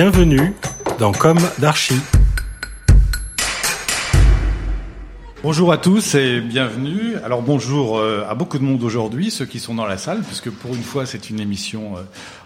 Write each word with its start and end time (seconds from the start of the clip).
Bienvenue 0.00 0.52
dans 1.00 1.10
Comme 1.10 1.40
d'Archie. 1.58 1.98
Bonjour 5.42 5.72
à 5.72 5.78
tous 5.78 6.14
et 6.14 6.40
bienvenue. 6.40 7.16
Alors 7.24 7.42
bonjour 7.42 7.98
euh, 7.98 8.24
à 8.28 8.36
beaucoup 8.36 8.60
de 8.60 8.62
monde 8.62 8.84
aujourd'hui, 8.84 9.32
ceux 9.32 9.44
qui 9.44 9.58
sont 9.58 9.74
dans 9.74 9.86
la 9.86 9.98
salle, 9.98 10.20
puisque 10.22 10.50
pour 10.50 10.76
une 10.76 10.84
fois 10.84 11.04
c'est 11.04 11.30
une 11.30 11.40
émission 11.40 11.96
euh, 11.96 12.02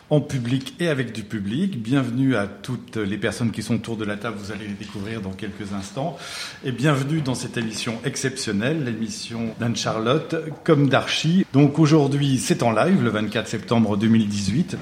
en 0.09 0.23
public 0.23 0.77
et 0.81 0.89
avec 0.89 1.13
du 1.13 1.25
public. 1.25 1.83
Bienvenue 1.83 2.37
à 2.37 2.47
toutes 2.47 2.97
les 2.97 3.19
personnes 3.19 3.51
qui 3.51 3.63
sont 3.63 3.75
autour 3.75 3.99
de 3.99 4.07
la 4.07 4.17
table, 4.17 4.39
vous 4.43 4.51
allez 4.51 4.67
les 4.67 4.73
découvrir 4.73 5.21
dans 5.21 5.33
quelques 5.33 5.75
instants. 5.75 6.17
Et 6.65 6.73
bienvenue 6.73 7.21
dans 7.21 7.35
cette 7.35 7.59
émission 7.59 7.99
exceptionnelle, 8.07 8.83
l'émission 8.83 9.55
d'Anne-Charlotte 9.61 10.37
comme 10.65 10.89
d'Archie. 10.89 11.45
Donc 11.53 11.79
aujourd'hui 11.79 12.39
c'est 12.39 12.63
en 12.63 12.73
live, 12.73 13.03
le 13.03 13.11
24 13.11 13.47
septembre 13.47 13.99
2018. 13.99 14.79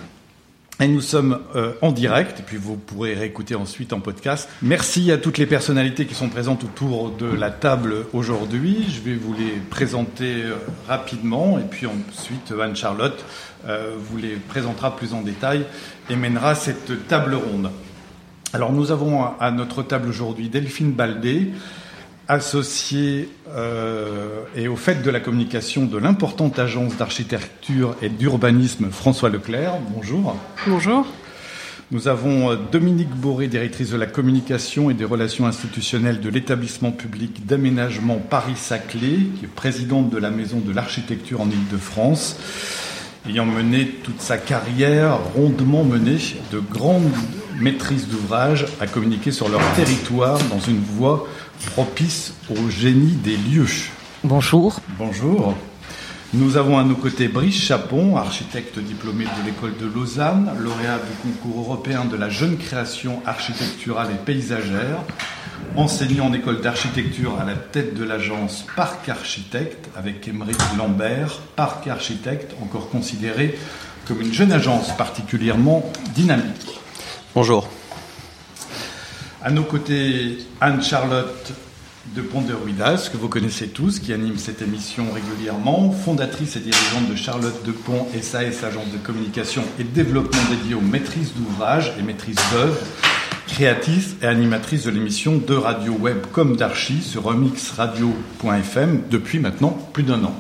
Et 0.82 0.88
nous 0.88 1.02
sommes 1.02 1.40
euh, 1.56 1.74
en 1.82 1.92
direct, 1.92 2.40
et 2.40 2.42
puis 2.42 2.56
vous 2.56 2.74
pourrez 2.74 3.12
réécouter 3.12 3.54
ensuite 3.54 3.92
en 3.92 4.00
podcast. 4.00 4.48
Merci 4.62 5.12
à 5.12 5.18
toutes 5.18 5.36
les 5.36 5.44
personnalités 5.44 6.06
qui 6.06 6.14
sont 6.14 6.30
présentes 6.30 6.64
autour 6.64 7.10
de 7.10 7.26
la 7.26 7.50
table 7.50 8.06
aujourd'hui. 8.14 8.86
Je 8.88 9.02
vais 9.02 9.14
vous 9.14 9.34
les 9.34 9.60
présenter 9.68 10.42
euh, 10.42 10.54
rapidement, 10.88 11.58
et 11.58 11.64
puis 11.70 11.86
ensuite 11.86 12.54
Anne-Charlotte 12.58 13.22
euh, 13.68 13.94
vous 13.98 14.16
les 14.16 14.36
présentera 14.36 14.96
plus 14.96 15.12
en 15.12 15.20
détail 15.20 15.66
et 16.08 16.16
mènera 16.16 16.54
cette 16.54 17.06
table 17.08 17.34
ronde. 17.34 17.70
Alors 18.54 18.72
nous 18.72 18.90
avons 18.90 19.22
à 19.38 19.50
notre 19.50 19.82
table 19.82 20.08
aujourd'hui 20.08 20.48
Delphine 20.48 20.92
Baldé, 20.92 21.50
associé 22.30 23.28
euh, 23.48 24.44
et 24.54 24.68
au 24.68 24.76
fait 24.76 25.02
de 25.02 25.10
la 25.10 25.18
communication 25.18 25.84
de 25.84 25.98
l'importante 25.98 26.60
agence 26.60 26.96
d'architecture 26.96 27.96
et 28.02 28.08
d'urbanisme 28.08 28.90
François 28.92 29.30
Leclerc. 29.30 29.74
Bonjour. 29.92 30.36
Bonjour. 30.68 31.06
Nous 31.90 32.06
avons 32.06 32.52
euh, 32.52 32.56
Dominique 32.70 33.10
Boré, 33.10 33.48
directrice 33.48 33.90
de 33.90 33.96
la 33.96 34.06
communication 34.06 34.90
et 34.90 34.94
des 34.94 35.04
relations 35.04 35.44
institutionnelles 35.44 36.20
de 36.20 36.28
l'établissement 36.28 36.92
public 36.92 37.46
d'aménagement 37.46 38.18
Paris-Saclay, 38.18 39.26
qui 39.36 39.46
est 39.46 39.52
présidente 39.52 40.08
de 40.08 40.18
la 40.18 40.30
Maison 40.30 40.60
de 40.60 40.72
l'Architecture 40.72 41.40
en 41.40 41.50
Ile-de-France, 41.50 42.36
ayant 43.28 43.44
mené 43.44 43.88
toute 44.04 44.20
sa 44.20 44.38
carrière 44.38 45.18
rondement 45.34 45.82
menée 45.82 46.18
de 46.52 46.60
grandes 46.60 47.10
maîtrises 47.60 48.06
d'ouvrage 48.06 48.66
à 48.80 48.86
communiquer 48.86 49.32
sur 49.32 49.48
leur 49.48 49.60
territoire 49.74 50.38
dans 50.48 50.60
une 50.60 50.80
voie 50.80 51.26
propice 51.66 52.34
au 52.50 52.68
génie 52.70 53.12
des 53.12 53.36
lieux. 53.36 53.66
Bonjour. 54.24 54.80
Bonjour. 54.98 55.54
Nous 56.32 56.56
avons 56.56 56.78
à 56.78 56.84
nos 56.84 56.94
côtés 56.94 57.26
Brice 57.26 57.60
Chapon, 57.60 58.16
architecte 58.16 58.78
diplômé 58.78 59.24
de 59.24 59.46
l'école 59.46 59.76
de 59.78 59.86
Lausanne, 59.86 60.52
lauréat 60.60 60.98
du 60.98 61.32
concours 61.32 61.62
européen 61.62 62.04
de 62.04 62.16
la 62.16 62.28
jeune 62.28 62.56
création 62.56 63.20
architecturale 63.26 64.10
et 64.12 64.24
paysagère, 64.24 64.98
enseignant 65.74 66.26
en 66.26 66.32
école 66.32 66.60
d'architecture 66.60 67.36
à 67.40 67.44
la 67.44 67.56
tête 67.56 67.94
de 67.94 68.04
l'agence 68.04 68.64
Parc 68.76 69.08
Architecte 69.08 69.88
avec 69.96 70.28
Émeric 70.28 70.56
Lambert, 70.78 71.40
Parc 71.56 71.88
Architecte, 71.88 72.54
encore 72.62 72.90
considéré 72.90 73.58
comme 74.06 74.20
une 74.20 74.32
jeune 74.32 74.52
agence 74.52 74.96
particulièrement 74.96 75.90
dynamique. 76.14 76.78
Bonjour. 77.34 77.68
À 79.42 79.50
nos 79.50 79.62
côtés, 79.62 80.36
Anne-Charlotte 80.60 81.54
de 82.14 82.20
Pont-de-Ruidas, 82.20 83.08
que 83.10 83.16
vous 83.16 83.30
connaissez 83.30 83.68
tous, 83.68 83.98
qui 83.98 84.12
anime 84.12 84.36
cette 84.36 84.60
émission 84.60 85.06
régulièrement, 85.14 85.92
fondatrice 85.92 86.56
et 86.56 86.60
dirigeante 86.60 87.08
de 87.10 87.16
Charlotte 87.16 87.64
de 87.64 87.72
Pont 87.72 88.06
SAS, 88.20 88.62
agence 88.64 88.92
de 88.92 88.98
communication 88.98 89.62
et 89.78 89.84
développement 89.84 90.42
dédiée 90.50 90.74
aux 90.74 90.82
maîtrises 90.82 91.32
d'ouvrage 91.34 91.94
et 91.98 92.02
maîtrises 92.02 92.36
d'œuvre, 92.52 92.76
créatrice 93.46 94.14
et 94.20 94.26
animatrice 94.26 94.84
de 94.84 94.90
l'émission 94.90 95.38
de 95.38 95.54
radio 95.54 95.94
web 95.94 96.18
comme 96.32 96.56
d'archi 96.56 97.00
sur 97.00 97.22
remixradio.fm 97.22 99.04
depuis 99.10 99.38
maintenant 99.38 99.70
plus 99.94 100.02
d'un 100.02 100.22
an. 100.22 100.34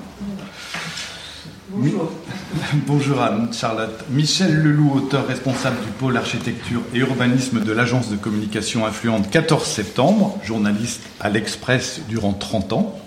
Bonjour. 1.80 2.10
Bonjour 2.86 3.22
Anne-Charlotte. 3.22 4.04
Michel 4.10 4.54
Leloup, 4.54 4.92
auteur 4.96 5.26
responsable 5.26 5.80
du 5.82 5.90
pôle 5.92 6.14
architecture 6.18 6.82
et 6.94 6.98
urbanisme 6.98 7.60
de 7.60 7.72
l'agence 7.72 8.10
de 8.10 8.16
communication 8.16 8.84
influente 8.84 9.30
14 9.30 9.64
septembre, 9.64 10.38
journaliste 10.44 11.00
à 11.20 11.30
l'Express 11.30 12.02
durant 12.06 12.34
30 12.34 12.74
ans. 12.74 13.00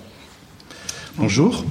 Bonjour. 1.17 1.63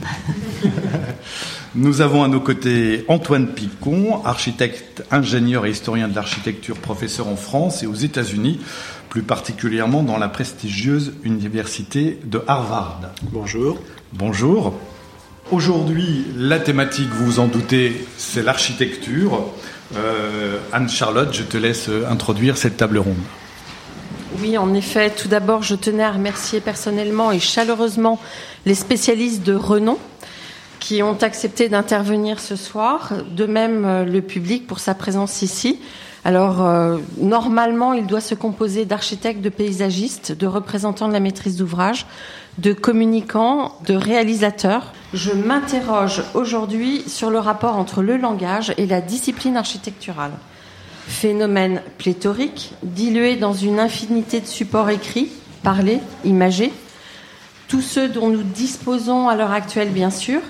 Nous 1.75 2.03
avons 2.03 2.23
à 2.23 2.29
nos 2.29 2.41
côtés 2.41 3.05
Antoine 3.09 3.49
Picon, 3.49 4.25
architecte, 4.25 5.03
ingénieur 5.11 5.67
et 5.67 5.71
historien 5.71 6.07
de 6.07 6.15
l'architecture, 6.15 6.77
professeur 6.77 7.27
en 7.27 7.37
France 7.37 7.83
et 7.83 7.89
aux 7.89 7.95
États-Unis, 7.95 8.61
plus 9.09 9.25
particulièrement 9.25 10.05
dans 10.05 10.19
la 10.19 10.29
prestigieuse 10.29 11.15
université 11.25 12.21
de 12.25 12.45
Harvard. 12.47 13.01
Bonjour. 13.33 13.81
Bonjour. 14.13 14.79
Aujourd'hui, 15.51 16.27
la 16.37 16.59
thématique, 16.59 17.09
vous 17.11 17.27
vous 17.27 17.41
en 17.41 17.47
doutez, 17.47 18.07
c'est 18.17 18.43
l'architecture. 18.43 19.45
Euh, 19.97 20.59
Anne-Charlotte, 20.73 21.33
je 21.33 21.43
te 21.43 21.59
laisse 21.59 21.91
introduire 22.09 22.57
cette 22.57 22.77
table 22.77 22.99
ronde. 22.99 23.17
Oui, 24.41 24.57
en 24.57 24.73
effet, 24.73 25.11
tout 25.11 25.29
d'abord, 25.29 25.63
je 25.63 25.75
tenais 25.75 26.05
à 26.05 26.13
remercier 26.13 26.61
personnellement 26.61 27.33
et 27.33 27.39
chaleureusement 27.39 28.19
les 28.65 28.75
spécialistes 28.75 29.43
de 29.43 29.55
renom 29.55 29.99
qui 30.81 31.03
ont 31.03 31.19
accepté 31.21 31.69
d'intervenir 31.69 32.41
ce 32.41 32.57
soir, 32.57 33.13
de 33.31 33.47
même 33.47 33.85
euh, 33.85 34.05
le 34.05 34.21
public 34.21 34.67
pour 34.67 34.81
sa 34.81 34.95
présence 34.95 35.43
ici. 35.43 35.79
Alors, 36.25 36.67
euh, 36.67 36.99
normalement, 37.19 37.93
il 37.93 38.07
doit 38.07 38.21
se 38.21 38.35
composer 38.35 38.85
d'architectes, 38.85 39.43
de 39.43 39.49
paysagistes, 39.49 40.33
de 40.33 40.47
représentants 40.47 41.09
de 41.09 41.13
la 41.13 41.21
maîtrise 41.21 41.57
d'ouvrage, 41.57 42.07
de 42.59 42.73
communicants, 42.73 43.77
de 43.87 43.95
réalisateurs. 43.95 44.93
Je 45.15 45.31
m'interroge 45.31 46.23
aujourd'hui 46.33 47.05
sur 47.07 47.31
le 47.31 47.39
rapport 47.39 47.77
entre 47.77 48.03
le 48.03 48.17
langage 48.17 48.73
et 48.79 48.87
la 48.87 49.03
discipline 49.03 49.59
architecturale. 49.59 50.33
Phénomène 51.07 51.83
pléthorique, 51.99 52.73
dilué 52.83 53.37
dans 53.37 53.53
une 53.53 53.79
infinité 53.79 54.41
de 54.41 54.47
supports 54.47 54.89
écrits, 54.89 55.29
parlés, 55.63 56.01
imagés, 56.25 56.73
tous 57.69 57.83
ceux 57.83 58.09
dont 58.09 58.29
nous 58.29 58.43
disposons 58.43 59.29
à 59.29 59.37
l'heure 59.37 59.53
actuelle, 59.53 59.91
bien 59.91 60.11
sûr, 60.11 60.41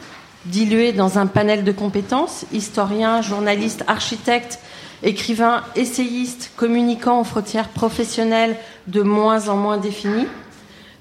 dilués 0.45 0.93
dans 0.93 1.19
un 1.19 1.27
panel 1.27 1.65
de 1.65 1.73
compétences, 1.73 2.47
historiens, 2.53 3.21
journalistes, 3.21 3.83
architectes, 3.89 4.61
écrivains, 5.03 5.63
essayistes, 5.75 6.53
communicants 6.57 7.21
aux 7.21 7.25
frontières 7.25 7.69
professionnelles 7.69 8.57
de 8.87 9.03
moins 9.03 9.49
en 9.49 9.57
moins 9.57 9.79
définies. 9.79 10.29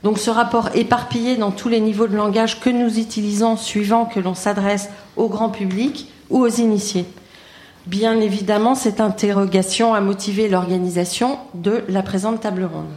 Donc 0.03 0.17
ce 0.17 0.29
rapport 0.29 0.69
éparpillé 0.73 1.37
dans 1.37 1.51
tous 1.51 1.69
les 1.69 1.79
niveaux 1.79 2.07
de 2.07 2.15
langage 2.15 2.59
que 2.59 2.69
nous 2.69 2.97
utilisons 2.97 3.55
suivant 3.55 4.05
que 4.05 4.19
l'on 4.19 4.33
s'adresse 4.33 4.89
au 5.15 5.27
grand 5.27 5.49
public 5.49 6.11
ou 6.29 6.39
aux 6.39 6.47
initiés. 6.47 7.05
Bien 7.85 8.19
évidemment, 8.19 8.75
cette 8.75 9.01
interrogation 9.01 9.93
a 9.93 10.01
motivé 10.01 10.47
l'organisation 10.47 11.39
de 11.53 11.83
la 11.87 12.03
présente 12.03 12.41
table 12.41 12.63
ronde. 12.63 12.91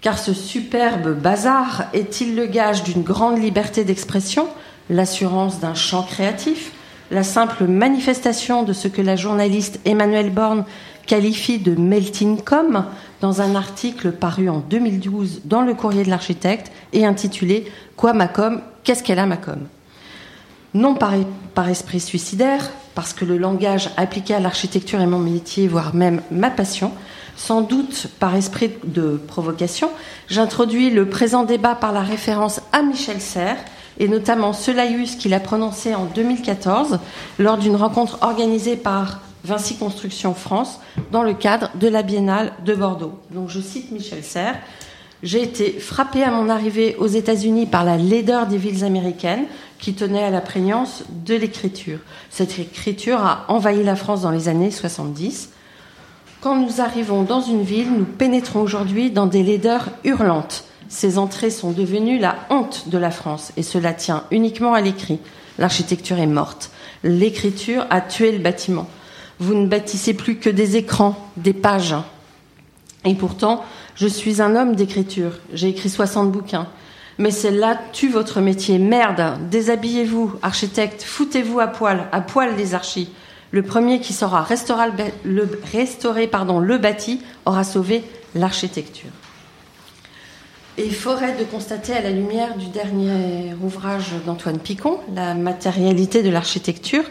Car 0.00 0.18
ce 0.18 0.32
superbe 0.32 1.14
bazar 1.14 1.84
est-il 1.92 2.36
le 2.36 2.46
gage 2.46 2.84
d'une 2.84 3.02
grande 3.02 3.42
liberté 3.42 3.84
d'expression, 3.84 4.48
l'assurance 4.90 5.58
d'un 5.58 5.74
champ 5.74 6.04
créatif, 6.04 6.72
la 7.10 7.24
simple 7.24 7.64
manifestation 7.64 8.62
de 8.62 8.72
ce 8.72 8.86
que 8.86 9.02
la 9.02 9.16
journaliste 9.16 9.80
Emmanuelle 9.84 10.30
Borne 10.30 10.64
qualifie 11.08 11.58
de 11.58 11.74
melting 11.74 12.40
com 12.42 12.84
dans 13.20 13.40
un 13.40 13.56
article 13.56 14.12
paru 14.12 14.48
en 14.48 14.58
2012 14.58 15.40
dans 15.46 15.62
le 15.62 15.74
courrier 15.74 16.04
de 16.04 16.10
l'architecte 16.10 16.70
et 16.92 17.04
intitulé 17.04 17.64
Quoi 17.96 18.12
ma 18.12 18.28
com? 18.28 18.60
Qu'est-ce 18.84 19.02
qu'elle 19.02 19.18
a 19.18 19.26
ma 19.26 19.38
com? 19.38 19.58
Non 20.74 20.94
par, 20.94 21.68
esprit 21.68 21.98
suicidaire, 21.98 22.70
parce 22.94 23.12
que 23.14 23.24
le 23.24 23.38
langage 23.38 23.90
appliqué 23.96 24.34
à 24.34 24.40
l'architecture 24.40 25.00
est 25.00 25.06
mon 25.06 25.18
métier, 25.18 25.66
voire 25.66 25.94
même 25.94 26.20
ma 26.30 26.50
passion, 26.50 26.92
sans 27.36 27.62
doute 27.62 28.08
par 28.20 28.36
esprit 28.36 28.72
de 28.84 29.20
provocation, 29.26 29.90
j'introduis 30.28 30.90
le 30.90 31.08
présent 31.08 31.44
débat 31.44 31.74
par 31.74 31.92
la 31.92 32.02
référence 32.02 32.60
à 32.72 32.82
Michel 32.82 33.20
Serres, 33.20 33.64
et 33.98 34.08
notamment 34.08 34.52
ce 34.52 34.70
qu'il 35.16 35.34
a 35.34 35.40
prononcé 35.40 35.94
en 35.94 36.04
2014 36.04 37.00
lors 37.38 37.56
d'une 37.56 37.76
rencontre 37.76 38.18
organisée 38.20 38.76
par 38.76 39.20
Vinci 39.44 39.76
Construction 39.76 40.34
France 40.34 40.80
dans 41.12 41.22
le 41.22 41.34
cadre 41.34 41.70
de 41.76 41.88
la 41.88 42.02
Biennale 42.02 42.52
de 42.64 42.74
Bordeaux. 42.74 43.18
Donc 43.30 43.48
je 43.48 43.60
cite 43.60 43.92
Michel 43.92 44.24
Serres. 44.24 44.58
J'ai 45.22 45.42
été 45.42 45.72
frappé 45.72 46.22
à 46.22 46.30
mon 46.30 46.48
arrivée 46.48 46.94
aux 46.96 47.06
États-Unis 47.06 47.66
par 47.66 47.84
la 47.84 47.96
laideur 47.96 48.46
des 48.46 48.56
villes 48.56 48.84
américaines 48.84 49.46
qui 49.78 49.94
tenaient 49.94 50.22
à 50.22 50.30
la 50.30 50.40
prégnance 50.40 51.04
de 51.26 51.34
l'écriture. 51.34 51.98
Cette 52.30 52.58
écriture 52.58 53.18
a 53.18 53.44
envahi 53.48 53.82
la 53.82 53.96
France 53.96 54.22
dans 54.22 54.30
les 54.30 54.48
années 54.48 54.70
70. 54.70 55.50
Quand 56.40 56.54
nous 56.54 56.80
arrivons 56.80 57.24
dans 57.24 57.40
une 57.40 57.62
ville, 57.62 57.92
nous 57.92 58.04
pénétrons 58.04 58.60
aujourd'hui 58.60 59.10
dans 59.10 59.26
des 59.26 59.42
laideurs 59.42 59.88
hurlantes. 60.04 60.64
Ces 60.88 61.18
entrées 61.18 61.50
sont 61.50 61.72
devenues 61.72 62.18
la 62.18 62.36
honte 62.50 62.88
de 62.88 62.96
la 62.96 63.10
France 63.10 63.52
et 63.56 63.62
cela 63.62 63.92
tient 63.92 64.24
uniquement 64.30 64.72
à 64.72 64.80
l'écrit. 64.80 65.18
L'architecture 65.58 66.18
est 66.18 66.26
morte. 66.26 66.70
L'écriture 67.02 67.86
a 67.90 68.00
tué 68.00 68.30
le 68.30 68.38
bâtiment. 68.38 68.86
Vous 69.40 69.54
ne 69.54 69.66
bâtissez 69.66 70.14
plus 70.14 70.36
que 70.36 70.50
des 70.50 70.76
écrans, 70.76 71.30
des 71.36 71.52
pages. 71.52 71.94
Et 73.04 73.14
pourtant, 73.14 73.64
je 73.94 74.06
suis 74.06 74.42
un 74.42 74.56
homme 74.56 74.74
d'écriture. 74.74 75.32
J'ai 75.52 75.68
écrit 75.68 75.90
60 75.90 76.30
bouquins. 76.30 76.68
Mais 77.18 77.30
celle-là 77.32 77.78
tue 77.92 78.10
votre 78.10 78.40
métier. 78.40 78.78
Merde, 78.78 79.38
déshabillez-vous, 79.50 80.34
architecte, 80.42 81.02
foutez-vous 81.02 81.58
à 81.58 81.66
poil, 81.66 82.08
à 82.12 82.20
poil 82.20 82.56
les 82.56 82.74
archis. 82.74 83.10
Le 83.50 83.62
premier 83.62 84.00
qui 84.00 84.12
saura 84.12 84.42
restaurer 84.42 84.88
le, 85.24 86.78
bâti 86.78 87.20
aura 87.44 87.64
sauvé 87.64 88.04
l'architecture. 88.34 89.10
Et 90.76 90.90
faudrait 90.90 91.36
de 91.36 91.42
constater 91.42 91.92
à 91.92 92.02
la 92.02 92.10
lumière 92.10 92.56
du 92.56 92.68
dernier 92.68 93.52
ouvrage 93.60 94.12
d'Antoine 94.26 94.58
Picon, 94.60 95.00
La 95.14 95.34
matérialité 95.34 96.22
de 96.22 96.30
l'architecture. 96.30 97.02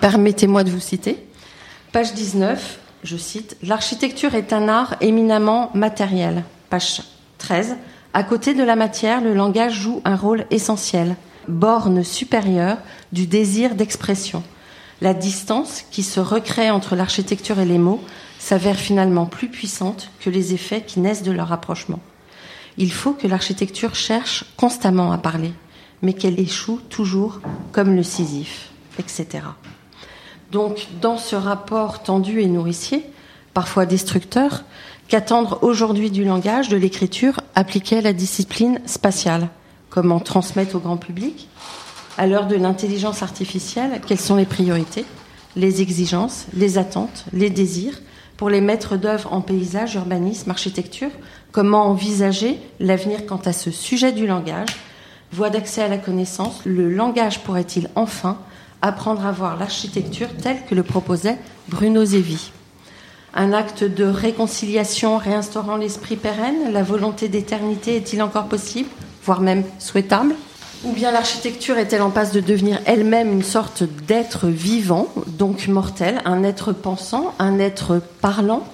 Permettez-moi 0.00 0.64
de 0.64 0.70
vous 0.70 0.80
citer. 0.80 1.18
Page 1.94 2.12
19, 2.12 2.80
je 3.04 3.16
cite, 3.16 3.56
L'architecture 3.62 4.34
est 4.34 4.52
un 4.52 4.68
art 4.68 4.96
éminemment 5.00 5.70
matériel. 5.74 6.42
Page 6.68 7.02
13, 7.38 7.76
À 8.12 8.24
côté 8.24 8.52
de 8.52 8.64
la 8.64 8.74
matière, 8.74 9.20
le 9.20 9.32
langage 9.32 9.74
joue 9.74 10.02
un 10.04 10.16
rôle 10.16 10.44
essentiel, 10.50 11.14
borne 11.46 12.02
supérieure 12.02 12.78
du 13.12 13.28
désir 13.28 13.76
d'expression. 13.76 14.42
La 15.02 15.14
distance 15.14 15.84
qui 15.92 16.02
se 16.02 16.18
recrée 16.18 16.68
entre 16.68 16.96
l'architecture 16.96 17.60
et 17.60 17.64
les 17.64 17.78
mots 17.78 18.02
s'avère 18.40 18.74
finalement 18.74 19.26
plus 19.26 19.48
puissante 19.48 20.10
que 20.18 20.30
les 20.30 20.52
effets 20.52 20.82
qui 20.82 20.98
naissent 20.98 21.22
de 21.22 21.30
leur 21.30 21.46
rapprochement. 21.46 22.00
Il 22.76 22.90
faut 22.90 23.12
que 23.12 23.28
l'architecture 23.28 23.94
cherche 23.94 24.46
constamment 24.56 25.12
à 25.12 25.18
parler, 25.18 25.52
mais 26.02 26.14
qu'elle 26.14 26.40
échoue 26.40 26.80
toujours 26.90 27.38
comme 27.70 27.94
le 27.94 28.02
Sisyphe, 28.02 28.70
etc. 28.98 29.44
Donc, 30.52 30.86
dans 31.00 31.18
ce 31.18 31.36
rapport 31.36 32.02
tendu 32.02 32.40
et 32.40 32.46
nourricier, 32.46 33.04
parfois 33.54 33.86
destructeur, 33.86 34.64
qu'attendre 35.08 35.58
aujourd'hui 35.62 36.10
du 36.10 36.24
langage, 36.24 36.68
de 36.68 36.76
l'écriture, 36.76 37.40
appliquée 37.54 37.98
à 37.98 38.02
la 38.02 38.12
discipline 38.12 38.80
spatiale 38.86 39.48
Comment 39.90 40.18
transmettre 40.18 40.74
au 40.74 40.80
grand 40.80 40.96
public 40.96 41.48
À 42.18 42.26
l'heure 42.26 42.48
de 42.48 42.56
l'intelligence 42.56 43.22
artificielle, 43.22 44.00
quelles 44.06 44.18
sont 44.18 44.34
les 44.34 44.44
priorités, 44.44 45.04
les 45.54 45.82
exigences, 45.82 46.46
les 46.52 46.78
attentes, 46.78 47.24
les 47.32 47.50
désirs 47.50 48.00
pour 48.36 48.50
les 48.50 48.60
maîtres 48.60 48.96
d'œuvre 48.96 49.32
en 49.32 49.40
paysage, 49.40 49.94
urbanisme, 49.94 50.50
architecture 50.50 51.10
Comment 51.52 51.84
envisager 51.84 52.58
l'avenir 52.80 53.26
quant 53.26 53.40
à 53.44 53.52
ce 53.52 53.70
sujet 53.70 54.10
du 54.10 54.26
langage? 54.26 54.70
Voie 55.30 55.50
d'accès 55.50 55.82
à 55.82 55.88
la 55.88 55.98
connaissance, 55.98 56.60
le 56.64 56.90
langage 56.90 57.40
pourrait-il 57.44 57.88
enfin 57.94 58.38
apprendre 58.84 59.24
à 59.24 59.32
voir 59.32 59.58
l'architecture 59.58 60.28
telle 60.42 60.64
que 60.68 60.74
le 60.74 60.82
proposait 60.82 61.38
Bruno 61.68 62.04
Zevi 62.04 62.52
Un 63.34 63.54
acte 63.54 63.82
de 63.82 64.04
réconciliation 64.04 65.16
réinstaurant 65.16 65.76
l'esprit 65.76 66.16
pérenne 66.16 66.70
La 66.72 66.82
volonté 66.82 67.28
d'éternité 67.28 67.96
est-il 67.96 68.22
encore 68.22 68.46
possible, 68.46 68.90
voire 69.24 69.40
même 69.40 69.64
souhaitable? 69.78 70.34
Ou 70.84 70.92
bien 70.92 71.12
l'architecture 71.12 71.78
est-elle 71.78 72.02
en 72.02 72.10
passe 72.10 72.32
de 72.32 72.40
devenir 72.40 72.78
elle-même 72.84 73.32
une 73.32 73.42
sorte 73.42 73.84
d'être 74.06 74.48
vivant, 74.48 75.08
donc 75.28 75.66
mortel, 75.66 76.20
un 76.26 76.44
être 76.44 76.72
pensant, 76.74 77.34
un 77.38 77.58
être 77.58 78.02
parlant? 78.20 78.64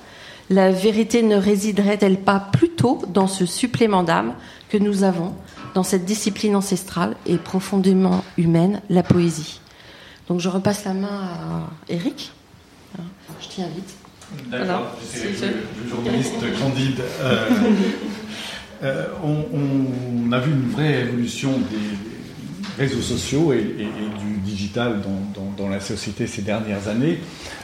La 0.48 0.72
vérité 0.72 1.22
ne 1.22 1.36
résiderait-elle 1.36 2.18
pas 2.18 2.40
plutôt 2.40 3.00
dans 3.06 3.28
ce 3.28 3.46
supplément 3.46 4.02
d'âme 4.02 4.34
que 4.70 4.78
nous 4.78 5.04
avons 5.04 5.32
dans 5.76 5.84
cette 5.84 6.04
discipline 6.04 6.56
ancestrale 6.56 7.14
et 7.26 7.36
profondément 7.36 8.24
humaine, 8.36 8.80
la 8.90 9.04
poésie? 9.04 9.60
Donc 10.30 10.38
je 10.38 10.48
repasse 10.48 10.84
la 10.84 10.94
main 10.94 11.08
à 11.08 11.92
Eric. 11.92 12.30
Je 13.40 13.48
t'y 13.48 13.62
invite. 13.62 13.96
D'accord, 14.46 14.96
c'est 15.02 15.24
le, 15.24 15.88
journaliste 15.88 16.36
candide. 16.60 17.00
Euh, 17.20 17.48
euh, 18.84 19.06
on, 19.24 19.44
on, 19.52 20.30
a 20.30 20.38
vu 20.38 20.52
une 20.52 20.70
vraie 20.70 21.00
évolution 21.00 21.50
des 21.58 22.09
réseaux 22.80 23.02
sociaux 23.02 23.52
et, 23.52 23.58
du 23.58 24.40
digital 24.42 25.00
dans, 25.58 25.68
la 25.68 25.80
société 25.80 26.26
ces 26.26 26.42
dernières 26.42 26.88
années. 26.88 27.18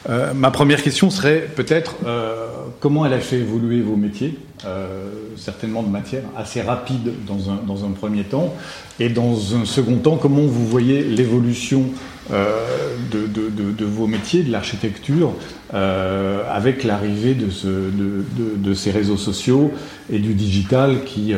Euh, 0.08 0.34
ma 0.34 0.50
première 0.50 0.82
question 0.82 1.08
serait 1.10 1.48
peut-être 1.56 1.96
euh, 2.06 2.46
comment 2.78 3.06
elle 3.06 3.14
a 3.14 3.20
fait 3.20 3.38
évoluer 3.38 3.80
vos 3.80 3.96
métiers, 3.96 4.38
euh, 4.66 5.08
certainement 5.36 5.82
de 5.82 5.88
matière 5.88 6.22
assez 6.36 6.60
rapide 6.60 7.14
dans 7.26 7.84
un, 7.84 7.90
premier 7.92 8.24
temps, 8.24 8.54
et 9.00 9.08
dans 9.08 9.56
un 9.56 9.64
second 9.64 9.96
temps, 9.96 10.18
comment 10.18 10.42
vous 10.42 10.66
voyez 10.66 11.02
l'évolution 11.02 11.84
de, 12.30 13.84
vos 13.84 14.06
métiers, 14.06 14.42
de 14.42 14.52
l'architecture, 14.52 15.32
avec 15.72 16.84
l'arrivée 16.84 17.34
de, 17.34 17.50
ce, 17.50 17.68
de, 17.68 18.74
ces 18.74 18.90
réseaux 18.90 19.16
sociaux 19.16 19.72
et 20.12 20.18
du 20.18 20.34
digital 20.34 21.04
qui 21.04 21.34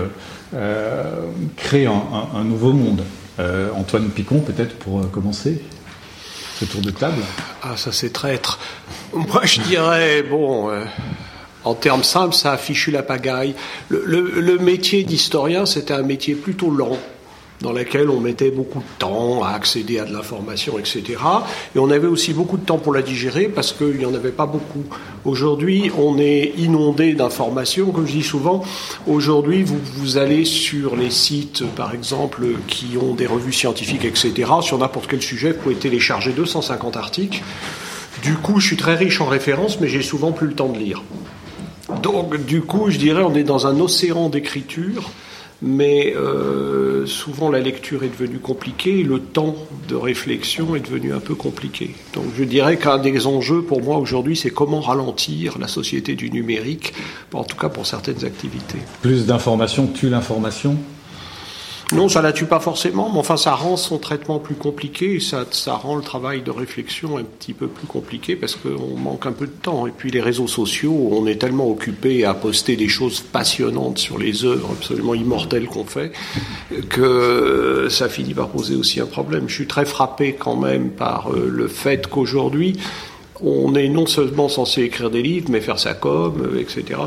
crée 1.56 1.86
un, 1.86 2.44
nouveau 2.44 2.72
monde? 2.72 3.02
Antoine 3.38 4.10
Picon, 4.10 4.40
peut-être 4.40 4.76
pour 4.76 5.10
commencer 5.10 5.62
ce 6.58 6.64
tour 6.64 6.80
de 6.80 6.90
table 6.90 7.22
Ah, 7.62 7.76
ça 7.76 7.92
c'est 7.92 8.12
traître. 8.12 8.58
Moi 9.12 9.42
je 9.44 9.60
dirais, 9.60 10.22
bon, 10.22 10.70
euh, 10.70 10.84
en 11.64 11.74
termes 11.74 12.02
simples, 12.02 12.34
ça 12.34 12.52
a 12.52 12.56
fichu 12.56 12.90
la 12.90 13.02
pagaille. 13.02 13.54
Le, 13.88 14.02
le, 14.04 14.40
le 14.40 14.58
métier 14.58 15.04
d'historien, 15.04 15.66
c'était 15.66 15.94
un 15.94 16.02
métier 16.02 16.34
plutôt 16.34 16.70
lent 16.70 16.98
dans 17.60 17.72
laquelle 17.72 18.08
on 18.08 18.20
mettait 18.20 18.50
beaucoup 18.50 18.78
de 18.78 18.98
temps 18.98 19.42
à 19.42 19.50
accéder 19.50 19.98
à 19.98 20.04
de 20.04 20.12
l'information, 20.12 20.78
etc. 20.78 21.16
Et 21.74 21.78
on 21.78 21.90
avait 21.90 22.06
aussi 22.06 22.32
beaucoup 22.32 22.56
de 22.56 22.64
temps 22.64 22.78
pour 22.78 22.92
la 22.92 23.02
digérer 23.02 23.48
parce 23.48 23.72
qu'il 23.72 23.96
n'y 23.96 24.04
en 24.04 24.14
avait 24.14 24.30
pas 24.30 24.46
beaucoup. 24.46 24.84
Aujourd'hui, 25.24 25.90
on 25.98 26.18
est 26.18 26.52
inondé 26.56 27.14
d'informations. 27.14 27.90
Comme 27.90 28.06
je 28.06 28.12
dis 28.12 28.22
souvent, 28.22 28.62
aujourd'hui, 29.06 29.62
vous, 29.64 29.78
vous 29.96 30.18
allez 30.18 30.44
sur 30.44 30.94
les 30.94 31.10
sites, 31.10 31.64
par 31.74 31.92
exemple, 31.94 32.46
qui 32.68 32.96
ont 33.00 33.14
des 33.14 33.26
revues 33.26 33.52
scientifiques, 33.52 34.04
etc. 34.04 34.50
Sur 34.62 34.78
n'importe 34.78 35.08
quel 35.08 35.22
sujet, 35.22 35.52
vous 35.52 35.58
pouvez 35.58 35.74
télécharger 35.74 36.32
250 36.32 36.96
articles. 36.96 37.42
Du 38.22 38.34
coup, 38.34 38.60
je 38.60 38.66
suis 38.66 38.76
très 38.76 38.94
riche 38.94 39.20
en 39.20 39.26
références, 39.26 39.80
mais 39.80 39.88
j'ai 39.88 40.02
souvent 40.02 40.32
plus 40.32 40.48
le 40.48 40.54
temps 40.54 40.68
de 40.68 40.78
lire. 40.78 41.02
Donc, 42.02 42.44
du 42.44 42.60
coup, 42.60 42.90
je 42.90 42.98
dirais, 42.98 43.22
on 43.22 43.34
est 43.34 43.44
dans 43.44 43.66
un 43.66 43.80
océan 43.80 44.28
d'écriture 44.28 45.10
mais 45.60 46.14
euh, 46.16 47.06
souvent 47.06 47.50
la 47.50 47.60
lecture 47.60 48.04
est 48.04 48.08
devenue 48.08 48.38
compliquée, 48.38 49.02
le 49.02 49.20
temps 49.20 49.56
de 49.88 49.94
réflexion 49.94 50.76
est 50.76 50.80
devenu 50.80 51.12
un 51.12 51.20
peu 51.20 51.34
compliqué. 51.34 51.94
Donc 52.14 52.26
je 52.36 52.44
dirais 52.44 52.76
qu'un 52.76 52.98
des 52.98 53.26
enjeux 53.26 53.62
pour 53.62 53.82
moi 53.82 53.98
aujourd'hui, 53.98 54.36
c'est 54.36 54.50
comment 54.50 54.80
ralentir 54.80 55.58
la 55.58 55.68
société 55.68 56.14
du 56.14 56.30
numérique, 56.30 56.92
en 57.32 57.44
tout 57.44 57.56
cas 57.56 57.68
pour 57.68 57.86
certaines 57.86 58.24
activités. 58.24 58.78
Plus 59.02 59.26
d'informations 59.26 59.86
tue 59.86 60.08
l'information? 60.08 60.76
Non, 61.92 62.10
ça 62.10 62.20
la 62.20 62.32
tue 62.32 62.44
pas 62.44 62.60
forcément, 62.60 63.10
mais 63.10 63.18
enfin 63.18 63.38
ça 63.38 63.54
rend 63.54 63.78
son 63.78 63.96
traitement 63.96 64.38
plus 64.38 64.56
compliqué, 64.56 65.14
et 65.14 65.20
ça, 65.20 65.46
ça 65.50 65.72
rend 65.74 65.96
le 65.96 66.02
travail 66.02 66.42
de 66.42 66.50
réflexion 66.50 67.16
un 67.16 67.24
petit 67.24 67.54
peu 67.54 67.66
plus 67.66 67.86
compliqué 67.86 68.36
parce 68.36 68.56
qu'on 68.56 68.96
manque 68.96 69.24
un 69.24 69.32
peu 69.32 69.46
de 69.46 69.52
temps. 69.52 69.86
Et 69.86 69.90
puis 69.90 70.10
les 70.10 70.20
réseaux 70.20 70.48
sociaux, 70.48 71.08
on 71.12 71.26
est 71.26 71.36
tellement 71.36 71.70
occupé 71.70 72.26
à 72.26 72.34
poster 72.34 72.76
des 72.76 72.88
choses 72.88 73.20
passionnantes 73.20 73.98
sur 73.98 74.18
les 74.18 74.44
œuvres 74.44 74.70
absolument 74.72 75.14
immortelles 75.14 75.66
qu'on 75.66 75.84
fait 75.84 76.12
que 76.90 77.88
ça 77.90 78.10
finit 78.10 78.34
par 78.34 78.48
poser 78.48 78.74
aussi 78.76 79.00
un 79.00 79.06
problème. 79.06 79.48
Je 79.48 79.54
suis 79.54 79.66
très 79.66 79.86
frappé 79.86 80.34
quand 80.34 80.56
même 80.56 80.90
par 80.90 81.32
euh, 81.32 81.48
le 81.48 81.68
fait 81.68 82.06
qu'aujourd'hui, 82.06 82.76
on 83.40 83.74
est 83.74 83.88
non 83.88 84.04
seulement 84.04 84.50
censé 84.50 84.82
écrire 84.82 85.10
des 85.10 85.22
livres, 85.22 85.48
mais 85.50 85.62
faire 85.62 85.78
sa 85.78 85.94
com, 85.94 86.50
etc. 86.58 87.00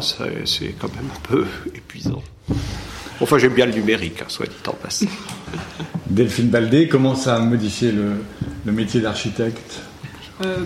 C'est 0.46 0.76
quand 0.80 0.94
même 0.96 1.10
un 1.16 1.28
peu 1.28 1.46
épuisant. 1.76 2.24
Enfin, 3.22 3.38
j'aime 3.38 3.54
bien 3.54 3.68
le 3.68 3.74
numérique, 3.74 4.22
hein, 4.22 4.26
soit 4.28 4.48
dit 4.48 4.56
en 4.68 4.74
passant. 4.74 5.06
Delphine 6.10 6.50
Baldé, 6.50 6.88
comment 6.88 7.16
ça 7.16 7.36
a 7.36 7.40
modifié 7.40 7.92
le, 7.92 8.72
métier 8.72 9.00
d'architecte? 9.00 9.82
Euh, 10.44 10.58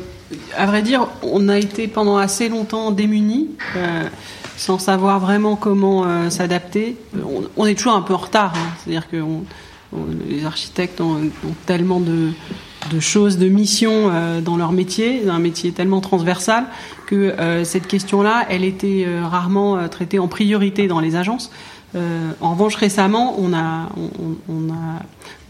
À 0.57 0.65
vrai 0.65 0.81
dire, 0.81 1.07
on 1.21 1.49
a 1.49 1.57
été 1.57 1.87
pendant 1.87 2.17
assez 2.17 2.47
longtemps 2.47 2.91
démunis, 2.91 3.49
euh, 3.75 4.03
sans 4.55 4.79
savoir 4.79 5.19
vraiment 5.19 5.57
comment 5.57 6.05
euh, 6.05 6.29
s'adapter. 6.29 6.95
On, 7.57 7.65
est 7.65 7.75
toujours 7.75 7.93
un 7.93 8.01
peu 8.01 8.13
en 8.13 8.17
retard, 8.17 8.53
hein. 8.55 8.69
c'est-à-dire 8.79 9.09
que 9.09 9.17
les 10.27 10.45
architectes 10.45 11.01
ont, 11.01 11.29
tellement 11.65 11.99
de, 11.99 12.31
de, 12.91 12.99
choses, 12.99 13.37
de 13.37 13.47
missions 13.47 14.11
dans 14.41 14.57
leur 14.57 14.71
métier, 14.71 15.29
un 15.29 15.39
métier 15.39 15.71
tellement 15.71 16.01
transversal, 16.01 16.65
que 17.05 17.33
cette 17.63 17.87
question-là, 17.87 18.45
elle 18.49 18.65
était 18.65 19.05
rarement 19.23 19.87
traitée 19.87 20.19
en 20.19 20.27
priorité 20.27 20.87
dans 20.87 20.99
les 20.99 21.15
agences. 21.15 21.49
Euh, 21.95 22.31
en 22.41 22.51
revanche, 22.51 22.75
récemment, 22.75 23.35
on 23.39 23.53
a, 23.53 23.89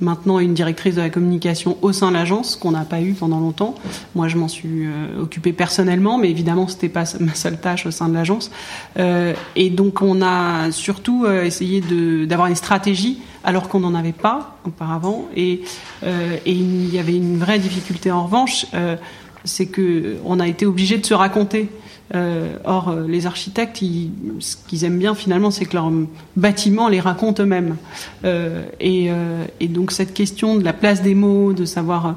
maintenant 0.01 0.39
une 0.39 0.53
directrice 0.53 0.95
de 0.95 1.01
la 1.01 1.09
communication 1.09 1.77
au 1.81 1.91
sein 1.91 2.09
de 2.09 2.13
l'agence 2.13 2.55
qu'on 2.55 2.71
n'a 2.71 2.85
pas 2.85 3.01
eu 3.01 3.13
pendant 3.13 3.39
longtemps. 3.39 3.75
Moi, 4.13 4.27
je 4.27 4.37
m'en 4.37 4.47
suis 4.47 4.85
euh, 4.85 5.21
occupée 5.21 5.53
personnellement, 5.53 6.17
mais 6.17 6.29
évidemment, 6.29 6.67
c'était 6.67 6.89
pas 6.89 7.05
ma 7.19 7.33
seule 7.33 7.59
tâche 7.59 7.85
au 7.85 7.91
sein 7.91 8.09
de 8.09 8.13
l'agence. 8.13 8.51
Euh, 8.99 9.33
et 9.55 9.69
donc, 9.69 10.01
on 10.01 10.21
a 10.21 10.71
surtout 10.71 11.25
essayé 11.25 11.81
d'avoir 12.27 12.47
une 12.47 12.55
stratégie 12.55 13.19
alors 13.43 13.69
qu'on 13.69 13.79
n'en 13.79 13.95
avait 13.95 14.11
pas 14.11 14.57
auparavant. 14.65 15.25
Et, 15.35 15.61
il 16.45 16.93
y 16.93 16.99
avait 16.99 17.15
une 17.15 17.37
vraie 17.37 17.59
difficulté 17.59 18.11
en 18.11 18.25
revanche, 18.25 18.67
c'est 19.43 19.65
que 19.65 20.17
on 20.25 20.39
a 20.39 20.47
été 20.47 20.65
obligé 20.65 20.97
de 20.97 21.05
se 21.05 21.13
raconter. 21.13 21.69
Euh, 22.13 22.57
or, 22.65 22.89
euh, 22.89 23.07
les 23.07 23.25
architectes, 23.25 23.81
ce 24.39 24.55
qu'ils 24.67 24.83
aiment 24.83 24.99
bien 24.99 25.15
finalement, 25.15 25.49
c'est 25.49 25.65
que 25.65 25.73
leurs 25.73 25.91
bâtiments 26.35 26.87
les 26.87 26.99
racontent 26.99 27.41
eux-mêmes. 27.41 27.77
Euh, 28.23 28.63
et, 28.79 29.09
donc 29.67 29.91
cette 29.91 30.13
question 30.13 30.55
de 30.55 30.63
la 30.63 30.73
place 30.73 31.01
des 31.01 31.15
mots, 31.15 31.53
de 31.53 31.65
savoir 31.65 32.15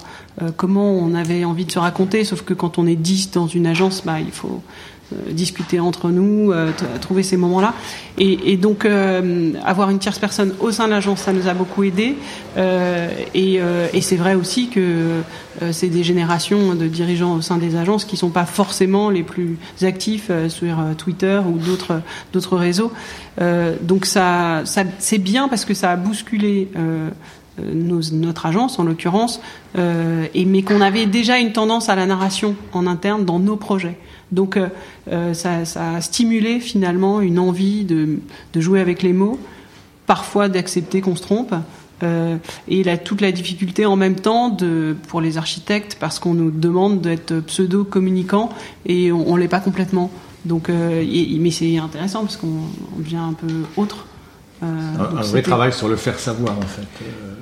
comment 0.57 0.93
on 0.93 1.15
avait 1.15 1.45
envie 1.45 1.65
de 1.65 1.73
se 1.73 1.79
raconter, 1.79 2.23
sauf 2.23 2.43
que 2.43 2.55
quand 2.55 2.79
on 2.79 2.87
est 2.87 2.95
10 2.95 3.33
dans 3.33 3.49
une 3.49 3.67
agence, 3.67 4.03
bah, 4.05 4.21
il 4.21 4.31
faut 4.31 4.63
discuter 5.31 5.81
entre 5.81 6.11
nous, 6.11 6.53
euh, 6.53 6.71
trouver 7.01 7.23
ces 7.23 7.37
moments-là. 7.37 7.75
Et, 8.19 8.57
donc, 8.57 8.85
euh, 8.85 9.53
avoir 9.65 9.91
une 9.91 10.01
tierce 10.01 10.19
personne 10.19 10.53
au 10.61 10.73
sein 10.73 10.87
de 10.87 10.91
l'agence, 10.91 11.21
ça 11.21 11.33
nous 11.33 11.47
a 11.47 11.55
beaucoup 11.55 11.85
aidé. 11.85 12.17
et, 12.57 13.61
c'est 14.01 14.17
vrai 14.17 14.35
aussi 14.35 14.69
que 14.69 15.21
c'est 15.71 15.89
des 15.89 16.03
générations 16.03 16.75
de 16.75 16.87
dirigeants 16.87 17.37
au 17.37 17.43
sein 17.43 17.59
des 17.59 17.77
agences 17.77 18.05
qui 18.05 18.17
sont 18.17 18.31
pas 18.31 18.45
forcément 18.45 19.11
les 19.11 19.23
plus 19.23 19.59
actifs 19.83 20.31
sur 20.49 20.79
Twitter 20.97 21.41
ou 21.47 21.59
d'autres 21.59 22.57
réseaux. 22.57 22.93
donc 23.83 24.05
ça, 24.05 24.63
c'est 24.99 25.19
bien 25.19 25.49
parce 25.49 25.65
que 25.65 25.75
ça 25.75 25.93
a 25.93 25.97
bousculé. 25.97 26.69
notre 28.13 28.47
agence 28.47 28.79
en 28.79 28.85
l'occurrence, 28.85 29.41
mais 29.77 30.63
qu'on 30.63 30.81
avait 30.81 31.07
déjà 31.07 31.39
une 31.39 31.53
tendance 31.53 31.89
à 31.89 31.95
la 31.95 32.07
narration 32.07 32.57
en 32.73 32.87
interne 32.87 33.25
dans 33.25 33.39
nos 33.39 33.57
projets. 33.57 33.97
Donc 34.33 34.57
euh, 34.57 34.69
euh, 35.11 35.35
ça, 35.35 35.61
a 35.77 36.01
stimulé 36.01 36.61
finalement 36.61 37.21
une 37.21 37.39
envie 37.39 37.85
de, 37.85 38.19
jouer 38.57 38.81
avec 38.81 39.03
les 39.03 39.13
mots, 39.13 39.39
parfois 40.07 40.49
d'accepter 40.49 41.01
qu'on 41.01 41.17
se 41.17 41.23
trompe. 41.23 41.55
Euh, 42.05 42.37
et 42.69 42.89
a 42.89 42.97
toute 42.97 43.21
la 43.21 43.33
difficulté 43.33 43.85
en 43.85 43.97
même 43.97 44.15
temps 44.15 44.51
de, 44.51 44.95
pour 45.09 45.21
les 45.21 45.37
architectes 45.37 45.97
parce 45.99 46.21
qu'on 46.21 46.33
nous 46.33 46.53
demande 46.53 47.01
d'être 47.01 47.41
pseudo-communicants 47.41 48.51
et 48.87 49.11
on, 49.11 49.35
ne 49.35 49.41
l'est 49.41 49.49
pas 49.49 49.59
complètement. 49.59 50.11
Donc, 50.45 50.69
mais 50.69 51.51
c'est 51.51 51.77
intéressant 51.79 52.21
parce 52.21 52.37
qu'on 52.37 52.61
devient 52.99 53.17
un 53.17 53.33
peu 53.33 53.49
autre. 53.77 54.07
un, 54.63 55.23
vrai 55.23 55.43
travail 55.43 55.73
sur 55.73 55.89
le 55.89 55.97
faire 55.97 56.21
savoir 56.21 56.57
en 56.57 56.63
fait. 56.63 56.87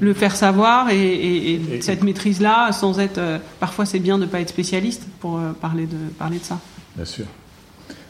Le 0.00 0.14
faire 0.14 0.34
savoir 0.34 0.88
et, 0.88 1.60
cette 1.82 2.02
maîtrise-là, 2.02 2.72
sans 2.72 2.98
être. 2.98 3.20
parfois, 3.60 3.84
c'est 3.84 3.98
bien 3.98 4.16
de 4.16 4.22
ne 4.22 4.26
pas 4.26 4.40
être 4.40 4.48
spécialiste 4.48 5.06
pour 5.20 5.38
parler 5.60 5.84
de 5.84 5.98
parler 6.18 6.38
de 6.38 6.44
ça. 6.44 6.58
Bien 6.96 7.04
sûr. 7.04 7.26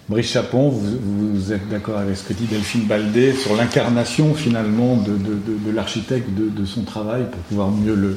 Brice 0.09 0.31
Chapon, 0.31 0.69
vous, 0.69 1.53
êtes 1.53 1.69
d'accord 1.69 1.99
avec 1.99 2.17
ce 2.17 2.23
que 2.23 2.33
dit 2.33 2.45
Delphine 2.45 2.85
Baldé 2.85 3.35
sur 3.35 3.57
l'incarnation 3.57 4.35
finalement 4.35 4.97
de, 4.97 5.71
l'architecte, 5.73 6.29
de, 6.33 6.65
son 6.65 6.83
travail 6.83 7.25
pour 7.29 7.41
pouvoir 7.41 7.71
mieux 7.73 7.97
le, 7.97 8.17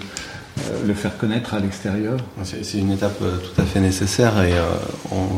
euh, 0.59 0.93
faire 0.93 1.17
connaître 1.17 1.55
à 1.55 1.59
l'extérieur? 1.59 2.17
C'est 2.43 2.77
une 2.77 2.91
étape 2.91 3.19
euh, 3.23 3.37
tout 3.37 3.59
à 3.59 3.65
fait 3.65 3.79
nécessaire 3.79 4.39
et 4.43 4.53
euh, 4.53 4.65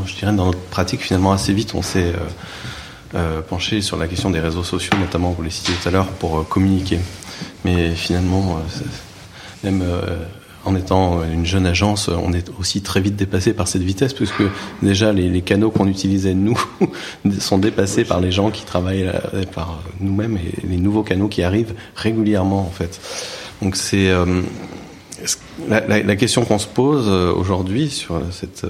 je 0.06 0.14
dirais 0.18 0.34
dans 0.34 0.48
notre 0.48 0.60
pratique 0.60 1.00
finalement 1.00 1.32
assez 1.32 1.54
vite 1.54 1.74
on 1.74 1.82
s'est 1.82 2.14
penché 3.48 3.80
sur 3.80 3.96
la 3.96 4.08
question 4.08 4.30
des 4.30 4.42
réseaux 4.42 4.64
sociaux 4.64 4.98
notamment, 5.00 5.32
vous 5.32 5.44
les 5.44 5.50
citiez 5.50 5.74
tout 5.82 5.88
à 5.88 5.92
l'heure, 5.92 6.08
pour 6.08 6.46
communiquer. 6.50 7.00
Mais 7.64 7.96
finalement, 7.96 8.62
même 9.64 9.84
en 10.66 10.76
étant 10.76 11.24
une 11.24 11.46
jeune 11.46 11.66
agence, 11.66 12.10
on 12.10 12.34
est 12.34 12.50
aussi 12.60 12.82
très 12.82 13.02
vite 13.02 13.16
dépassé 13.16 13.54
par 13.54 13.68
cette 13.68 13.82
vitesse, 13.82 14.14
puisque 14.14 14.44
déjà 14.82 15.12
les, 15.12 15.42
canaux 15.42 15.72
qu'on 15.72 15.88
utilisait 15.88 16.34
nous 16.34 16.62
sont 17.40 17.58
dépassés 17.58 18.04
par 18.04 18.20
les 18.20 18.32
gens 18.32 18.52
qui 18.52 18.64
travaillent 18.64 19.08
euh, 19.08 19.44
par 19.54 19.82
nous-mêmes 20.00 20.38
et 20.38 20.68
les 20.68 20.78
nouveaux 20.78 21.04
canaux 21.04 21.28
qui 21.28 21.44
arrivent 21.44 21.74
régulièrement 21.96 22.62
en 22.62 22.70
fait. 22.70 23.00
Donc 23.62 23.76
c'est 23.76 24.10
euh, 24.10 24.42
la, 25.68 26.16
question 26.16 26.46
qu'on 26.46 26.60
se 26.60 26.68
pose 26.68 27.06
euh, 27.08 27.34
aujourd'hui 27.34 27.90
sur 27.90 28.22
cette 28.32 28.66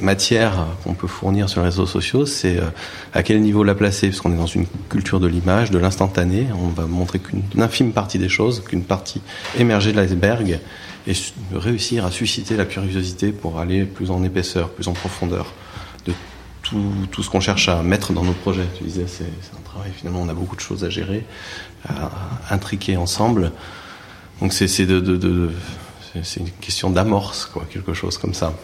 matière 0.00 0.66
qu'on 0.82 0.94
peut 0.94 1.06
fournir 1.06 1.48
sur 1.48 1.60
les 1.60 1.66
réseaux 1.66 1.86
sociaux, 1.86 2.26
c'est 2.26 2.58
euh, 2.58 2.68
à 3.12 3.22
quel 3.22 3.40
niveau 3.40 3.64
la 3.64 3.74
placer, 3.74 4.08
parce 4.08 4.20
qu'on 4.20 4.32
est 4.32 4.36
dans 4.36 4.46
une 4.46 4.66
culture 4.88 5.20
de 5.20 5.26
l'image, 5.26 5.70
de 5.70 5.78
l'instantané. 5.78 6.46
On 6.58 6.68
va 6.68 6.86
montrer 6.86 7.18
qu'une 7.18 7.42
infime 7.58 7.92
partie 7.92 8.18
des 8.18 8.28
choses, 8.28 8.62
qu'une 8.64 8.84
partie 8.84 9.20
émergée 9.58 9.92
de 9.92 10.00
l'iceberg, 10.00 10.60
et 11.06 11.12
réussir 11.52 12.04
à 12.04 12.10
susciter 12.10 12.56
la 12.56 12.64
curiosité 12.64 13.32
pour 13.32 13.58
aller 13.58 13.84
plus 13.84 14.10
en 14.10 14.24
épaisseur, 14.24 14.70
plus 14.70 14.88
en 14.88 14.92
profondeur 14.92 15.52
de 16.06 16.12
tout, 16.62 17.22
ce 17.22 17.28
qu'on 17.28 17.40
cherche 17.40 17.68
à 17.68 17.82
mettre 17.82 18.12
dans 18.12 18.24
nos 18.24 18.32
projets. 18.32 18.66
Tu 18.78 18.84
disais, 18.84 19.06
c'est 19.06 19.24
un 19.24 19.62
travail, 19.64 19.90
finalement, 19.94 20.22
on 20.22 20.28
a 20.28 20.34
beaucoup 20.34 20.56
de 20.56 20.62
choses 20.62 20.82
à 20.82 20.88
gérer, 20.88 21.26
à 21.86 22.10
intriquer 22.50 22.96
ensemble. 22.96 23.52
Donc 24.40 24.54
c'est 24.54 24.66
une 26.36 26.50
question 26.62 26.88
d'amorce, 26.88 27.44
quoi, 27.44 27.66
quelque 27.70 27.92
chose 27.92 28.16
comme 28.16 28.32
ça. 28.32 28.54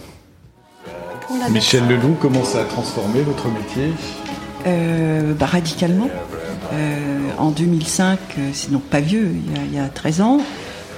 Michel 1.51 1.87
Leloup, 1.87 2.17
comment 2.21 2.45
ça 2.45 2.63
a 2.63 2.65
transformé 2.65 3.23
votre 3.23 3.49
métier 3.49 3.91
euh, 4.67 5.33
bah, 5.35 5.47
Radicalement. 5.47 6.09
Euh, 6.73 7.19
en 7.39 7.51
2005, 7.51 8.19
euh, 8.39 8.51
c'est 8.53 8.71
donc 8.71 8.83
pas 8.83 9.01
vieux, 9.01 9.31
il 9.69 9.75
y 9.75 9.79
a, 9.79 9.89
13 9.89 10.21
ans, 10.21 10.41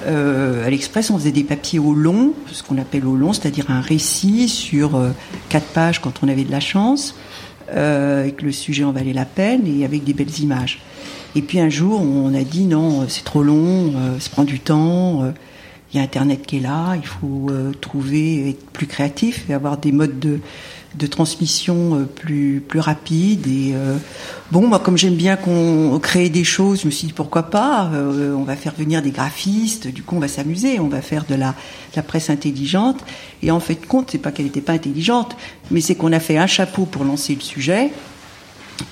à 0.07 0.71
l'Express, 0.71 1.11
on 1.11 1.19
faisait 1.19 1.33
des 1.33 1.45
papiers 1.45 1.79
au 1.79 1.95
long, 1.95 2.33
ce 2.51 2.63
qu'on 2.63 2.79
appelle 2.79 3.07
au 3.07 3.15
long, 3.15 3.33
c'est-à-dire 3.33 3.71
un 3.71 3.81
récit 3.81 4.49
sur 4.49 5.01
4 5.49 5.67
pages 5.67 6.01
quand 6.01 6.25
on 6.25 6.29
avait 6.29 6.45
de 6.45 6.51
la 6.51 6.61
chance, 6.61 7.15
et 7.71 8.35
que 8.37 8.45
le 8.45 8.51
sujet 8.51 8.83
en 8.83 8.91
valait 8.91 9.13
la 9.13 9.25
peine, 9.25 9.63
et 9.67 9.85
avec 9.85 10.03
des 10.03 10.13
belles 10.13 10.41
images. 10.41 10.81
Et 11.37 11.43
puis 11.43 11.61
un 11.61 11.69
jour, 11.69 12.01
on 12.03 12.35
a 12.35 12.43
dit 12.43 12.65
non, 12.65 13.05
c'est 13.09 13.23
trop 13.23 13.45
long, 13.45 13.93
ça 14.19 14.29
prend 14.31 14.43
du 14.43 14.59
temps 14.59 15.33
il 15.93 15.99
y 15.99 16.01
a 16.01 16.05
Internet 16.05 16.47
qui 16.47 16.57
est 16.57 16.61
là, 16.61 16.95
il 16.97 17.07
faut 17.07 17.49
euh, 17.51 17.73
trouver, 17.79 18.49
être 18.51 18.65
plus 18.71 18.87
créatif 18.87 19.45
et 19.51 19.55
avoir 19.55 19.77
des 19.77 19.93
modes 19.93 20.19
de, 20.19 20.41
de 20.95 21.07
transmission 21.07 21.97
euh, 21.97 22.05
plus, 22.05 22.63
plus 22.67 22.81
rapides. 22.81 23.47
Et 23.47 23.73
euh, 23.75 23.99
bon, 24.51 24.67
moi, 24.67 24.79
comme 24.79 24.97
j'aime 24.97 25.17
bien 25.17 25.37
qu'on 25.37 25.99
crée 26.03 26.31
des 26.31 26.45
choses, 26.45 26.81
je 26.81 26.87
me 26.87 26.91
suis 26.91 27.09
dit 27.09 27.13
pourquoi 27.13 27.45
pas, 27.45 27.91
on 27.93 28.43
va 28.43 28.57
faire 28.57 28.73
venir 28.75 29.03
des 29.03 29.11
graphistes, 29.11 29.87
du 29.87 30.03
coup 30.03 30.17
on 30.17 30.21
va 30.21 30.29
s'amuser, 30.29 30.81
on 30.81 30.89
va 30.89 31.03
faire 31.03 31.27
de 31.29 31.35
la, 31.35 31.55
la 31.95 32.03
presse 32.03 32.31
intelligente. 32.31 33.01
Et 33.43 33.51
en 33.51 33.61
fait, 33.61 33.87
compte, 33.87 34.11
c'est 34.13 34.19
pas 34.19 34.33
qu'elle 34.33 34.47
n'était 34.47 34.63
pas 34.63 34.73
intelligente, 34.73 35.37
mais 35.71 35.83
c'est 35.83 35.95
qu'on 35.95 36.13
a 36.13 36.21
fait 36.21 36.39
un 36.39 36.47
chapeau 36.47 36.87
pour 36.87 37.05
lancer 37.05 37.35
le 37.35 37.43
sujet. 37.43 37.91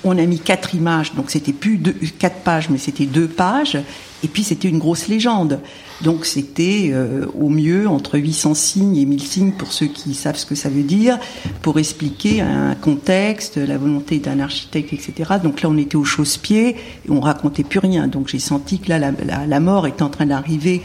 On 0.03 0.17
a 0.17 0.25
mis 0.25 0.39
quatre 0.39 0.75
images, 0.75 1.13
donc 1.13 1.29
c'était 1.29 1.53
plus 1.53 1.79
quatre 2.17 2.41
pages, 2.43 2.69
mais 2.69 2.77
c'était 2.77 3.05
deux 3.05 3.27
pages. 3.27 3.77
Et 4.23 4.27
puis 4.27 4.43
c'était 4.43 4.67
une 4.67 4.77
grosse 4.77 5.07
légende. 5.07 5.59
Donc 6.01 6.25
c'était 6.25 6.89
euh, 6.91 7.25
au 7.39 7.49
mieux 7.49 7.87
entre 7.87 8.17
800 8.17 8.53
signes 8.53 8.97
et 8.97 9.05
1000 9.05 9.21
signes 9.21 9.51
pour 9.51 9.71
ceux 9.71 9.87
qui 9.87 10.13
savent 10.13 10.35
ce 10.35 10.45
que 10.45 10.55
ça 10.55 10.69
veut 10.69 10.83
dire, 10.83 11.19
pour 11.61 11.79
expliquer 11.79 12.41
un 12.41 12.75
contexte, 12.75 13.57
la 13.57 13.77
volonté 13.77 14.19
d'un 14.19 14.39
architecte, 14.39 14.93
etc. 14.93 15.33
Donc 15.43 15.61
là 15.61 15.69
on 15.69 15.77
était 15.77 15.95
au 15.95 16.03
chausse-pied 16.03 16.69
et 16.69 17.09
on 17.09 17.19
racontait 17.19 17.63
plus 17.63 17.79
rien. 17.79 18.07
Donc 18.07 18.27
j'ai 18.27 18.39
senti 18.39 18.79
que 18.79 18.89
là 18.89 18.99
la, 18.99 19.59
mort 19.59 19.87
est 19.87 20.01
en 20.01 20.09
train 20.09 20.25
d'arriver 20.25 20.81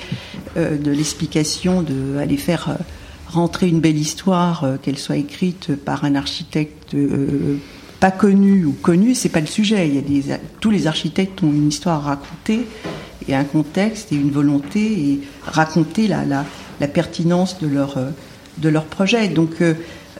euh, 0.57 0.79
de 0.79 0.91
l'explication 0.91 1.83
de 1.83 2.17
faire 2.37 2.69
euh, 2.69 2.75
rentrer 3.29 3.69
une 3.69 3.81
belle 3.81 3.99
histoire, 3.99 4.67
qu'elle 4.83 4.99
soit 4.99 5.17
écrite 5.17 5.75
par 5.75 6.05
un 6.05 6.15
architecte 6.15 6.95
pas 8.01 8.11
connu 8.11 8.65
ou 8.65 8.73
connu, 8.73 9.15
c'est 9.15 9.29
pas 9.29 9.41
le 9.41 9.47
sujet. 9.47 9.89
Il 9.89 9.95
y 9.95 9.99
a 9.99 10.03
des, 10.03 10.41
tous 10.61 10.71
les 10.71 10.87
architectes 10.87 11.43
ont 11.43 11.51
une 11.51 11.69
histoire 11.69 12.07
à 12.07 12.11
raconter 12.11 12.67
et 13.29 13.35
un 13.35 13.45
contexte 13.45 14.13
et 14.13 14.17
une 14.17 14.31
volonté 14.31 14.81
et 14.81 15.21
raconter 15.45 16.07
la, 16.07 16.25
la, 16.25 16.45
la 16.81 16.89
pertinence 16.89 17.59
de 17.61 17.67
leur, 17.67 17.97
euh, 17.97 18.11
de 18.59 18.69
leur 18.69 18.85
projet. 18.85 19.29
Donc 19.29 19.61
euh, 19.61 19.75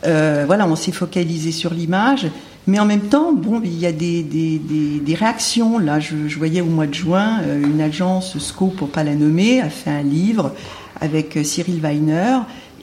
euh, 0.07 0.45
voilà, 0.47 0.67
on 0.67 0.77
s'est 0.77 0.93
focalisé 0.93 1.53
sur 1.53 1.73
l'image, 1.75 2.27
mais 2.67 2.79
en 2.79 2.85
même 2.85 3.09
temps, 3.09 3.33
bon, 3.33 3.61
il 3.63 3.79
y 3.79 3.87
a 3.87 3.93
des, 3.93 4.23
des, 4.23 4.59
des, 4.59 4.99
des 5.01 5.15
réactions. 5.15 5.79
Là, 5.79 6.01
je, 6.01 6.29
je, 6.29 6.39
voyais 6.39 6.61
au 6.61 6.67
mois 6.67 6.87
de 6.87 6.95
juin, 6.95 7.41
une 7.63 7.81
agence, 7.81 8.37
SCO 8.39 8.67
pour 8.67 8.89
pas 8.89 9.05
la 9.05 9.15
nommer, 9.15 9.61
a 9.61 9.71
fait 9.71 9.91
un 9.91 10.03
livre 10.03 10.53
avec 11.01 11.39
Cyril 11.45 11.81
Weiner. 11.81 12.39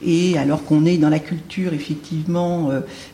Et 0.06 0.38
alors 0.38 0.64
qu'on 0.66 0.86
est 0.86 0.98
dans 0.98 1.10
la 1.10 1.20
culture 1.20 1.74
effectivement 1.74 2.70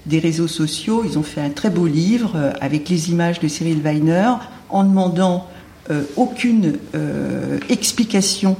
des 0.05 0.19
réseaux 0.19 0.47
sociaux, 0.47 1.03
ils 1.05 1.17
ont 1.17 1.23
fait 1.23 1.41
un 1.41 1.49
très 1.49 1.69
beau 1.69 1.87
livre 1.87 2.53
avec 2.61 2.89
les 2.89 3.11
images 3.11 3.39
de 3.39 3.47
Cyril 3.47 3.81
Weiner 3.81 4.31
en 4.69 4.83
demandant 4.83 5.47
euh, 5.91 6.03
aucune 6.17 6.77
euh, 6.93 7.57
explication 7.67 8.55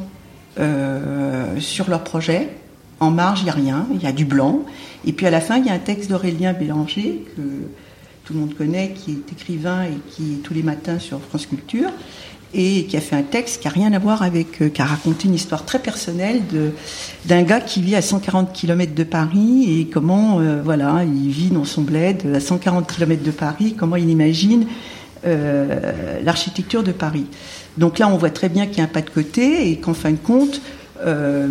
euh, 0.59 1.59
sur 1.59 1.87
leur 1.87 2.03
projet. 2.03 2.49
En 2.99 3.11
marge, 3.11 3.41
il 3.41 3.43
n'y 3.43 3.49
a 3.51 3.53
rien, 3.53 3.87
il 3.93 4.01
y 4.01 4.07
a 4.07 4.11
du 4.11 4.25
blanc. 4.25 4.63
Et 5.05 5.13
puis 5.13 5.27
à 5.27 5.29
la 5.29 5.39
fin, 5.39 5.57
il 5.57 5.65
y 5.67 5.69
a 5.69 5.73
un 5.73 5.79
texte 5.79 6.09
d'Aurélien 6.09 6.53
Bélanger, 6.53 7.23
que 7.35 7.41
tout 8.25 8.33
le 8.33 8.39
monde 8.39 8.55
connaît, 8.55 8.93
qui 8.93 9.11
est 9.11 9.31
écrivain 9.31 9.83
et 9.83 9.93
qui 10.09 10.33
est 10.33 10.37
tous 10.37 10.55
les 10.55 10.63
matins 10.63 10.97
sur 10.97 11.21
France 11.21 11.45
Culture, 11.45 11.91
et 12.53 12.85
qui 12.85 12.97
a 12.97 13.01
fait 13.01 13.15
un 13.15 13.23
texte 13.23 13.61
qui 13.61 13.67
n'a 13.67 13.73
rien 13.73 13.93
à 13.93 13.99
voir 13.99 14.23
avec, 14.23 14.73
qui 14.73 14.81
a 14.81 14.85
raconté 14.85 15.27
une 15.27 15.35
histoire 15.35 15.65
très 15.65 15.79
personnelle 15.79 16.41
d'un 17.25 17.43
gars 17.43 17.61
qui 17.61 17.81
vit 17.81 17.95
à 17.95 18.01
140 18.01 18.53
km 18.53 18.95
de 18.95 19.03
Paris 19.03 19.79
et 19.79 19.85
comment, 19.85 20.39
voilà, 20.63 21.03
il 21.03 21.29
vit 21.29 21.49
dans 21.49 21.65
son 21.65 21.83
bled 21.83 22.25
à 22.35 22.39
140 22.39 22.91
km 22.91 23.23
de 23.23 23.31
Paris, 23.31 23.75
comment 23.77 23.97
il 23.97 24.09
imagine 24.09 24.65
euh, 25.25 26.21
l'architecture 26.23 26.81
de 26.81 26.93
Paris. 26.93 27.25
Donc 27.77 27.99
là, 27.99 28.07
on 28.07 28.15
voit 28.15 28.29
très 28.29 28.47
bien 28.47 28.67
qu'il 28.67 28.77
y 28.77 28.81
a 28.81 28.85
un 28.85 28.87
pas 28.87 29.01
de 29.01 29.09
côté 29.09 29.69
et 29.69 29.77
qu'en 29.77 29.93
fin 29.93 30.11
de 30.11 30.17
compte, 30.17 30.61
euh, 31.01 31.49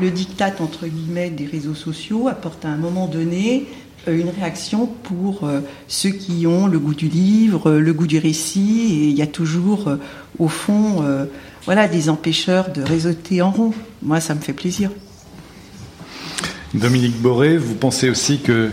le 0.00 0.10
diktat 0.10 0.54
entre 0.58 0.88
guillemets 0.88 1.30
des 1.30 1.46
réseaux 1.46 1.76
sociaux 1.76 2.26
apporte 2.26 2.64
à 2.64 2.68
un 2.68 2.76
moment 2.76 3.06
donné 3.06 3.66
euh, 3.68 3.83
une 4.06 4.28
réaction 4.28 4.86
pour 4.86 5.48
ceux 5.88 6.10
qui 6.10 6.46
ont 6.46 6.66
le 6.66 6.78
goût 6.78 6.94
du 6.94 7.08
livre, 7.08 7.72
le 7.72 7.92
goût 7.92 8.06
du 8.06 8.18
récit, 8.18 8.88
et 8.90 9.08
il 9.08 9.16
y 9.16 9.22
a 9.22 9.26
toujours, 9.26 9.90
au 10.38 10.48
fond, 10.48 11.04
voilà, 11.64 11.88
des 11.88 12.08
empêcheurs 12.08 12.72
de 12.72 12.82
réseauter 12.82 13.42
en 13.42 13.50
rond. 13.50 13.72
Moi, 14.02 14.20
ça 14.20 14.34
me 14.34 14.40
fait 14.40 14.52
plaisir. 14.52 14.90
Dominique 16.74 17.20
Boré, 17.20 17.56
vous 17.56 17.74
pensez 17.74 18.10
aussi 18.10 18.40
que 18.40 18.70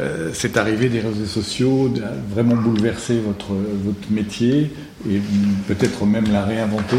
euh, 0.00 0.30
cette 0.32 0.56
arrivée 0.56 0.88
des 0.88 1.00
réseaux 1.00 1.26
sociaux 1.26 1.92
a 2.02 2.34
vraiment 2.34 2.54
bouleversé 2.54 3.18
votre, 3.18 3.52
votre 3.52 4.10
métier 4.10 4.70
et 5.10 5.20
peut-être 5.66 6.06
même 6.06 6.32
la 6.32 6.44
réinventer 6.44 6.96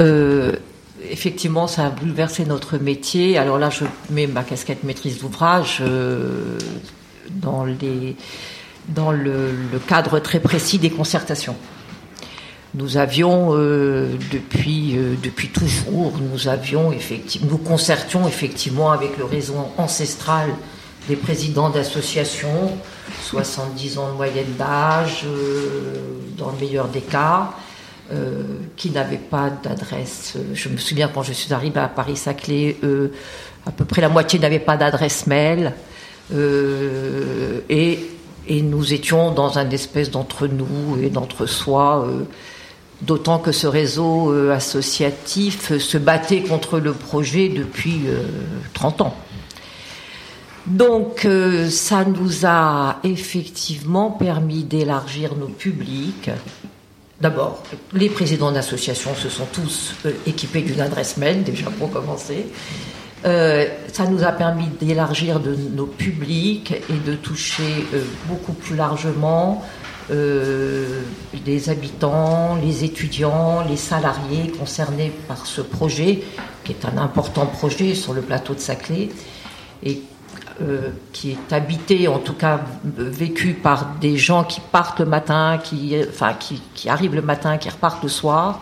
euh, 0.00 0.52
Effectivement, 1.10 1.66
ça 1.66 1.86
a 1.86 1.90
bouleversé 1.90 2.44
notre 2.44 2.78
métier. 2.78 3.38
Alors 3.38 3.58
là, 3.58 3.70
je 3.70 3.84
mets 4.10 4.26
ma 4.26 4.42
casquette 4.42 4.84
maîtrise 4.84 5.18
d'ouvrage 5.20 5.78
euh, 5.80 6.58
dans, 7.30 7.64
le, 7.64 8.14
cadre 9.86 10.18
très 10.18 10.40
précis 10.40 10.78
des 10.78 10.90
concertations. 10.90 11.56
Nous 12.74 12.96
avions 12.96 13.52
depuis 13.52 14.98
depuis 15.22 15.48
toujours, 15.48 16.12
nous 16.18 16.48
avions 16.48 16.90
effectivement, 16.90 17.52
nous 17.52 17.58
concertions 17.58 18.26
effectivement 18.26 18.90
avec 18.90 19.16
le 19.16 19.24
réseau 19.24 19.54
ancestral 19.78 20.50
des 21.08 21.16
présidents 21.16 21.70
d'associations, 21.70 22.76
70 23.22 23.98
ans 23.98 24.08
de 24.08 24.16
moyenne 24.16 24.54
d'âge, 24.58 25.24
euh, 25.26 25.96
dans 26.38 26.50
le 26.50 26.58
meilleur 26.58 26.88
des 26.88 27.00
cas, 27.00 27.50
euh, 28.12 28.42
qui 28.76 28.90
n'avaient 28.90 29.16
pas 29.16 29.50
d'adresse. 29.50 30.36
Je 30.52 30.68
me 30.68 30.76
souviens 30.76 31.08
quand 31.12 31.22
je 31.22 31.32
suis 31.32 31.52
arrivée 31.52 31.80
à 31.80 31.88
Paris-Saclay, 31.88 32.76
à 33.66 33.70
peu 33.70 33.84
près 33.84 34.02
la 34.02 34.08
moitié 34.08 34.38
n'avaient 34.38 34.58
pas 34.58 34.76
d'adresse 34.76 35.26
mail. 35.26 35.72
Euh, 36.32 37.60
et, 37.68 38.00
nous 38.48 38.92
étions 38.92 39.30
dans 39.30 39.58
un 39.58 39.70
espèce 39.70 40.10
d'entre-nous 40.10 40.98
et 41.02 41.08
d'entre-soi, 41.08 42.06
d'autant 43.00 43.38
que 43.38 43.52
ce 43.52 43.66
réseau 43.66 44.30
associatif 44.50 45.78
se 45.78 45.96
battait 45.96 46.42
contre 46.42 46.78
le 46.78 46.92
projet 46.92 47.48
depuis 47.48 48.02
30 48.74 49.00
ans. 49.00 49.16
Donc 50.66 51.26
euh, 51.26 51.68
ça 51.68 52.04
nous 52.04 52.46
a 52.46 52.98
effectivement 53.04 54.10
permis 54.10 54.64
d'élargir 54.64 55.36
nos 55.36 55.48
publics. 55.48 56.30
D'abord, 57.20 57.62
les 57.92 58.08
présidents 58.08 58.50
d'associations 58.50 59.14
se 59.14 59.28
sont 59.28 59.46
tous 59.52 59.94
euh, 60.04 60.12
équipés 60.26 60.62
d'une 60.62 60.80
adresse 60.80 61.16
mail, 61.16 61.44
déjà 61.44 61.70
pour 61.70 61.90
commencer. 61.90 62.46
Euh, 63.24 63.66
ça 63.92 64.06
nous 64.06 64.24
a 64.24 64.32
permis 64.32 64.66
d'élargir 64.80 65.40
nos 65.40 65.86
publics 65.86 66.72
et 66.72 67.10
de 67.10 67.14
toucher 67.14 67.86
beaucoup 68.28 68.52
plus 68.52 68.76
largement 68.76 69.64
les 70.10 71.70
habitants, 71.70 72.56
les 72.56 72.84
étudiants, 72.84 73.64
les 73.66 73.78
salariés 73.78 74.50
concernés 74.50 75.10
par 75.26 75.46
ce 75.46 75.62
projet, 75.62 76.22
qui 76.62 76.72
est 76.72 76.84
un 76.84 76.98
important 76.98 77.46
projet 77.46 77.94
sur 77.94 78.12
le 78.12 78.20
plateau 78.20 78.52
de 78.52 78.60
Saclay, 78.60 79.08
euh, 80.60 80.90
qui 81.12 81.30
est 81.32 81.52
habité, 81.52 82.08
en 82.08 82.18
tout 82.18 82.34
cas 82.34 82.60
vécu 82.84 83.54
par 83.54 83.94
des 84.00 84.16
gens 84.16 84.44
qui 84.44 84.60
partent 84.60 85.00
le 85.00 85.06
matin, 85.06 85.58
qui, 85.62 85.96
enfin, 86.08 86.34
qui, 86.38 86.62
qui, 86.74 86.88
arrivent 86.88 87.14
le 87.14 87.22
matin, 87.22 87.58
qui 87.58 87.68
repartent 87.68 88.02
le 88.02 88.08
soir. 88.08 88.60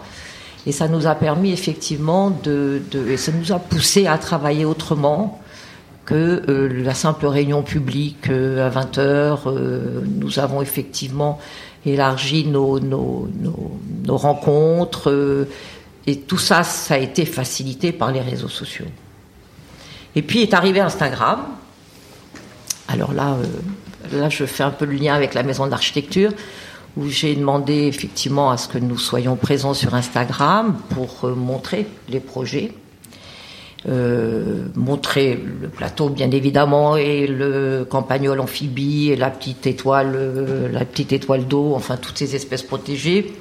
Et 0.67 0.73
ça 0.73 0.89
nous 0.89 1.07
a 1.07 1.15
permis 1.15 1.53
effectivement 1.53 2.31
de, 2.31 2.81
de 2.91 3.09
et 3.09 3.17
ça 3.17 3.33
nous 3.33 3.53
a 3.53 3.59
poussé 3.59 4.07
à 4.07 4.17
travailler 4.19 4.65
autrement 4.65 5.41
que 6.05 6.43
euh, 6.49 6.83
la 6.83 6.95
simple 6.95 7.27
réunion 7.27 7.63
publique 7.63 8.31
euh, 8.31 8.67
à 8.67 8.69
20 8.71 8.99
heures. 8.99 9.53
nous 9.53 10.39
avons 10.39 10.63
effectivement 10.63 11.39
élargi 11.85 12.47
nos, 12.47 12.81
nos, 12.81 13.29
nos, 13.41 13.81
nos 14.07 14.17
rencontres 14.17 15.47
et 16.07 16.21
tout 16.21 16.39
ça, 16.39 16.63
ça 16.63 16.95
a 16.95 16.99
été 16.99 17.25
facilité 17.25 17.93
par 17.93 18.11
les 18.11 18.21
réseaux 18.21 18.49
sociaux. 18.49 18.87
Et 20.15 20.23
puis 20.23 20.43
est 20.43 20.55
arrivé 20.55 20.81
Instagram, 20.81 21.41
alors 22.89 23.13
là, 23.13 23.37
euh, 23.37 24.19
là, 24.19 24.29
je 24.29 24.45
fais 24.45 24.63
un 24.63 24.71
peu 24.71 24.85
le 24.85 24.95
lien 24.95 25.15
avec 25.15 25.35
la 25.35 25.43
maison 25.43 25.67
d'architecture, 25.67 26.33
où 26.97 27.09
j'ai 27.09 27.35
demandé 27.35 27.87
effectivement 27.87 28.51
à 28.51 28.57
ce 28.57 28.69
que 28.69 28.79
nous 28.79 28.99
soyons 28.99 29.37
présents 29.37 29.75
sur 29.75 29.95
Instagram 29.95 30.77
pour 30.91 31.25
euh, 31.25 31.35
montrer 31.35 31.87
les 32.09 32.21
projets. 32.21 32.73
Euh, 33.89 34.67
montrer 34.77 35.35
le 35.61 35.67
plateau 35.67 36.09
bien 36.09 36.31
évidemment 36.31 36.97
et 36.97 37.27
le 37.27 37.85
campagnol 37.85 38.39
amphibie 38.39 39.11
et 39.11 39.17
la 39.17 39.29
petite 39.29 39.67
étoile 39.67 40.71
la 40.71 40.85
petite 40.85 41.13
étoile 41.13 41.49
d'eau 41.49 41.73
enfin 41.75 41.97
toutes 41.97 42.17
ces 42.17 42.37
espèces 42.37 42.63
protégées 42.63 43.33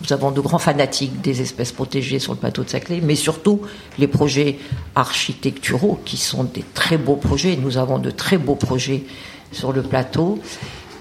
nous 0.00 0.12
avons 0.12 0.30
de 0.30 0.40
grands 0.40 0.58
fanatiques 0.58 1.20
des 1.20 1.40
espèces 1.40 1.72
protégées 1.72 2.18
sur 2.18 2.32
le 2.32 2.38
plateau 2.38 2.62
de 2.62 2.68
Saclay, 2.68 3.00
mais 3.02 3.16
surtout 3.16 3.62
les 3.98 4.06
projets 4.06 4.58
architecturaux 4.94 6.00
qui 6.04 6.16
sont 6.16 6.44
des 6.44 6.64
très 6.74 6.98
beaux 6.98 7.16
projets. 7.16 7.56
Nous 7.56 7.78
avons 7.78 7.98
de 7.98 8.10
très 8.10 8.38
beaux 8.38 8.54
projets 8.54 9.04
sur 9.50 9.72
le 9.72 9.82
plateau. 9.82 10.38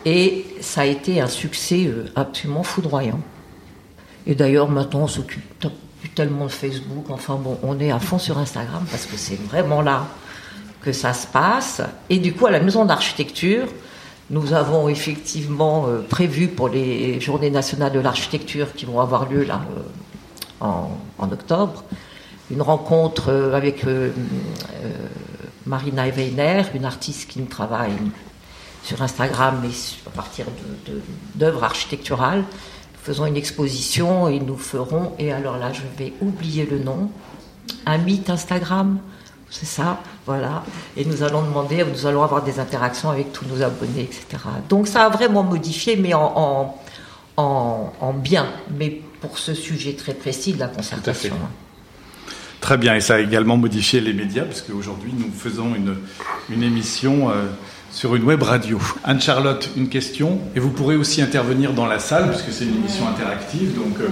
Et 0.06 0.46
ça 0.62 0.82
a 0.82 0.86
été 0.86 1.20
un 1.20 1.28
succès 1.28 1.86
euh, 1.86 2.06
absolument 2.16 2.64
foudroyant. 2.64 3.20
Et 4.26 4.36
d'ailleurs, 4.36 4.70
maintenant, 4.70 5.02
on 5.02 5.08
s'occupe 5.08 5.44
tellement 6.16 6.46
de 6.46 6.52
Facebook. 6.52 7.06
Enfin 7.10 7.36
bon, 7.36 7.58
on 7.62 7.80
est 7.80 7.92
à 7.92 8.00
fond 8.00 8.18
sur 8.18 8.38
Instagram 8.38 8.86
parce 8.90 9.06
que 9.06 9.18
c'est 9.18 9.40
vraiment 9.50 9.82
là 9.82 10.08
que 10.82 10.92
ça 10.92 11.14
se 11.14 11.28
passe. 11.28 11.82
Et 12.10 12.20
du 12.20 12.34
coup, 12.34 12.46
à 12.48 12.52
la 12.52 12.60
maison 12.60 12.86
d'architecture, 12.86 13.68
nous 14.30 14.54
avons 14.54 14.90
effectivement 14.90 15.88
euh, 15.88 16.02
prévu 16.02 16.48
pour 16.48 16.70
les 16.70 17.20
Journées 17.22 17.50
nationales 17.50 17.94
de 17.94 18.00
l'architecture 18.00 18.74
qui 18.74 18.86
vont 18.86 19.00
avoir 19.00 19.30
lieu 19.30 19.44
là 19.44 19.62
euh, 20.62 20.66
en, 21.20 21.32
octobre 21.32 21.84
une 22.50 22.62
rencontre 22.62 23.30
euh, 23.30 23.54
avec 23.54 23.86
Marina 25.66 26.08
Weiner, 26.08 26.64
une 26.74 26.86
artiste 26.86 27.30
qui 27.30 27.42
travaille 27.44 27.92
sur 28.84 29.02
Instagram, 29.02 29.60
mais 29.62 29.70
à 30.06 30.10
partir 30.10 30.46
d'œuvres 31.36 31.66
architecturales. 31.66 32.40
Nous 32.40 33.00
faisons 33.04 33.26
une 33.26 33.36
exposition 33.36 34.30
et 34.30 34.40
nous 34.40 34.58
ferons, 34.58 35.12
et 35.20 35.34
alors 35.34 35.58
là, 35.58 35.74
je 35.74 35.82
vais 35.98 36.14
oublier 36.22 36.66
le 36.66 36.80
nom, 36.80 37.12
un 37.86 37.98
mythe 37.98 38.30
Instagram. 38.30 39.00
C'est 39.50 39.66
ça, 39.66 40.02
voilà. 40.26 40.64
Et 40.98 41.06
nous 41.06 41.24
allons 41.24 41.42
demander, 41.42 41.86
nous 41.86 42.06
allons 42.06 42.24
avoir 42.24 42.44
des 42.44 42.60
interactions 42.60 43.10
avec 43.10 43.32
tous 43.32 43.46
nos 43.46 43.62
abonnés, 43.64 44.02
etc. 44.02 44.44
Donc 44.68 44.88
ça 44.88 45.06
a 45.06 45.10
vraiment 45.10 45.44
modifié, 45.44 45.96
mais 45.96 46.14
en, 46.14 46.76
en, 47.38 47.94
en, 48.02 48.14
bien, 48.14 48.48
mais 48.78 49.02
pour 49.22 49.38
ce 49.38 49.54
sujet 49.54 49.94
très 49.94 50.14
précis 50.14 50.54
de 50.54 50.60
la 50.60 50.68
concertation. 50.68 51.36
Très 52.60 52.78
bien, 52.78 52.96
et 52.96 53.02
ça 53.02 53.16
a 53.16 53.20
également 53.20 53.56
modifié 53.56 54.02
les 54.02 54.14
médias, 54.14 54.44
parce 54.44 54.62
qu'aujourd'hui 54.62 55.14
nous 55.18 55.32
faisons 55.32 55.76
une, 55.76 55.96
une 56.50 56.64
émission 56.64 57.30
euh, 57.30 57.46
sur 57.92 58.16
une 58.16 58.24
web 58.24 58.44
radio. 58.44 58.80
Anne-Charlotte, 59.04 59.70
une 59.78 59.88
question, 59.88 60.40
et 60.56 60.60
vous 60.60 60.72
pourrez 60.72 60.96
aussi 60.96 61.22
intervenir 61.22 61.74
dans 61.74 61.86
la 61.86 62.00
salle, 62.00 62.30
puisque 62.32 62.52
c'est 62.52 62.66
une 62.66 62.76
émission 62.76 63.08
interactive, 63.08 63.76
donc 63.76 64.00
euh, 64.02 64.10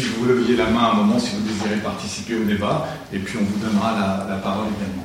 que 0.00 0.18
vous 0.18 0.24
leviez 0.26 0.56
la 0.56 0.70
main 0.70 0.80
à 0.80 0.90
un 0.92 0.94
moment 0.94 1.18
si 1.18 1.36
vous 1.36 1.42
désirez 1.42 1.80
participer 1.82 2.36
au 2.36 2.44
débat, 2.44 2.86
et 3.12 3.18
puis 3.18 3.38
on 3.40 3.44
vous 3.44 3.58
donnera 3.58 3.92
la, 3.92 4.34
la 4.34 4.40
parole 4.40 4.66
également. 4.78 5.02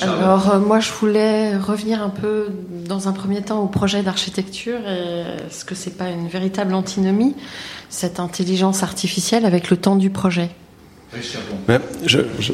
Alors 0.00 0.50
euh, 0.50 0.58
moi 0.58 0.80
je 0.80 0.90
voulais 0.90 1.56
revenir 1.56 2.02
un 2.02 2.08
peu 2.08 2.48
dans 2.86 3.06
un 3.06 3.12
premier 3.12 3.42
temps 3.42 3.62
au 3.62 3.68
projet 3.68 4.02
d'architecture 4.02 4.80
et 4.80 5.46
est-ce 5.46 5.64
que 5.64 5.76
c'est 5.76 5.96
pas 5.96 6.08
une 6.08 6.26
véritable 6.26 6.74
antinomie 6.74 7.36
cette 7.88 8.20
intelligence 8.20 8.82
artificielle 8.82 9.44
avec 9.44 9.70
le 9.70 9.76
temps 9.76 9.96
du 9.96 10.10
projet. 10.10 10.50
Je, 12.04 12.18
je, 12.40 12.52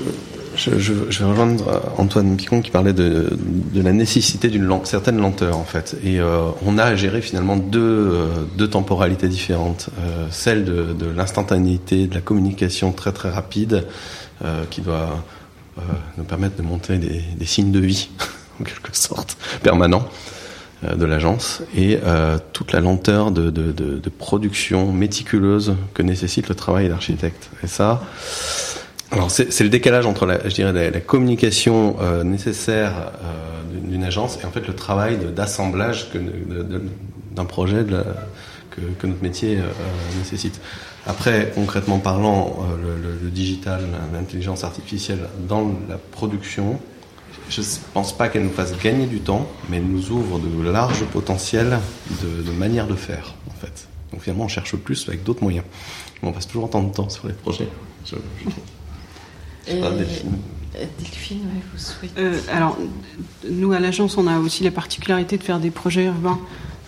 je, 0.56 0.78
je, 0.78 0.92
vais 0.92 1.24
rejoindre 1.24 1.82
Antoine 1.98 2.36
Picon 2.36 2.60
qui 2.60 2.70
parlait 2.70 2.92
de, 2.92 3.30
de 3.72 3.82
la 3.82 3.92
nécessité 3.92 4.48
d'une 4.48 4.68
certaine 4.84 5.18
lenteur 5.18 5.56
en 5.56 5.64
fait. 5.64 5.96
Et 6.04 6.20
euh, 6.20 6.48
on 6.64 6.78
a 6.78 6.84
à 6.84 6.94
gérer 6.94 7.22
finalement 7.22 7.56
deux, 7.56 7.80
euh, 7.80 8.26
deux 8.56 8.68
temporalités 8.68 9.28
différentes. 9.28 9.88
Euh, 9.98 10.26
celle 10.30 10.64
de, 10.64 10.92
de 10.92 11.06
l'instantanéité, 11.06 12.06
de 12.06 12.14
la 12.14 12.20
communication 12.20 12.92
très 12.92 13.12
très 13.12 13.30
rapide 13.30 13.86
euh, 14.44 14.64
qui 14.70 14.80
doit 14.80 15.24
euh, 15.78 15.82
nous 16.18 16.24
permettre 16.24 16.56
de 16.56 16.62
montrer 16.62 16.98
des, 16.98 17.22
des 17.36 17.46
signes 17.46 17.70
de 17.70 17.78
vie 17.78 18.10
en 18.60 18.64
quelque 18.64 18.96
sorte 18.96 19.36
permanents 19.62 20.08
de 20.82 21.04
l'agence 21.04 21.62
et 21.76 22.00
euh, 22.02 22.38
toute 22.52 22.72
la 22.72 22.80
lenteur 22.80 23.30
de, 23.30 23.50
de, 23.50 24.10
production 24.10 24.92
méticuleuse 24.92 25.76
que 25.94 26.02
nécessite 26.02 26.48
le 26.48 26.56
travail 26.56 26.88
d'architecte. 26.88 27.50
Et 27.62 27.68
ça, 27.68 28.02
alors 29.12 29.31
c'est 29.31 29.61
le 29.61 29.68
décalage 29.68 30.07
entre 30.07 30.25
la, 30.25 30.48
je 30.48 30.55
dirais, 30.55 30.90
la, 30.90 31.01
communication 31.01 31.96
euh, 32.01 32.25
nécessaire 32.25 33.12
euh, 33.22 33.81
d'une 33.87 34.05
agence 34.05 34.38
et 34.42 34.46
en 34.46 34.51
fait 34.51 34.66
le 34.66 34.75
travail 34.75 35.18
d'assemblage 35.37 36.09
d'un 36.11 37.44
projet 37.44 37.85
que, 38.70 39.07
notre 39.07 39.22
métier 39.22 39.59
euh, 39.59 39.68
nécessite. 40.18 40.61
Après, 41.07 41.53
concrètement 41.55 41.98
parlant, 41.98 42.59
le, 42.81 43.29
digital, 43.29 43.83
l'intelligence 44.14 44.64
artificielle 44.64 45.29
dans 45.46 45.72
la 45.88 45.98
production, 45.98 46.79
je 47.51 47.61
ne 47.61 47.66
pense 47.92 48.16
pas 48.16 48.29
qu'elle 48.29 48.44
nous 48.44 48.53
fasse 48.53 48.79
gagner 48.79 49.07
du 49.07 49.20
temps, 49.20 49.46
mais 49.68 49.79
elle 49.79 49.87
nous 49.87 50.11
ouvre 50.11 50.38
de 50.38 50.70
larges 50.70 51.05
potentiels 51.07 51.79
de, 52.22 52.42
de 52.42 52.57
manière 52.57 52.87
de 52.87 52.94
faire, 52.94 53.35
en 53.51 53.55
fait. 53.55 53.88
Donc 54.12 54.22
finalement, 54.22 54.44
on 54.44 54.48
cherche 54.48 54.77
plus 54.77 55.09
avec 55.09 55.25
d'autres 55.25 55.42
moyens. 55.42 55.64
On 56.22 56.31
passe 56.31 56.46
toujours 56.46 56.64
autant 56.64 56.83
de 56.85 56.92
temps 56.92 57.09
sur 57.09 57.27
les 57.27 57.35
projets. 57.35 57.68
Je, 58.07 58.14
je... 58.44 58.51
Et... 59.68 59.81
Delphine. 59.81 60.38
Delphine, 60.98 61.38
vous 61.72 61.79
souhaitez. 61.79 62.20
Euh, 62.20 62.38
alors, 62.51 62.79
nous 63.48 63.72
à 63.72 63.81
l'agence, 63.81 64.16
on 64.16 64.27
a 64.27 64.38
aussi 64.38 64.64
la 64.64 64.70
particularité 64.70 65.37
de 65.37 65.42
faire 65.42 65.61
des 65.61 65.70
projets 65.70 66.05
urbains 66.05 66.38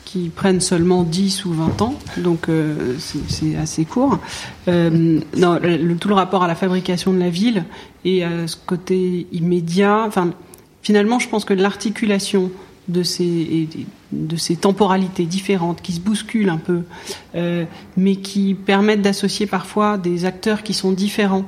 qui 0.05 0.29
prennent 0.29 0.61
seulement 0.61 1.03
10 1.03 1.45
ou 1.45 1.53
20 1.53 1.83
ans, 1.83 1.95
donc 2.19 2.49
euh, 2.49 2.97
c'est 3.29 3.57
assez 3.57 3.85
court. 3.85 4.19
Euh, 4.69 5.21
non, 5.37 5.59
le, 5.61 5.95
tout 5.97 6.09
le 6.09 6.15
rapport 6.15 6.45
à 6.45 6.49
la 6.49 6.55
fabrication 6.55 7.13
de 7.13 7.19
la 7.19 7.31
ville 7.31 7.65
et 8.05 8.23
à 8.23 8.47
ce 8.47 8.57
côté 8.57 9.27
immédiat, 9.33 10.05
enfin, 10.07 10.31
finalement, 10.83 11.19
je 11.19 11.29
pense 11.29 11.45
que 11.45 11.55
l'articulation 11.55 12.53
de 12.89 13.03
ces, 13.03 13.69
de 14.13 14.37
ces 14.37 14.57
temporalités 14.57 15.25
différentes 15.25 15.81
qui 15.81 15.93
se 15.93 16.01
bousculent 16.01 16.51
un 16.51 16.59
peu, 16.59 16.83
euh, 17.35 17.65
mais 17.97 18.17
qui 18.17 18.55
permettent 18.55 19.03
d'associer 19.03 19.47
parfois 19.47 19.97
des 19.97 20.25
acteurs 20.27 20.63
qui 20.63 20.75
sont 20.75 20.93
différents 20.93 21.47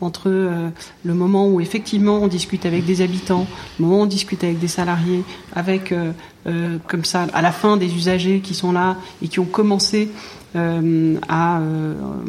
entre 0.00 0.28
euh, 0.28 0.68
le 1.04 1.14
moment 1.14 1.48
où 1.48 1.60
effectivement 1.60 2.18
on 2.18 2.28
discute 2.28 2.66
avec 2.66 2.84
des 2.84 3.02
habitants, 3.02 3.46
le 3.78 3.84
moment 3.84 4.00
où 4.00 4.02
on 4.02 4.06
discute 4.06 4.44
avec 4.44 4.58
des 4.58 4.68
salariés, 4.68 5.24
avec 5.54 5.92
euh, 5.92 6.12
euh, 6.46 6.78
comme 6.86 7.04
ça 7.04 7.26
à 7.32 7.42
la 7.42 7.52
fin 7.52 7.76
des 7.76 7.94
usagers 7.94 8.40
qui 8.40 8.54
sont 8.54 8.72
là 8.72 8.96
et 9.22 9.28
qui 9.28 9.40
ont 9.40 9.44
commencé 9.44 10.10
à 10.54 11.60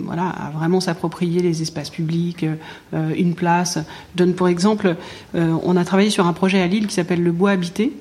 voilà 0.03 0.27
à 0.27 0.51
vraiment 0.51 0.81
s'approprier 0.81 1.41
les 1.41 1.61
espaces 1.61 1.89
publics, 1.89 2.45
une 2.93 3.33
place. 3.33 3.79
Je 4.13 4.17
donne 4.17 4.33
pour 4.33 4.49
exemple, 4.49 4.97
on 5.33 5.77
a 5.77 5.85
travaillé 5.85 6.09
sur 6.09 6.27
un 6.27 6.33
projet 6.33 6.61
à 6.61 6.67
Lille 6.67 6.85
qui 6.85 6.93
s'appelle 6.93 7.23
le 7.23 7.31
bois 7.31 7.51
habité 7.51 7.93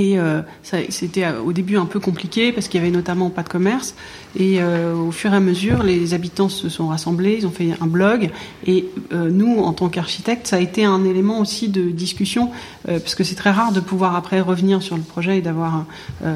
et 0.00 0.18
euh, 0.18 0.40
c'était 0.88 1.24
euh, 1.24 1.42
au 1.42 1.52
début 1.52 1.76
un 1.76 1.84
peu 1.84 2.00
compliqué 2.00 2.52
parce 2.52 2.68
qu'il 2.68 2.80
y 2.80 2.82
avait 2.82 2.90
notamment 2.90 3.28
pas 3.28 3.42
de 3.42 3.50
commerce. 3.50 3.94
Et 4.34 4.62
euh, 4.62 4.94
au 4.94 5.10
fur 5.12 5.34
et 5.34 5.36
à 5.36 5.40
mesure, 5.40 5.82
les 5.82 6.14
habitants 6.14 6.48
se 6.48 6.70
sont 6.70 6.88
rassemblés, 6.88 7.36
ils 7.38 7.46
ont 7.46 7.50
fait 7.50 7.72
un 7.82 7.86
blog. 7.86 8.30
Et 8.66 8.86
nous, 9.12 9.58
en 9.58 9.72
tant 9.72 9.88
qu'architectes, 9.88 10.46
ça 10.46 10.56
a 10.56 10.60
été 10.60 10.84
un 10.84 11.04
élément 11.04 11.40
aussi 11.40 11.68
de 11.68 11.90
discussion 11.90 12.50
parce 12.86 13.14
que 13.14 13.24
c'est 13.24 13.34
très 13.34 13.50
rare 13.50 13.72
de 13.72 13.80
pouvoir 13.80 14.14
après 14.14 14.40
revenir 14.40 14.82
sur 14.82 14.96
le 14.96 15.02
projet 15.02 15.38
et 15.38 15.40
d'avoir 15.40 15.84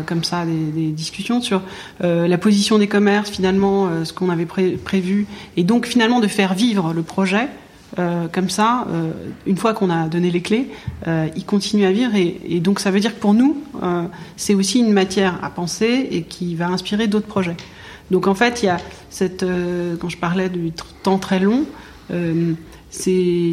comme 0.07 0.24
ça 0.24 0.44
des, 0.44 0.90
discussions 0.90 1.40
sur 1.40 1.62
la 2.00 2.38
position 2.38 2.79
des 2.79 2.88
commerces, 2.88 3.31
finalement, 3.31 3.88
ce 4.05 4.12
qu'on 4.12 4.29
avait 4.29 4.46
pré 4.46 4.72
prévu, 4.72 5.27
et 5.57 5.62
donc 5.62 5.87
finalement 5.87 6.20
de 6.20 6.27
faire 6.27 6.55
vivre 6.55 6.92
le 6.92 7.03
projet. 7.03 7.48
Euh, 7.99 8.27
comme 8.29 8.51
ça, 8.51 8.87
euh, 8.88 9.12
une 9.47 9.57
fois 9.57 9.73
qu'on 9.73 9.90
a 9.90 10.09
donné 10.09 10.31
les 10.31 10.40
clés, 10.40 10.68
euh, 11.07 11.29
il 11.37 11.44
continue 11.44 11.85
à 11.85 11.92
vivre. 11.92 12.14
Et, 12.14 12.61
donc 12.61 12.81
ça 12.81 12.90
veut 12.90 13.01
dire 13.01 13.14
que 13.14 13.20
pour 13.20 13.35
nous, 13.35 13.62
euh, 13.83 14.05
c'est 14.37 14.55
aussi 14.55 14.81
une 14.81 14.92
matière 14.92 15.38
à 15.42 15.51
penser 15.51 16.09
et 16.11 16.23
qui 16.23 16.55
va 16.55 16.68
inspirer 16.68 17.07
d'autres 17.07 17.27
projets. 17.27 17.57
Donc 18.11 18.27
en 18.27 18.35
fait, 18.35 18.62
il 18.62 18.66
y 18.66 18.68
a 18.68 18.79
cette, 19.11 19.44
quand 20.01 20.09
je 20.09 20.18
parlais 20.18 20.49
du 20.49 20.73
temps 21.03 21.18
très 21.18 21.38
long, 21.38 21.64
il 22.11 22.57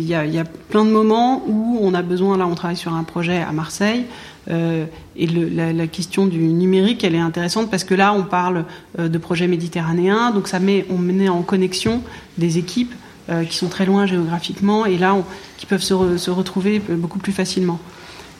y, 0.04 0.14
a, 0.14 0.44
plein 0.70 0.86
de 0.86 0.92
moments 0.92 1.44
où 1.48 1.80
on 1.82 1.94
a 1.94 2.02
besoin, 2.02 2.38
là 2.38 2.46
on 2.48 2.56
travaille 2.56 2.76
sur 2.76 2.94
un 2.94 3.04
projet 3.04 3.38
à 3.38 3.54
Marseille, 3.54 4.06
et 4.50 5.28
la, 5.28 5.88
question 5.88 6.26
du 6.26 6.40
numérique, 6.40 7.06
elle 7.06 7.16
est 7.16 7.20
intéressante 7.20 7.72
parce 7.72 7.86
que 7.86 7.96
là, 7.96 8.14
on 8.14 8.24
parle 8.24 8.66
de 9.00 9.18
projets 9.18 9.48
méditerranéens, 9.48 10.32
donc 10.32 10.50
ça 10.50 10.60
met, 10.60 10.86
on 10.90 10.98
met 10.98 11.30
en 11.30 11.44
connexion 11.44 12.02
des 12.38 12.58
équipes 12.58 12.94
euh, 13.30 13.44
qui 13.46 13.56
sont 13.56 13.68
très 13.68 13.86
loin 13.86 14.08
géographiquement 14.08 14.88
et 14.88 14.98
là 14.98 15.16
qui 15.58 15.68
peuvent 15.68 15.84
se, 15.84 16.18
se, 16.18 16.32
retrouver 16.32 16.80
beaucoup 16.80 17.20
plus 17.20 17.32
facilement. 17.32 17.80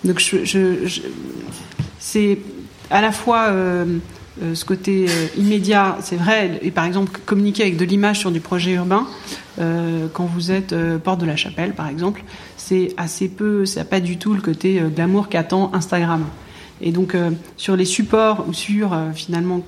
Donc 0.04 0.20
c'est 2.00 2.40
à 2.90 3.02
la 3.02 3.12
fois 3.12 3.50
euh, 3.50 4.00
euh, 4.42 4.56
ce 4.56 4.66
côté 4.66 5.06
immédiat, 5.38 6.00
c'est 6.02 6.16
vrai, 6.16 6.60
et 6.64 6.72
par 6.72 6.86
exemple 6.86 7.20
communiquer 7.28 7.62
avec 7.62 7.78
de 7.78 7.86
l'image 7.86 8.18
sur 8.18 8.32
du 8.32 8.40
projet 8.40 8.72
urbain, 8.72 9.06
quand 10.14 10.26
vous 10.26 10.52
êtes 10.52 10.74
porte 11.04 11.22
de 11.22 11.28
la 11.28 11.36
Chapelle 11.36 11.74
par 11.74 11.88
exemple, 11.88 12.24
c'est 12.58 12.96
assez 12.98 13.30
peu, 13.30 13.68
ça 13.68 13.86
pas 13.86 14.00
du 14.00 14.18
tout 14.18 14.34
le 14.34 14.42
côté 14.42 14.82
glamour 14.96 15.30
qu'attend 15.30 15.70
Instagram. 15.76 16.26
Et 16.82 16.92
donc 16.92 17.16
sur 17.56 17.76
les 17.76 17.86
supports 17.86 18.46
ou 18.48 18.54
sur 18.54 18.98
finalement 19.14 19.62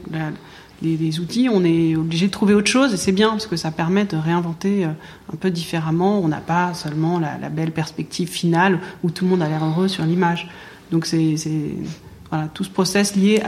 les, 0.84 1.20
outils, 1.20 1.50
on 1.52 1.64
est 1.64 1.96
obligé 1.96 2.28
de 2.28 2.32
trouver 2.32 2.54
autre 2.54 2.70
chose 2.70 2.94
et 2.94 2.98
c'est 2.98 3.12
bien 3.12 3.30
parce 3.30 3.48
que 3.48 3.56
ça 3.56 3.72
permet 3.72 4.06
de 4.06 4.18
réinventer 4.18 4.84
un 4.84 5.36
peu 5.40 5.50
différemment. 5.50 6.20
On 6.20 6.28
n'a 6.28 6.42
pas 6.42 6.74
seulement 6.74 7.20
la, 7.20 7.50
belle 7.50 7.72
perspective 7.72 8.30
finale 8.30 8.80
où 9.04 9.10
tout 9.10 9.24
le 9.24 9.32
monde 9.32 9.42
a 9.42 9.48
l'air 9.48 9.64
heureux 9.64 9.88
sur 9.88 10.04
l'image. 10.04 10.50
Donc 10.92 11.06
c'est 11.06 11.36
tout 12.54 12.64
ce 12.64 12.70
process 12.70 13.16
lié 13.16 13.42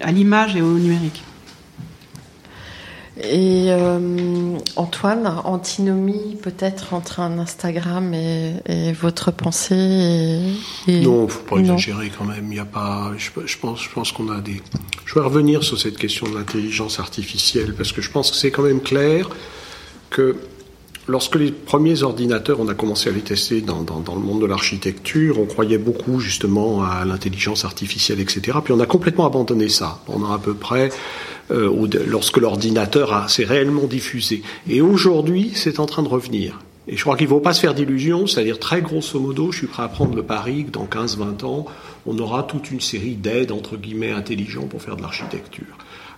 à 0.00 0.12
l'image 0.12 0.56
et 0.56 0.62
au 0.62 0.78
numérique. 0.78 1.22
Et 3.22 3.66
euh, 3.70 4.56
Antoine, 4.76 5.26
antinomie 5.44 6.36
peut-être 6.40 6.94
entre 6.94 7.18
un 7.18 7.38
Instagram 7.38 8.14
et, 8.14 8.54
et 8.66 8.92
votre 8.92 9.32
pensée 9.32 10.54
et, 10.86 10.92
et... 10.92 11.00
Non, 11.00 11.26
faut 11.26 11.42
pas 11.42 11.56
non. 11.56 11.62
exagérer 11.62 12.12
quand 12.16 12.24
même. 12.24 12.46
Il 12.52 12.56
y 12.56 12.60
a 12.60 12.64
pas. 12.64 13.12
Je, 13.16 13.30
je 13.44 13.58
pense, 13.58 13.82
je 13.82 13.90
pense 13.90 14.12
qu'on 14.12 14.30
a 14.30 14.40
des. 14.40 14.62
Je 15.04 15.14
vais 15.14 15.20
revenir 15.20 15.64
sur 15.64 15.78
cette 15.78 15.96
question 15.96 16.28
de 16.28 16.34
l'intelligence 16.36 17.00
artificielle 17.00 17.74
parce 17.74 17.92
que 17.92 18.02
je 18.02 18.10
pense 18.10 18.30
que 18.30 18.36
c'est 18.36 18.52
quand 18.52 18.62
même 18.62 18.80
clair 18.80 19.28
que 20.10 20.36
lorsque 21.08 21.34
les 21.34 21.50
premiers 21.50 22.02
ordinateurs, 22.02 22.60
on 22.60 22.68
a 22.68 22.74
commencé 22.74 23.08
à 23.08 23.12
les 23.12 23.20
tester 23.20 23.62
dans, 23.62 23.82
dans, 23.82 24.00
dans 24.00 24.14
le 24.14 24.20
monde 24.20 24.42
de 24.42 24.46
l'architecture, 24.46 25.40
on 25.40 25.46
croyait 25.46 25.78
beaucoup 25.78 26.20
justement 26.20 26.84
à 26.84 27.04
l'intelligence 27.04 27.64
artificielle, 27.64 28.20
etc. 28.20 28.58
Puis 28.62 28.72
on 28.72 28.80
a 28.80 28.86
complètement 28.86 29.26
abandonné 29.26 29.68
ça 29.68 30.00
pendant 30.06 30.30
à 30.30 30.38
peu 30.38 30.54
près 30.54 30.90
euh, 31.50 31.88
lorsque 32.06 32.36
l'ordinateur 32.36 33.28
s'est 33.30 33.44
réellement 33.44 33.86
diffusé. 33.86 34.42
Et 34.68 34.80
aujourd'hui, 34.80 35.52
c'est 35.54 35.80
en 35.80 35.86
train 35.86 36.02
de 36.02 36.08
revenir. 36.08 36.60
Et 36.88 36.96
je 36.96 37.02
crois 37.02 37.16
qu'il 37.16 37.26
ne 37.26 37.30
faut 37.30 37.40
pas 37.40 37.52
se 37.52 37.60
faire 37.60 37.74
d'illusions, 37.74 38.26
c'est-à-dire 38.26 38.58
très 38.58 38.80
grosso 38.80 39.20
modo, 39.20 39.52
je 39.52 39.58
suis 39.58 39.66
prêt 39.66 39.82
à 39.82 39.88
prendre 39.88 40.16
le 40.16 40.22
pari 40.22 40.64
que 40.64 40.70
dans 40.70 40.86
15-20 40.86 41.44
ans, 41.44 41.66
on 42.06 42.18
aura 42.18 42.42
toute 42.44 42.70
une 42.70 42.80
série 42.80 43.14
d'aides, 43.14 43.52
entre 43.52 43.76
guillemets, 43.76 44.12
intelligents 44.12 44.66
pour 44.66 44.80
faire 44.80 44.96
de 44.96 45.02
l'architecture. 45.02 45.66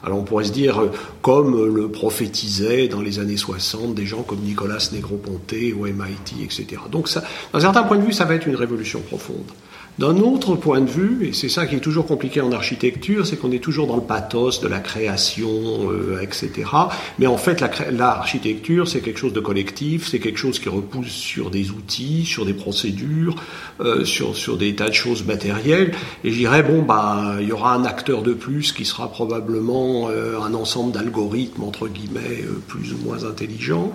Alors 0.02 0.18
on 0.18 0.22
pourrait 0.22 0.44
se 0.44 0.52
dire, 0.52 0.80
euh, 0.80 0.92
comme 1.22 1.74
le 1.74 1.88
prophétisaient 1.88 2.88
dans 2.88 3.02
les 3.02 3.18
années 3.18 3.36
60 3.36 3.94
des 3.94 4.06
gens 4.06 4.22
comme 4.22 4.40
Nicolas 4.40 4.88
Negroponte 4.92 5.52
au 5.78 5.84
MIT, 5.86 6.42
etc. 6.42 6.82
Donc 6.90 7.08
d'un 7.52 7.60
certain 7.60 7.82
point 7.82 7.98
de 7.98 8.04
vue, 8.04 8.12
ça 8.12 8.24
va 8.24 8.34
être 8.34 8.46
une 8.46 8.56
révolution 8.56 9.00
profonde. 9.00 9.50
D'un 10.00 10.16
autre 10.16 10.56
point 10.56 10.80
de 10.80 10.88
vue, 10.88 11.28
et 11.28 11.34
c'est 11.34 11.50
ça 11.50 11.66
qui 11.66 11.74
est 11.74 11.80
toujours 11.80 12.06
compliqué 12.06 12.40
en 12.40 12.52
architecture, 12.52 13.26
c'est 13.26 13.36
qu'on 13.36 13.52
est 13.52 13.62
toujours 13.62 13.86
dans 13.86 13.96
le 13.96 14.02
pathos 14.02 14.62
de 14.62 14.66
la 14.66 14.78
création, 14.78 15.50
euh, 15.92 16.22
etc. 16.22 16.70
Mais 17.18 17.26
en 17.26 17.36
fait, 17.36 17.62
l'architecture, 17.90 18.88
c'est 18.88 19.02
quelque 19.02 19.18
chose 19.18 19.34
de 19.34 19.40
collectif, 19.40 20.08
c'est 20.08 20.18
quelque 20.18 20.38
chose 20.38 20.58
qui 20.58 20.70
repousse 20.70 21.10
sur 21.10 21.50
des 21.50 21.70
outils, 21.70 22.24
sur 22.24 22.46
des 22.46 22.54
procédures, 22.54 23.34
euh, 23.82 24.06
sur, 24.06 24.56
des 24.56 24.74
tas 24.74 24.88
de 24.88 24.94
choses 24.94 25.26
matérielles. 25.26 25.92
Et 26.24 26.30
je 26.30 26.38
dirais, 26.38 26.62
bon, 26.62 26.80
bah, 26.80 27.34
il 27.38 27.48
y 27.48 27.52
aura 27.52 27.74
un 27.74 27.84
acteur 27.84 28.22
de 28.22 28.32
plus 28.32 28.72
qui 28.72 28.86
sera 28.86 29.10
probablement 29.10 30.08
euh, 30.08 30.40
un 30.40 30.54
ensemble 30.54 30.92
d'algorithmes, 30.92 31.62
entre 31.62 31.88
guillemets, 31.88 32.46
plus 32.68 32.94
ou 32.94 32.96
moins 33.04 33.24
intelligents. 33.24 33.92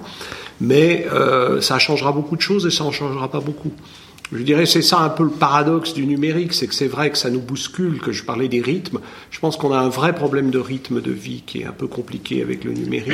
Mais 0.62 1.08
ça 1.62 1.80
changera 1.80 2.12
beaucoup 2.12 2.36
de 2.36 2.42
choses 2.42 2.68
et 2.68 2.72
ça 2.72 2.84
en 2.84 2.92
changera 2.92 3.30
pas 3.30 3.42
beaucoup. 3.42 3.72
Je 4.32 4.42
dirais 4.42 4.66
c'est 4.66 4.82
ça 4.82 5.00
un 5.00 5.10
peu 5.10 5.24
le 5.24 5.30
paradoxe 5.30 5.94
du 5.94 6.06
numérique, 6.08 6.54
c'est 6.54 6.66
que 6.66 6.74
c'est 6.74 6.88
vrai 6.88 7.12
que 7.12 7.18
ça 7.18 7.30
nous 7.30 7.42
bouscule, 7.42 8.00
que 8.00 8.12
je 8.12 8.24
parlais 8.24 8.48
des 8.48 8.62
rythmes. 8.62 9.00
Je 9.30 9.40
pense 9.40 9.56
qu'on 9.56 9.72
a 9.72 9.78
un 9.78 9.90
vrai 9.90 10.16
problème 10.16 10.50
de 10.50 10.58
rythme 10.58 11.00
de 11.00 11.12
vie 11.12 11.44
qui 11.46 11.62
est 11.62 11.66
un 11.66 11.72
peu 11.72 11.88
compliqué 11.88 12.42
avec 12.42 12.64
le 12.64 12.74
numérique. 12.74 13.14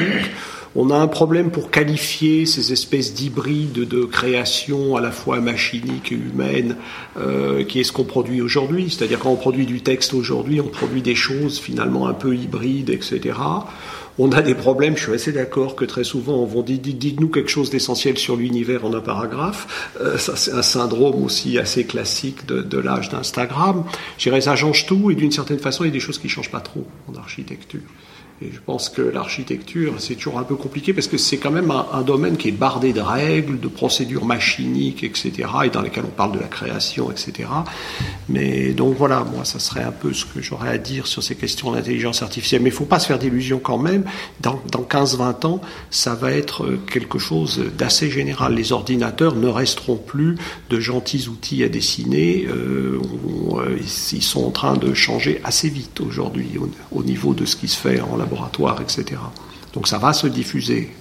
On 0.74 0.89
a 0.89 0.95
un 0.95 1.08
problème 1.08 1.52
pour 1.52 1.69
qualifier 1.69 2.45
ces 2.45 2.71
espèces 2.71 3.13
d'hybrides 3.13 3.86
de 3.89 4.06
création 4.06 4.95
à 4.95 5.02
la 5.02 5.12
fois 5.12 5.41
machinique 5.41 6.13
et 6.13 6.15
humaine, 6.15 6.78
euh, 7.17 7.65
qui 7.65 7.82
est 7.82 7.84
ce 7.84 7.91
qu'on 7.91 8.06
produit 8.06 8.41
aujourd'hui. 8.41 8.89
C'est-à-dire 8.89 9.19
quand 9.19 9.32
on 9.32 9.36
produit 9.36 9.65
du 9.65 9.82
texte 9.82 10.13
aujourd'hui, 10.13 10.62
on 10.62 10.67
produit 10.67 11.02
des 11.02 11.15
choses 11.15 11.60
finalement 11.60 12.08
un 12.08 12.13
peu 12.13 12.34
hybrides, 12.34 12.89
etc 12.89 13.34
on 14.17 14.32
a 14.32 14.41
des 14.41 14.56
problèmes. 14.56 14.97
Je 14.97 15.04
suis 15.04 15.13
assez 15.13 15.32
d'accord 15.32 15.76
que 15.76 15.86
très 15.86 16.04
souvent 16.04 16.36
on 16.36 16.45
va 16.45 16.62
dire 16.62 16.80
dites-nous 16.80 17.30
quelque 17.30 17.50
chose 17.50 17.69
d'essentiel 17.69 18.17
sur 18.17 18.36
l'univers 18.36 18.86
en 18.86 18.93
un 18.93 19.02
paragraphe. 19.02 19.91
Euh, 20.02 20.17
ça 20.17 20.36
c'est 20.36 20.52
un 20.52 20.62
syndrome 20.62 21.24
aussi 21.24 21.58
assez 21.58 21.86
classique 21.86 22.45
de, 22.45 22.78
l'âge 22.78 23.10
d'Instagram. 23.10 23.84
Je 24.17 24.24
dirais 24.24 24.41
ça 24.41 24.56
change 24.56 24.86
tout 24.86 25.12
et 25.12 25.15
d'une 25.15 25.32
certaine 25.32 25.60
façon 25.60 25.84
il 25.84 25.88
y 25.88 25.89
a 25.89 25.93
des 25.93 26.00
choses 26.00 26.19
qui 26.19 26.30
changent 26.30 26.52
pas 26.52 26.62
trop 26.62 26.86
en 27.08 27.15
architecture. 27.15 27.82
Je 28.41 28.60
pense 28.65 28.89
que 28.89 29.04
l'architecture, 29.04 29.93
c'est 29.99 30.15
toujours 30.15 30.39
un 30.39 30.43
peu 30.43 30.56
compliqué 30.56 30.93
parce 30.93 31.08
que 31.08 31.17
c'est 31.17 31.38
quand 31.38 31.51
même 31.51 31.69
un, 31.69 32.01
domaine 32.01 32.38
qui 32.38 32.47
est 32.47 32.54
bardé 32.54 32.91
de 32.91 32.99
règles, 32.99 33.60
de 33.60 33.67
procédures 33.67 34.25
machiniques, 34.25 35.04
etc., 35.04 35.47
et 35.63 35.69
dans 35.69 35.82
lesquelles 35.82 36.06
on 36.08 36.15
parle 36.15 36.32
de 36.32 36.39
la 36.39 36.47
création, 36.47 37.12
etc. 37.12 37.47
Mais 38.30 38.71
donc 38.71 38.97
voilà, 38.97 39.23
moi, 39.23 39.45
ça 39.45 39.60
serait 39.60 39.84
un 39.84 39.91
peu 39.91 40.12
ce 40.12 40.25
que 40.25 40.41
j'aurais 40.41 40.69
à 40.69 40.80
dire 40.80 41.06
sur 41.06 41.21
ces 41.21 41.36
questions 41.36 41.71
d'intelligence 41.71 42.23
artificielle. 42.23 42.63
Mais 42.63 42.69
il 42.69 42.73
ne 42.73 42.77
faut 42.77 42.86
pas 42.86 42.99
se 42.99 43.06
faire 43.06 43.19
d'illusions 43.19 43.60
quand 43.60 43.77
même. 43.77 44.06
Dans, 44.39 44.60
dans 44.71 44.82
15-20 44.82 45.45
ans, 45.45 45.62
ça 45.91 46.15
va 46.15 46.32
être 46.32 46.67
quelque 46.91 47.19
chose 47.19 47.63
d'assez 47.77 48.10
général. 48.10 48.56
Les 48.56 48.71
ordinateurs 48.71 49.36
ne 49.36 49.47
resteront 49.47 49.97
plus 49.97 50.38
de 50.71 50.80
gentils 50.80 51.27
outils 51.27 51.63
à 51.63 51.69
dessiner. 51.69 52.47
Euh, 52.47 52.99
euh 53.54 53.77
ils 54.13 54.23
sont 54.23 54.45
en 54.45 54.51
train 54.51 54.77
de 54.77 54.93
changer 54.93 55.41
assez 55.43 55.69
vite 55.69 56.01
aujourd'hui 56.01 56.58
au, 56.60 56.69
au 56.97 57.04
niveau 57.04 57.34
de 57.34 57.45
ce 57.45 57.56
qui 57.56 57.67
se 57.67 57.77
fait 57.77 58.01
en 58.01 58.17
laboratoire 58.17 58.31
etc. 58.82 59.20
Donc 59.74 59.88
ça 59.88 59.98
va 59.98 60.13
se 60.13 60.28
diffuser. 60.28 60.91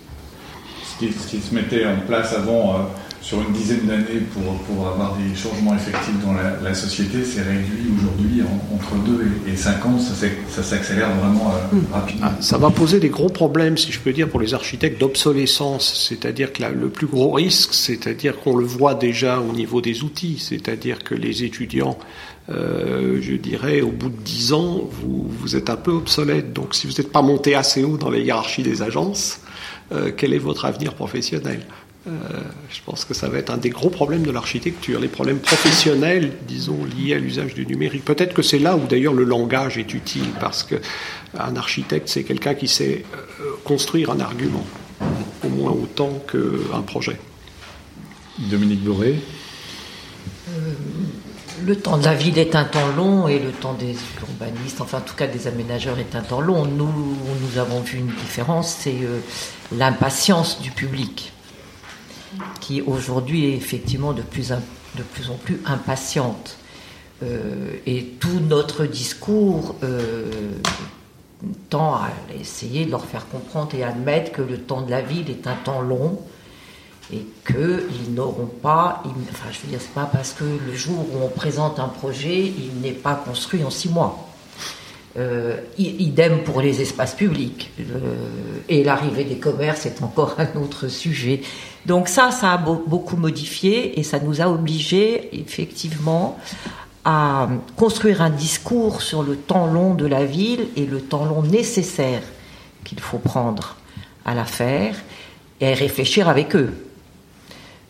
Ce 0.84 0.98
qui, 0.98 1.12
ce 1.12 1.26
qui 1.28 1.40
se 1.40 1.54
mettait 1.54 1.86
en 1.86 2.00
place 2.06 2.32
avant, 2.34 2.74
euh, 2.74 2.78
sur 3.20 3.40
une 3.40 3.52
dizaine 3.52 3.86
d'années, 3.86 4.20
pour, 4.32 4.54
pour, 4.62 4.88
avoir 4.88 5.14
des 5.16 5.34
changements 5.36 5.74
effectifs 5.74 6.18
dans 6.24 6.32
la, 6.32 6.74
société, 6.74 7.24
c'est 7.24 7.42
réduit 7.42 7.92
aujourd'hui 7.98 8.42
entre 8.74 8.94
2 9.04 9.30
et 9.46 9.56
5 9.56 9.86
ans, 9.86 9.98
ça 9.98 10.62
s'accélère 10.62 11.10
vraiment 11.16 11.52
euh, 11.52 11.76
hmm. 11.76 11.92
rapidement. 11.92 12.26
Ah, 12.30 12.36
ça 12.40 12.56
va 12.56 12.70
poser 12.70 12.98
des 12.98 13.10
gros 13.10 13.28
problèmes, 13.28 13.76
si 13.76 13.92
je 13.92 14.00
peux 14.00 14.12
dire, 14.12 14.28
pour 14.28 14.40
les 14.40 14.54
architectes 14.54 14.98
d'obsolescence. 15.00 16.08
C'est-à-dire 16.08 16.52
que 16.52 16.62
le 16.64 16.88
plus 16.88 17.06
gros 17.06 17.32
risque, 17.32 17.74
c'est-à-dire 17.74 18.40
qu'on 18.40 18.56
le 18.56 18.64
voit 18.64 18.94
déjà 18.94 19.40
au 19.40 19.52
niveau 19.52 19.80
des 19.80 20.02
outils, 20.02 20.38
c'est-à-dire 20.38 21.04
que 21.04 21.14
les 21.14 21.44
étudiants 21.44 21.98
euh, 22.50 23.18
je 23.20 23.34
dirais, 23.34 23.80
au 23.80 23.90
bout 23.90 24.08
de 24.08 24.22
dix 24.22 24.52
ans, 24.52 24.88
vous, 24.90 25.56
êtes 25.56 25.70
un 25.70 25.76
peu 25.76 25.92
obsolète. 25.92 26.52
Donc, 26.52 26.74
si 26.74 26.86
vous 26.86 26.94
n'êtes 26.94 27.12
pas 27.12 27.22
monté 27.22 27.54
assez 27.54 27.84
haut 27.84 27.96
dans 27.96 28.10
les 28.10 28.22
hiérarchies 28.22 28.62
des 28.62 28.82
agences, 28.82 29.40
euh, 29.92 30.10
quel 30.16 30.34
est 30.34 30.38
votre 30.38 30.64
avenir 30.64 30.94
professionnel 30.94 31.64
euh, 32.08 32.10
Je 32.70 32.80
pense 32.84 33.04
que 33.04 33.14
ça 33.14 33.28
va 33.28 33.38
être 33.38 33.50
un 33.50 33.56
des 33.56 33.70
gros 33.70 33.90
problèmes 33.90 34.22
de 34.22 34.32
l'architecture, 34.32 34.98
les 34.98 35.08
problèmes 35.08 35.38
professionnels, 35.38 36.32
disons, 36.48 36.78
liés 36.84 37.14
à 37.14 37.18
l'usage 37.18 37.54
du 37.54 37.66
numérique. 37.66 38.04
Peut-être 38.04 38.34
que 38.34 38.42
c'est 38.42 38.58
là 38.58 38.76
où 38.76 38.86
d'ailleurs 38.86 39.14
le 39.14 39.24
langage 39.24 39.78
est 39.78 39.94
utile, 39.94 40.30
parce 40.40 40.64
que 40.64 40.76
un 41.38 41.54
architecte, 41.54 42.08
c'est 42.08 42.24
quelqu'un 42.24 42.54
qui 42.54 42.66
sait 42.66 43.04
construire 43.62 44.10
un 44.10 44.18
argument, 44.18 44.66
au 45.44 45.48
moins 45.48 45.70
autant 45.70 46.20
qu'un 46.30 46.82
projet. 46.82 47.16
Dominique 48.38 48.82
Bourré 48.82 49.16
le 51.64 51.76
temps 51.76 51.98
de 51.98 52.04
la 52.04 52.14
ville 52.14 52.38
est 52.38 52.54
un 52.54 52.64
temps 52.64 52.88
long 52.96 53.28
et 53.28 53.38
le 53.38 53.50
temps 53.50 53.74
des 53.74 53.96
urbanistes, 54.20 54.80
enfin 54.80 54.98
en 54.98 55.02
tout 55.02 55.14
cas 55.14 55.26
des 55.26 55.46
aménageurs 55.46 55.98
est 55.98 56.14
un 56.14 56.22
temps 56.22 56.40
long. 56.40 56.64
Nous, 56.64 56.86
nous 56.86 57.58
avons 57.58 57.80
vu 57.80 57.98
une 57.98 58.06
différence, 58.08 58.76
c'est 58.80 59.02
euh, 59.02 59.20
l'impatience 59.76 60.60
du 60.60 60.70
public, 60.70 61.32
qui 62.60 62.82
aujourd'hui 62.82 63.46
est 63.46 63.56
effectivement 63.56 64.12
de 64.12 64.22
plus, 64.22 64.52
en 64.52 64.60
plus 65.44 65.60
impatiente. 65.66 66.56
Euh, 67.22 67.72
et 67.86 68.04
tout 68.18 68.40
notre 68.40 68.86
discours 68.86 69.74
euh, 69.82 70.30
tend 71.68 71.94
à 71.94 72.10
essayer 72.38 72.86
de 72.86 72.90
leur 72.90 73.04
faire 73.04 73.28
comprendre 73.28 73.74
et 73.74 73.84
admettre 73.84 74.32
que 74.32 74.42
le 74.42 74.58
temps 74.58 74.80
de 74.80 74.90
la 74.90 75.02
ville 75.02 75.28
est 75.28 75.46
un 75.46 75.54
temps 75.54 75.82
long 75.82 76.18
et 77.12 77.26
qu'ils 77.46 78.14
n'auront 78.14 78.50
pas, 78.62 79.02
enfin 79.30 79.48
je 79.50 79.60
veux 79.62 79.68
dire, 79.68 79.80
c'est 79.80 79.94
pas 79.94 80.08
parce 80.10 80.32
que 80.32 80.44
le 80.44 80.74
jour 80.74 80.98
où 80.98 81.24
on 81.24 81.28
présente 81.28 81.78
un 81.78 81.88
projet, 81.88 82.44
il 82.46 82.80
n'est 82.80 82.92
pas 82.92 83.14
construit 83.14 83.64
en 83.64 83.70
six 83.70 83.88
mois. 83.88 84.26
Euh, 85.18 85.56
idem 85.76 86.44
pour 86.44 86.60
les 86.60 86.80
espaces 86.80 87.14
publics. 87.14 87.72
et 88.68 88.84
l'arrivée 88.84 89.24
des 89.24 89.38
commerces 89.38 89.84
est 89.84 90.02
encore 90.04 90.36
un 90.38 90.60
autre 90.60 90.86
sujet. 90.86 91.42
Donc 91.84 92.06
ça, 92.06 92.30
ça 92.30 92.52
a 92.52 92.58
beaucoup 92.58 93.16
modifié 93.16 93.98
et 93.98 94.04
ça 94.04 94.20
nous 94.20 94.40
a 94.40 94.48
obligés 94.48 95.36
effectivement 95.36 96.38
à 97.04 97.48
construire 97.76 98.22
un 98.22 98.30
discours 98.30 99.02
sur 99.02 99.24
le 99.24 99.34
temps 99.34 99.66
long 99.66 99.94
de 99.94 100.06
la 100.06 100.24
ville 100.24 100.68
et 100.76 100.86
le 100.86 101.00
temps 101.00 101.24
long 101.24 101.42
nécessaire 101.42 102.22
qu'il 102.84 103.00
faut 103.00 103.18
prendre 103.18 103.76
à 104.24 104.34
l'affaire 104.34 104.94
et 105.60 105.72
à 105.72 105.74
réfléchir 105.74 106.28
avec 106.28 106.54
eux. 106.54 106.72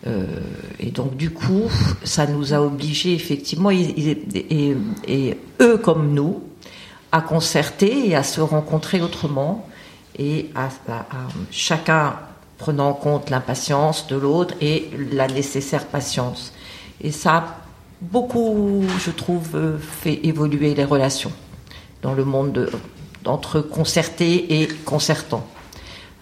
Euh, 0.06 0.24
et 0.78 0.90
donc 0.90 1.16
du 1.16 1.30
coup, 1.30 1.64
ça 2.04 2.26
nous 2.26 2.54
a 2.54 2.60
obligés 2.60 3.14
effectivement, 3.14 3.70
et, 3.70 5.36
eux 5.60 5.78
comme 5.78 6.14
nous, 6.14 6.42
à 7.12 7.20
concerter 7.20 8.08
et 8.08 8.16
à 8.16 8.22
se 8.22 8.40
rencontrer 8.40 9.02
autrement, 9.02 9.66
et 10.18 10.50
à, 10.54 10.68
chacun 11.50 12.14
prenant 12.58 12.90
en 12.90 12.94
compte 12.94 13.30
l'impatience 13.30 14.06
de 14.06 14.16
l'autre 14.16 14.54
et 14.60 14.90
la 15.12 15.26
nécessaire 15.28 15.86
patience. 15.86 16.52
Et 17.00 17.10
ça 17.10 17.36
a 17.36 17.56
beaucoup, 18.00 18.84
je 18.98 19.10
trouve, 19.10 19.78
fait 19.80 20.20
évoluer 20.24 20.74
les 20.74 20.84
relations 20.84 21.32
dans 22.02 22.14
le 22.14 22.24
monde 22.24 22.70
entre 23.24 23.60
concerté 23.60 24.62
et 24.62 24.68
concertant 24.84 25.46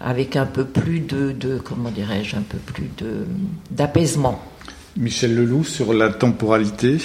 avec 0.01 0.35
un 0.35 0.45
peu 0.45 0.65
plus 0.65 0.99
de, 0.99 1.57
comment 1.63 1.91
dirais-je, 1.91 2.35
un 2.35 2.41
peu 2.41 2.57
plus 2.57 2.89
de 2.97 3.25
d'apaisement. 3.71 4.41
Michel 4.97 5.35
Leloup 5.35 5.63
sur 5.63 5.93
la 5.93 6.09
temporalité. 6.09 6.97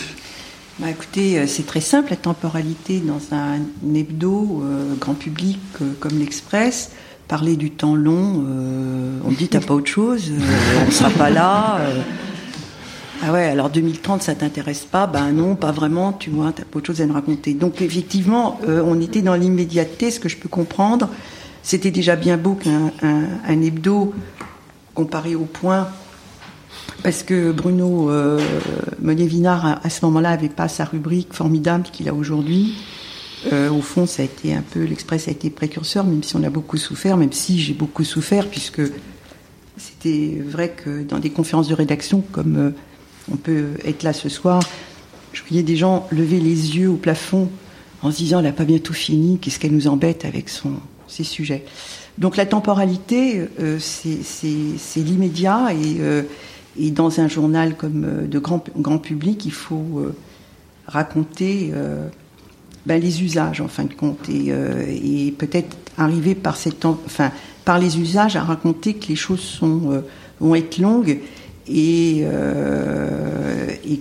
Bah 0.81 0.91
écoutez, 0.91 1.39
euh, 1.39 1.47
c'est 1.47 1.67
très 1.67 1.81
simple 1.81 2.11
la 2.11 2.17
temporalité 2.17 2.99
dans 2.99 3.21
un 3.31 3.61
hebdo 3.95 4.63
euh, 4.65 4.95
grand 4.99 5.15
public 5.15 5.61
euh, 5.81 5.93
comme 6.01 6.19
l'Express. 6.19 6.91
Parler 7.29 7.57
du 7.57 7.71
temps 7.71 7.95
long, 7.95 8.45
on 9.25 9.31
me 9.31 9.35
dit 9.35 9.49
t'as 9.49 9.61
pas 9.61 9.73
autre 9.73 9.89
chose, 9.89 10.31
on 10.87 10.91
sera 10.91 11.09
pas 11.09 11.31
là. 11.31 11.81
Ah 13.23 13.33
ouais, 13.33 13.47
alors 13.47 13.71
2030, 13.71 14.23
ça 14.23 14.35
t'intéresse 14.35 14.85
pas? 14.85 15.07
Ben 15.07 15.33
non, 15.33 15.57
pas 15.57 15.73
vraiment, 15.73 16.13
tu 16.13 16.29
vois, 16.29 16.53
t'as 16.53 16.65
pas 16.65 16.81
autre 16.81 16.89
chose 16.89 17.01
à 17.01 17.07
nous 17.07 17.15
raconter. 17.15 17.55
Donc 17.55 17.81
effectivement, 17.81 18.61
on 18.67 19.01
était 19.01 19.23
dans 19.23 19.37
l'immédiateté, 19.37 20.11
ce 20.11 20.21
que 20.21 20.29
je 20.29 20.37
peux 20.37 20.51
comprendre. 20.51 21.09
C'était 21.65 21.91
déjà 21.91 22.15
bien 22.15 22.37
beau 22.37 22.57
qu'un 22.57 22.93
un, 23.03 23.63
hebdo 23.63 24.13
comparé 24.95 25.35
au 25.35 25.47
point, 25.47 25.89
parce 27.03 27.23
que 27.23 27.53
Bruno 27.53 28.11
euh, 28.11 28.39
Monet-Vinard, 29.01 29.81
à, 29.83 29.89
ce 29.89 30.05
moment-là, 30.05 30.33
n'avait 30.33 30.51
pas 30.51 30.69
sa 30.69 30.85
rubrique 30.85 31.33
formidable 31.33 31.85
qu'il 31.91 32.07
a 32.11 32.15
aujourd'hui. 32.15 32.75
Euh, 33.51 33.71
au 33.71 33.81
fond, 33.81 34.05
ça 34.05 34.21
a 34.21 34.27
été 34.27 34.55
un 34.55 34.61
peu, 34.61 34.85
l'Express 34.85 35.27
a 35.29 35.31
été 35.31 35.49
précurseur, 35.49 36.05
même 36.05 36.23
si 36.23 36.37
on 36.37 36.43
a 36.43 36.51
beaucoup 36.51 36.77
souffert, 36.77 37.17
même 37.17 37.33
si 37.33 37.59
j'ai 37.59 37.73
beaucoup 37.73 38.05
souffert, 38.05 38.47
puisque 38.51 38.83
c'était 39.79 40.43
vrai 40.47 40.69
que 40.69 41.03
dans 41.03 41.19
des 41.19 41.31
conférences 41.31 41.69
de 41.69 41.75
rédaction, 41.75 42.23
comme 42.31 42.57
euh, 42.59 42.71
on 43.33 43.37
peut 43.37 43.69
être 43.87 44.03
là 44.03 44.13
ce 44.13 44.29
soir, 44.29 44.61
je 45.33 45.41
voyais 45.49 45.63
des 45.63 45.77
gens 45.77 46.07
lever 46.13 46.41
les 46.41 46.77
yeux 46.77 46.91
au 46.91 46.97
plafond 46.97 47.49
en 48.03 48.11
se 48.11 48.19
disant 48.19 48.41
elle 48.41 48.45
n'a 48.45 48.53
pas 48.53 48.67
bientôt 48.67 48.93
fini, 48.93 49.39
qu'est-ce 49.39 49.59
qu'elle 49.59 49.73
nous 49.73 49.89
embête 49.89 50.27
avec 50.27 50.51
son, 50.51 50.75
ses 51.15 51.25
sujets. 51.25 51.65
Donc 52.19 52.37
la 52.37 52.47
temporalité, 52.47 53.43
euh, 53.61 53.79
c'est 53.81 55.01
l'immédiat 55.01 55.73
et, 55.73 55.97
euh, 56.01 56.23
et, 56.79 56.91
dans 56.91 57.21
un 57.21 57.29
journal 57.29 57.77
comme 57.77 58.05
euh, 58.05 58.27
de 58.27 58.39
grand, 58.39 58.65
grand 58.77 58.99
public, 58.99 59.45
il 59.45 59.53
faut 59.53 60.13
raconter 60.87 61.73
ben, 62.85 63.01
les 63.01 63.23
usages 63.23 63.61
en 63.61 63.69
fin 63.69 63.85
de 63.85 63.95
compte 63.95 64.29
et, 64.29 65.35
peut-être 65.39 65.77
arriver 65.97 66.35
par 66.35 67.79
les 67.79 67.99
usages 67.99 68.37
à 68.37 68.43
raconter 68.43 68.95
que 68.95 69.09
les 69.09 69.17
choses 69.17 69.61
vont 70.41 70.55
être 70.55 70.79
longues 70.79 71.21
et 71.67 72.27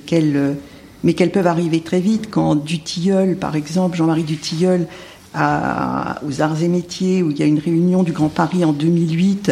qu'elles 0.06 0.58
mais 1.04 1.14
qu'elles 1.14 1.32
peuvent 1.32 1.48
arriver 1.48 1.82
très 1.82 2.00
vite. 2.00 2.30
Quand 2.30 2.56
Dutilleul, 2.56 3.36
par 3.36 3.56
exemple, 3.56 3.98
Jean-Marie 3.98 4.24
Dutilleul, 4.24 4.88
aux 5.36 6.42
arts 6.42 6.62
et 6.62 6.68
métiers, 6.68 7.24
où 7.24 7.32
il 7.32 7.40
y 7.40 7.44
a 7.44 7.46
une 7.46 7.60
réunion 7.60 8.04
du 8.04 8.12
Grand 8.12 8.30
Paris 8.30 8.64
en 8.64 8.74
2008, 8.74 9.52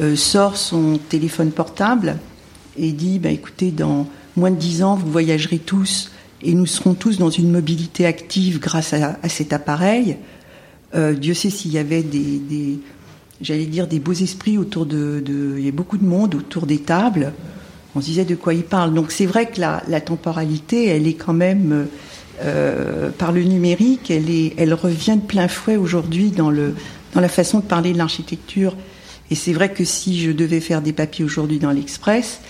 euh, 0.00 0.16
sort 0.16 0.56
son 0.56 0.98
téléphone 1.08 1.50
portable 1.50 2.18
et 2.76 2.92
dit 2.92 3.18
bah, 3.18 3.30
écoutez, 3.30 3.70
dans 3.70 4.06
moins 4.36 4.50
de 4.50 4.56
dix 4.56 4.82
ans, 4.82 4.94
vous 4.94 5.10
voyagerez 5.10 5.58
tous 5.58 6.10
et 6.42 6.54
nous 6.54 6.66
serons 6.66 6.94
tous 6.94 7.18
dans 7.18 7.30
une 7.30 7.50
mobilité 7.50 8.06
active 8.06 8.58
grâce 8.58 8.94
à, 8.94 9.16
cet 9.28 9.52
appareil. 9.52 10.16
Euh, 10.94 11.14
Dieu 11.14 11.34
sait 11.34 11.50
s'il 11.50 11.72
y 11.72 11.78
avait 11.78 12.02
des, 12.02 12.80
j'allais 13.40 13.66
dire, 13.66 13.86
des 13.86 14.00
beaux 14.00 14.12
esprits 14.12 14.58
autour 14.58 14.86
de, 14.86 15.22
Il 15.58 15.64
y 15.64 15.68
a 15.68 15.72
beaucoup 15.72 15.98
de 15.98 16.04
monde 16.04 16.34
autour 16.34 16.66
des 16.66 16.78
tables. 16.78 17.32
On 17.94 18.00
se 18.00 18.06
disait 18.06 18.24
de 18.24 18.34
quoi 18.34 18.54
il 18.54 18.64
parle. 18.64 18.92
Donc 18.92 19.12
c'est 19.12 19.26
vrai 19.26 19.46
que 19.46 19.60
la, 19.60 19.82
la 19.88 20.00
temporalité, 20.00 20.88
elle 20.88 21.06
est 21.06 21.14
quand 21.14 21.34
même 21.34 21.86
euh, 22.40 23.10
par 23.10 23.32
le 23.32 23.42
numérique, 23.42 24.10
elle, 24.10 24.74
revient 24.74 25.16
de 25.16 25.26
plein 25.26 25.48
fouet 25.48 25.76
aujourd'hui 25.76 26.30
dans, 26.30 26.50
la 26.50 27.28
façon 27.28 27.58
de 27.58 27.64
parler 27.64 27.92
de 27.92 27.98
l'architecture. 27.98 28.76
Et 29.30 29.34
c'est 29.34 29.52
vrai 29.52 29.72
que 29.72 29.84
si 29.84 30.20
je 30.20 30.30
devais 30.30 30.60
faire 30.60 30.82
des 30.82 30.92
papiers 30.92 31.24
aujourd'hui 31.24 31.58
dans 31.58 31.70
l'Express, 31.70 32.40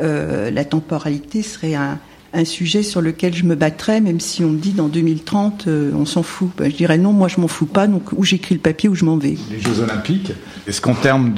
euh, 0.00 0.50
la 0.50 0.64
temporalité 0.64 1.42
serait 1.42 1.74
un, 1.74 1.98
sujet 2.44 2.82
sur 2.82 3.02
lequel 3.02 3.34
je 3.34 3.44
me 3.44 3.54
battrais, 3.54 4.00
même 4.00 4.18
si 4.18 4.42
on 4.42 4.48
me 4.48 4.58
dit 4.58 4.72
dans 4.72 4.88
2030, 4.88 5.66
euh, 5.66 5.92
on 5.94 6.06
s'en 6.06 6.22
fout. 6.22 6.48
Ben, 6.56 6.70
je 6.70 6.76
dirais 6.76 6.96
non, 6.96 7.12
moi 7.12 7.28
je 7.28 7.38
m'en 7.38 7.46
fous 7.46 7.66
pas, 7.66 7.86
donc 7.86 8.12
ou 8.16 8.24
j'écris 8.24 8.54
le 8.54 8.60
papier 8.60 8.88
ou 8.88 8.94
je 8.94 9.04
m'en 9.04 9.18
vais. 9.18 9.36
Les 9.50 9.60
Jeux 9.60 9.80
Olympiques, 9.80 10.32
est-ce 10.66 10.80
qu'en 10.80 10.94
termes 10.94 11.34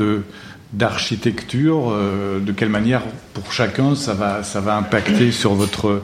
d'architecture, 0.72 1.92
de 2.40 2.52
quelle 2.52 2.68
manière 2.68 3.02
pour 3.32 3.52
chacun 3.52 3.96
ça 3.96 4.14
va, 4.14 4.44
ça 4.44 4.60
va 4.60 4.76
impacter 4.76 5.32
sur 5.32 5.54
votre 5.54 6.02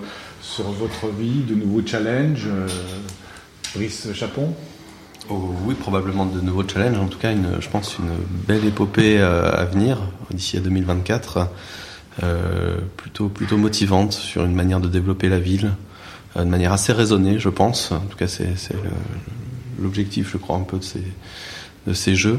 votre 0.63 1.09
vie, 1.09 1.43
de 1.43 1.55
nouveaux 1.55 1.85
challenges 1.85 2.47
euh, 2.47 2.67
Brice 3.75 4.13
Chapon? 4.13 4.55
Oh, 5.29 5.55
Oui, 5.65 5.75
probablement 5.75 6.27
de 6.27 6.41
nouveaux 6.41 6.67
challenges. 6.67 6.99
En 6.99 7.09
tout 7.09 7.19
cas, 7.19 7.33
une, 7.33 7.61
je 7.61 7.69
pense 7.69 7.99
une 7.99 8.11
belle 8.47 8.65
épopée 8.65 9.19
euh, 9.19 9.51
à 9.53 9.65
venir 9.65 9.99
d'ici 10.31 10.57
à 10.57 10.61
2024, 10.61 11.49
euh, 12.23 12.79
plutôt, 12.97 13.29
plutôt 13.29 13.57
motivante 13.57 14.13
sur 14.13 14.45
une 14.45 14.55
manière 14.55 14.81
de 14.81 14.89
développer 14.89 15.29
la 15.29 15.39
ville, 15.39 15.73
de 16.37 16.45
manière 16.45 16.73
assez 16.73 16.93
raisonnée, 16.93 17.39
je 17.39 17.49
pense. 17.49 17.93
En 17.93 18.01
tout 18.01 18.17
cas, 18.17 18.29
c'est 18.29 18.55
l'objectif, 19.81 20.31
je 20.33 20.37
crois, 20.37 20.57
un 20.57 20.63
peu 20.63 20.79
de 20.79 20.85
ces, 20.85 21.03
de 21.87 21.93
ces 21.93 22.15
jeux. 22.15 22.39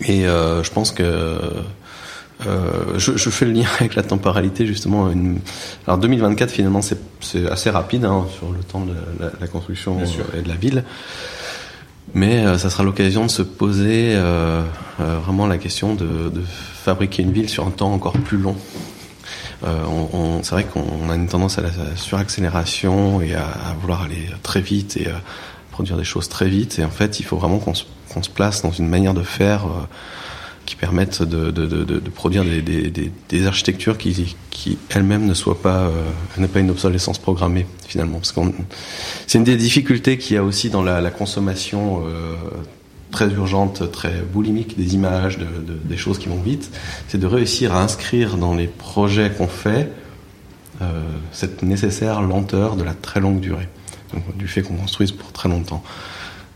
Et 0.00 0.22
je 0.22 0.70
pense 0.70 0.90
que 0.90 1.38
euh, 2.46 2.98
je, 2.98 3.16
je, 3.16 3.30
fais 3.30 3.46
le 3.46 3.52
lien 3.52 3.66
avec 3.80 3.94
la 3.94 4.02
temporalité 4.02 4.66
justement. 4.66 5.10
Une... 5.10 5.38
Alors 5.86 5.98
2024 5.98 6.50
finalement 6.50 6.82
c'est 6.82 6.98
assez 7.50 7.70
rapide 7.70 8.04
hein, 8.04 8.26
sur 8.36 8.52
le 8.52 8.60
temps 8.60 8.84
de 8.84 8.92
la, 9.18 9.30
la 9.40 9.46
construction 9.46 9.98
et 10.36 10.42
de 10.42 10.48
la 10.48 10.54
ville, 10.54 10.84
mais 12.14 12.44
euh, 12.46 12.58
ça 12.58 12.70
sera 12.70 12.82
l'occasion 12.82 13.26
de 13.26 13.30
se 13.30 13.42
poser 13.42 14.14
euh, 14.14 14.62
euh, 15.00 15.18
vraiment 15.18 15.46
la 15.46 15.58
question 15.58 15.94
de, 15.94 16.30
de, 16.30 16.42
fabriquer 16.42 17.22
une 17.22 17.32
ville 17.32 17.48
sur 17.48 17.66
un 17.66 17.70
temps 17.70 17.92
encore 17.92 18.12
plus 18.12 18.38
long. 18.38 18.56
On, 19.64 20.08
on, 20.12 20.42
c'est 20.44 20.52
vrai 20.52 20.64
qu'on 20.64 21.10
a 21.10 21.16
une 21.16 21.26
tendance 21.26 21.58
à 21.58 21.62
la 21.62 21.70
suraccélération 21.96 23.20
et 23.20 23.34
à, 23.34 23.46
à, 23.46 23.74
vouloir 23.80 24.02
aller 24.02 24.28
très 24.44 24.60
vite 24.60 24.96
et 24.96 25.08
produire 25.72 25.96
des 25.96 26.04
choses 26.04 26.28
très 26.28 26.48
vite. 26.48 26.78
Et 26.78 26.84
en 26.84 26.90
fait, 26.90 27.18
il 27.18 27.24
faut 27.24 27.36
vraiment 27.36 27.58
qu'on 27.58 27.74
se, 27.74 27.82
qu'on 28.14 28.22
se 28.22 28.30
place 28.30 28.62
dans 28.62 28.70
une 28.70 28.86
manière 28.86 29.12
de 29.12 29.24
faire 29.24 29.64
qui 30.66 30.76
permettent 30.76 31.22
de, 31.22 32.00
produire 32.14 32.44
des, 32.44 33.46
architectures 33.46 33.96
qui, 33.96 34.78
elles-mêmes 34.90 35.24
ne 35.24 35.34
soient 35.34 35.62
pas, 35.62 35.84
euh, 35.84 35.90
n'aient 36.36 36.48
pas 36.48 36.60
une 36.60 36.70
obsolescence 36.70 37.18
programmée 37.18 37.66
finalement. 37.86 38.20
C'est 39.26 39.38
une 39.38 39.44
des 39.44 39.56
difficultés 39.56 40.18
qu'il 40.18 40.34
y 40.34 40.38
a 40.38 40.42
aussi 40.42 40.68
dans 40.68 40.82
la, 40.82 41.10
consommation 41.10 42.02
euh, 42.04 42.34
très 43.10 43.30
urgente, 43.30 43.90
très 43.92 44.20
boulimique 44.20 44.76
des 44.76 44.94
images, 44.94 45.38
de, 45.38 45.46
des 45.84 45.96
choses 45.96 46.18
qui 46.18 46.28
vont 46.28 46.40
vite, 46.40 46.70
c'est 47.08 47.18
de 47.18 47.26
réussir 47.26 47.74
à 47.74 47.82
inscrire 47.82 48.36
dans 48.36 48.54
les 48.54 48.66
projets 48.66 49.30
qu'on 49.30 49.48
fait 49.48 49.90
euh, 50.82 51.00
cette 51.32 51.62
nécessaire 51.62 52.20
lenteur 52.20 52.76
de 52.76 52.82
la 52.82 52.92
très 52.92 53.20
longue 53.20 53.40
durée, 53.40 53.68
du 54.34 54.48
fait 54.48 54.62
qu'on 54.62 54.76
construise 54.76 55.12
pour 55.12 55.32
très 55.32 55.48
longtemps. 55.48 55.82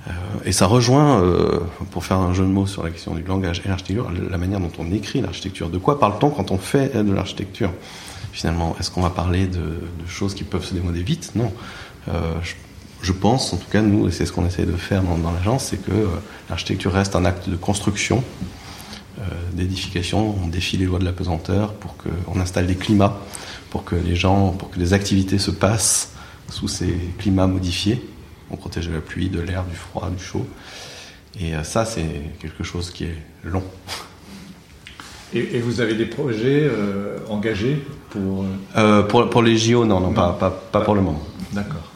Euh, 0.08 0.12
et 0.44 0.52
ça 0.52 0.66
rejoint, 0.66 1.22
euh, 1.22 1.60
pour 1.90 2.04
faire 2.04 2.18
un 2.18 2.32
jeu 2.32 2.44
de 2.44 2.50
mots 2.50 2.66
sur 2.66 2.82
la 2.82 2.90
question 2.90 3.14
du 3.14 3.22
langage 3.22 3.62
et 3.64 3.68
l'architecture, 3.68 4.10
la 4.30 4.38
manière 4.38 4.60
dont 4.60 4.72
on 4.78 4.90
écrit 4.92 5.20
l'architecture. 5.20 5.68
De 5.68 5.78
quoi 5.78 5.98
parle-t-on 5.98 6.30
quand 6.30 6.50
on 6.50 6.58
fait 6.58 6.96
de 6.96 7.12
l'architecture 7.12 7.70
Finalement, 8.32 8.76
est-ce 8.78 8.90
qu'on 8.90 9.02
va 9.02 9.10
parler 9.10 9.46
de, 9.46 9.80
choses 10.06 10.34
qui 10.34 10.44
peuvent 10.44 10.64
se 10.64 10.74
démoder 10.74 11.02
vite? 11.02 11.32
Non. 11.34 11.52
Euh, 12.08 12.34
je, 13.02 13.12
pense, 13.12 13.52
en 13.52 13.56
tout 13.56 13.68
cas, 13.70 13.82
nous, 13.82 14.08
et 14.08 14.12
c'est 14.12 14.24
ce 14.24 14.32
qu'on 14.32 14.46
essaie 14.46 14.66
de 14.66 14.76
faire 14.76 15.02
dans, 15.02 15.18
dans 15.18 15.32
l'agence, 15.32 15.64
c'est 15.64 15.84
que 15.84 16.08
l'architecture 16.48 16.92
reste 16.92 17.16
un 17.16 17.24
acte 17.24 17.48
de 17.48 17.56
construction, 17.56 18.22
d'édification. 19.52 20.34
On 20.42 20.46
défie 20.46 20.78
les 20.78 20.86
lois 20.86 20.98
de 20.98 21.04
la 21.04 21.12
pesanteur 21.12 21.74
pour 21.74 21.94
qu'on 21.96 22.40
installe 22.40 22.66
des 22.66 22.76
climats, 22.76 23.20
pour 23.68 23.84
que 23.84 23.94
les 23.94 24.16
gens, 24.16 24.52
pour 24.52 24.70
que 24.70 24.78
les 24.78 24.94
activités 24.94 25.38
se 25.38 25.50
passent 25.50 26.12
sous 26.48 26.68
ces 26.68 26.94
climats 27.18 27.46
modifiés 27.46 28.02
on 28.50 28.56
protège 28.56 28.88
de 28.88 28.94
la 28.94 29.00
pluie, 29.00 29.28
de 29.28 29.40
l'air, 29.40 29.64
du 29.64 29.76
froid, 29.76 30.10
du 30.10 30.22
chaud. 30.22 30.46
Et 31.38 31.54
euh, 31.54 31.62
ça, 31.62 31.84
c'est 31.84 32.06
quelque 32.40 32.64
chose 32.64 32.90
qui 32.90 33.04
est 33.04 33.16
long. 33.44 33.64
Et, 35.32 35.58
et 35.58 35.60
vous 35.60 35.80
avez 35.80 35.94
des 35.94 36.06
projets 36.06 36.68
euh, 36.68 37.18
engagés 37.28 37.80
pour... 38.08 38.44
Euh, 38.76 39.04
pour... 39.04 39.30
pour, 39.30 39.42
les 39.42 39.56
JO, 39.56 39.84
non, 39.84 40.00
non, 40.00 40.08
non. 40.08 40.12
Pas, 40.12 40.32
pas, 40.32 40.50
pas, 40.50 40.80
pour 40.80 40.96
le 40.96 41.02
moment. 41.02 41.22
D'accord. 41.52 41.88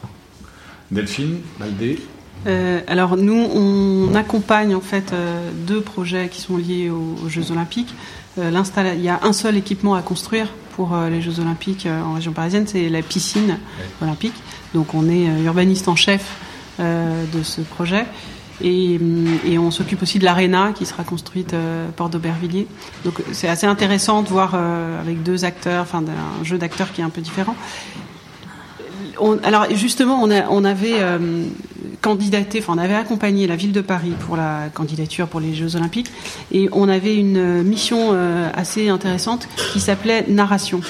Delphine, 0.89 1.41
Maldé 1.59 1.99
euh, 2.47 2.81
alors 2.87 3.17
nous, 3.17 3.33
on 3.33 4.13
accompagne 4.13 4.75
en 4.75 4.81
fait 4.81 5.13
euh, 5.13 5.49
deux 5.65 5.81
projets 5.81 6.29
qui 6.29 6.41
sont 6.41 6.57
liés 6.57 6.89
aux, 6.89 7.15
aux 7.25 7.27
Jeux 7.27 7.51
Olympiques. 7.51 7.93
Euh, 8.37 8.51
il 8.95 9.01
y 9.01 9.09
a 9.09 9.19
un 9.23 9.33
seul 9.33 9.57
équipement 9.57 9.95
à 9.95 10.01
construire 10.01 10.47
pour 10.75 10.95
les 11.09 11.21
Jeux 11.21 11.39
Olympiques 11.39 11.87
en 11.87 12.13
région 12.13 12.33
parisienne, 12.33 12.67
c'est 12.67 12.89
la 12.89 13.01
piscine 13.01 13.47
ouais. 13.47 13.57
olympique. 14.01 14.35
Donc 14.73 14.93
on 14.93 15.09
est 15.09 15.25
urbaniste 15.43 15.87
en 15.87 15.95
chef 15.95 16.21
euh, 16.21 16.44
de 16.79 17.43
ce 17.43 17.61
projet. 17.61 18.05
Et, 18.63 18.97
et, 19.45 19.57
on 19.57 19.69
s'occupe 19.69 20.01
aussi 20.01 20.17
de 20.17 20.23
l'aréna 20.23 20.71
qui 20.73 20.85
sera 20.85 21.03
construite 21.03 21.53
euh, 21.53 21.89
Porte 21.93 22.13
d'Aubervilliers. 22.13 22.67
Donc 23.03 23.15
c'est 23.33 23.49
assez 23.49 23.67
intéressant 23.67 24.21
de 24.21 24.29
voir 24.29 24.53
euh, 24.55 25.01
avec 25.01 25.23
deux 25.23 25.43
acteurs, 25.43 25.83
enfin 25.83 26.01
un 26.01 26.43
jeu 26.43 26.57
d'acteurs 26.57 26.93
qui 26.93 27.01
est 27.01 27.03
un 27.03 27.09
peu 27.09 27.19
différent. 27.19 27.55
Alors 29.43 29.67
justement, 29.71 30.21
on, 30.23 30.65
avait 30.65 30.99
euh, 30.99 31.45
candidaté, 32.01 32.59
enfin 32.59 32.73
on 32.75 32.77
avait 32.77 32.95
accompagné 32.95 33.47
la 33.47 33.55
ville 33.55 33.71
de 33.71 33.81
Paris 33.81 34.13
pour 34.25 34.35
la 34.35 34.69
candidature 34.73 35.27
pour 35.27 35.39
les 35.39 35.53
Jeux 35.53 35.75
Olympiques, 35.75 36.11
et 36.51 36.69
on 36.71 36.89
avait 36.89 37.15
une 37.15 37.63
mission 37.63 38.09
euh, 38.11 38.49
assez 38.53 38.89
intéressante 38.89 39.47
qui 39.73 39.79
s'appelait 39.79 40.25
narration. 40.27 40.81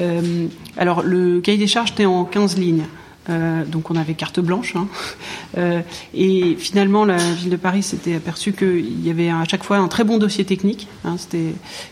Euh, 0.00 0.46
alors 0.76 1.02
le 1.02 1.40
cahier 1.40 1.58
des 1.58 1.66
charges 1.66 1.92
était 1.92 2.06
en 2.06 2.24
15 2.24 2.58
lignes. 2.58 2.84
Euh, 3.28 3.64
donc 3.64 3.90
on 3.90 3.96
avait 3.96 4.14
carte 4.14 4.40
blanche. 4.40 4.74
Hein. 4.76 4.88
Euh, 5.56 5.80
et 6.14 6.56
finalement, 6.58 7.04
la 7.04 7.16
ville 7.16 7.50
de 7.50 7.56
Paris 7.56 7.82
s'était 7.82 8.14
aperçue 8.14 8.52
qu'il 8.52 9.04
y 9.04 9.10
avait 9.10 9.30
à 9.30 9.44
chaque 9.48 9.64
fois 9.64 9.78
un 9.78 9.88
très 9.88 10.04
bon 10.04 10.18
dossier 10.18 10.44
technique. 10.44 10.88
Hein, 11.04 11.16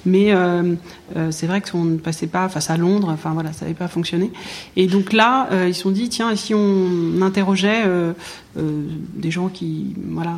mais 0.04 0.32
euh, 0.32 0.74
euh, 1.16 1.30
c'est 1.30 1.46
vrai 1.46 1.60
qu'on 1.60 1.84
ne 1.84 1.98
passait 1.98 2.26
pas 2.26 2.48
face 2.48 2.70
à 2.70 2.76
Londres. 2.76 3.08
Enfin 3.12 3.30
voilà, 3.30 3.52
ça 3.52 3.64
n'avait 3.64 3.74
pas 3.74 3.88
fonctionné. 3.88 4.30
Et 4.76 4.86
donc 4.86 5.12
là, 5.12 5.48
ils 5.66 5.74
se 5.74 5.82
sont 5.82 5.90
dit 5.90 6.08
tiens, 6.08 6.30
et 6.30 6.36
si 6.36 6.54
on 6.54 7.22
interrogeait 7.22 7.84
des 8.56 9.30
gens 9.30 9.48
qui 9.48 9.94
voilà 10.08 10.34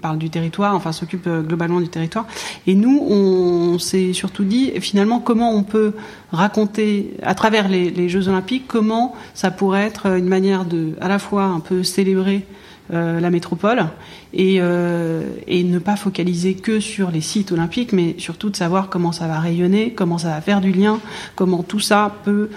parlent 0.00 0.18
du 0.18 0.30
territoire, 0.30 0.74
enfin 0.74 0.92
s'occupent 0.92 1.28
globalement 1.46 1.80
du 1.80 1.88
territoire. 1.88 2.26
Et 2.66 2.74
nous, 2.74 3.00
on 3.08 3.78
s'est 3.78 4.12
surtout 4.12 4.44
dit 4.44 4.72
finalement 4.80 5.20
comment 5.20 5.52
on 5.52 5.62
peut 5.62 5.94
raconter 6.32 7.14
à 7.22 7.34
travers 7.34 7.68
les, 7.68 8.08
Jeux 8.08 8.28
Olympiques 8.28 8.66
comment 8.68 9.14
ça 9.34 9.50
pourrait 9.50 9.82
être 9.82 10.06
une 10.16 10.28
manière 10.28 10.64
de 10.64 10.92
à 11.00 11.08
la 11.08 11.18
fois 11.18 11.44
un 11.44 11.60
peu 11.60 11.82
célébrer 11.82 12.44
la 12.90 13.30
métropole 13.30 13.86
et, 14.32 14.56
et 14.56 15.64
ne 15.64 15.78
pas 15.80 15.96
focaliser 15.96 16.54
que 16.54 16.78
sur 16.78 17.10
les 17.10 17.20
sites 17.20 17.50
olympiques, 17.50 17.92
mais 17.92 18.14
surtout 18.18 18.48
de 18.48 18.56
savoir 18.56 18.88
comment 18.88 19.10
ça 19.10 19.26
va 19.26 19.40
rayonner, 19.40 19.92
comment 19.92 20.18
ça 20.18 20.28
va 20.28 20.40
faire 20.40 20.60
du 20.60 20.70
lien, 20.70 21.00
comment 21.34 21.64
tout 21.64 21.80
ça 21.80 22.14
peut 22.24 22.48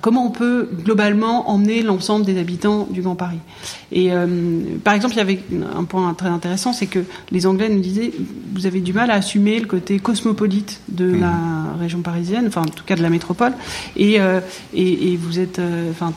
comment 0.00 0.26
on 0.26 0.30
peut 0.30 0.68
globalement 0.84 1.50
emmener 1.50 1.82
l'ensemble 1.82 2.24
des 2.24 2.38
habitants 2.38 2.86
du 2.90 3.02
Grand 3.02 3.14
Paris? 3.14 3.38
Et 3.90 4.12
euh, 4.12 4.26
par 4.82 4.94
exemple, 4.94 5.14
il 5.14 5.18
y 5.18 5.20
avait 5.20 5.40
un 5.76 5.84
point 5.84 6.14
très 6.14 6.28
intéressant, 6.28 6.72
c'est 6.72 6.86
que 6.86 7.00
les 7.30 7.46
Anglais 7.46 7.68
nous 7.68 7.80
disaient, 7.80 8.12
vous 8.54 8.66
avez 8.66 8.80
du 8.80 8.92
mal 8.92 9.10
à 9.10 9.14
assumer 9.14 9.60
le 9.60 9.66
côté 9.66 9.98
cosmopolite 9.98 10.80
de 10.88 11.06
mmh. 11.06 11.20
la 11.20 11.34
région 11.78 12.00
parisienne, 12.00 12.46
enfin 12.46 12.62
en 12.62 12.66
tout 12.66 12.84
cas 12.84 12.96
de 12.96 13.02
la 13.02 13.10
métropole, 13.10 13.52
et, 13.96 14.20
euh, 14.20 14.40
et, 14.72 15.12
et, 15.12 15.16
vous 15.16 15.38
êtes, 15.38 15.58
euh, 15.58 15.90
enfin, 15.90 16.12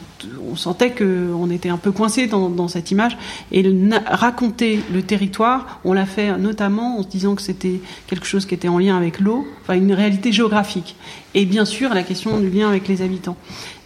on 0.50 0.56
sentait 0.56 0.92
qu'on 0.92 1.50
était 1.50 1.70
un 1.70 1.78
peu 1.78 1.92
coincé 1.92 2.28
dans, 2.28 2.68
cette 2.68 2.92
image, 2.92 3.18
et 3.52 3.64
le, 3.64 3.96
raconter 4.08 4.80
le 4.94 5.02
territoire, 5.02 5.80
on 5.84 5.94
l'a 5.94 6.06
fait 6.06 6.38
notamment 6.38 6.98
en 7.00 7.04
se 7.04 7.08
disant 7.08 7.36
que 7.36 7.42
c'était 7.42 7.82
quelque 8.08 8.26
chose 8.26 8.46
qui 8.46 8.54
était 8.54 8.68
en 8.68 8.80
lien 8.80 8.98
avec 8.98 9.20
l'eau, 9.20 9.48
enfin 9.62 9.76
une 9.76 9.94
réalité 9.94 10.32
géographique 10.32 10.96
et 11.36 11.46
bien 11.46 11.66
sûr 11.66 11.94
la 11.94 12.04
question 12.04 12.40
du 12.40 12.50
lien 12.50 12.70
avec 12.70 12.88
les 12.88 13.02
habitants. 13.02 13.36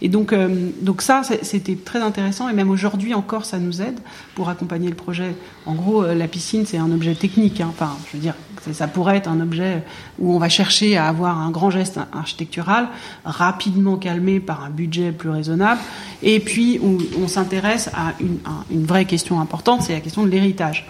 Et 0.02 0.08
donc, 0.08 0.32
euh, 0.32 0.70
donc 0.80 1.02
ça, 1.02 1.22
c'était 1.42 1.74
très 1.74 2.00
intéressant, 2.00 2.48
et 2.48 2.52
même 2.54 2.70
aujourd'hui 2.70 3.12
encore, 3.12 3.44
ça 3.44 3.58
nous 3.58 3.82
aide 3.82 3.98
pour 4.34 4.48
accompagner 4.48 4.88
le 4.88 4.94
projet. 4.94 5.34
En 5.66 5.74
gros, 5.74 6.04
euh, 6.04 6.14
la 6.14 6.28
piscine, 6.28 6.64
c'est 6.64 6.78
un 6.78 6.90
objet 6.90 7.14
technique. 7.14 7.60
Hein. 7.60 7.68
Enfin, 7.70 7.96
je 8.06 8.16
veux 8.16 8.22
dire, 8.22 8.34
ça 8.72 8.88
pourrait 8.88 9.16
être 9.16 9.28
un 9.28 9.40
objet 9.40 9.82
où 10.18 10.34
on 10.34 10.38
va 10.38 10.48
chercher 10.48 10.96
à 10.96 11.06
avoir 11.08 11.38
un 11.38 11.50
grand 11.50 11.70
geste 11.70 11.98
architectural, 12.12 12.88
rapidement 13.24 13.96
calmé 13.96 14.40
par 14.40 14.64
un 14.64 14.70
budget 14.70 15.12
plus 15.12 15.30
raisonnable, 15.30 15.80
et 16.22 16.40
puis 16.40 16.80
on 17.20 17.28
s'intéresse 17.28 17.90
à 17.94 18.12
une, 18.20 18.38
une 18.70 18.84
vraie 18.84 19.04
question 19.04 19.40
importante, 19.40 19.82
c'est 19.82 19.94
la 19.94 20.00
question 20.00 20.24
de 20.24 20.28
l'héritage. 20.28 20.86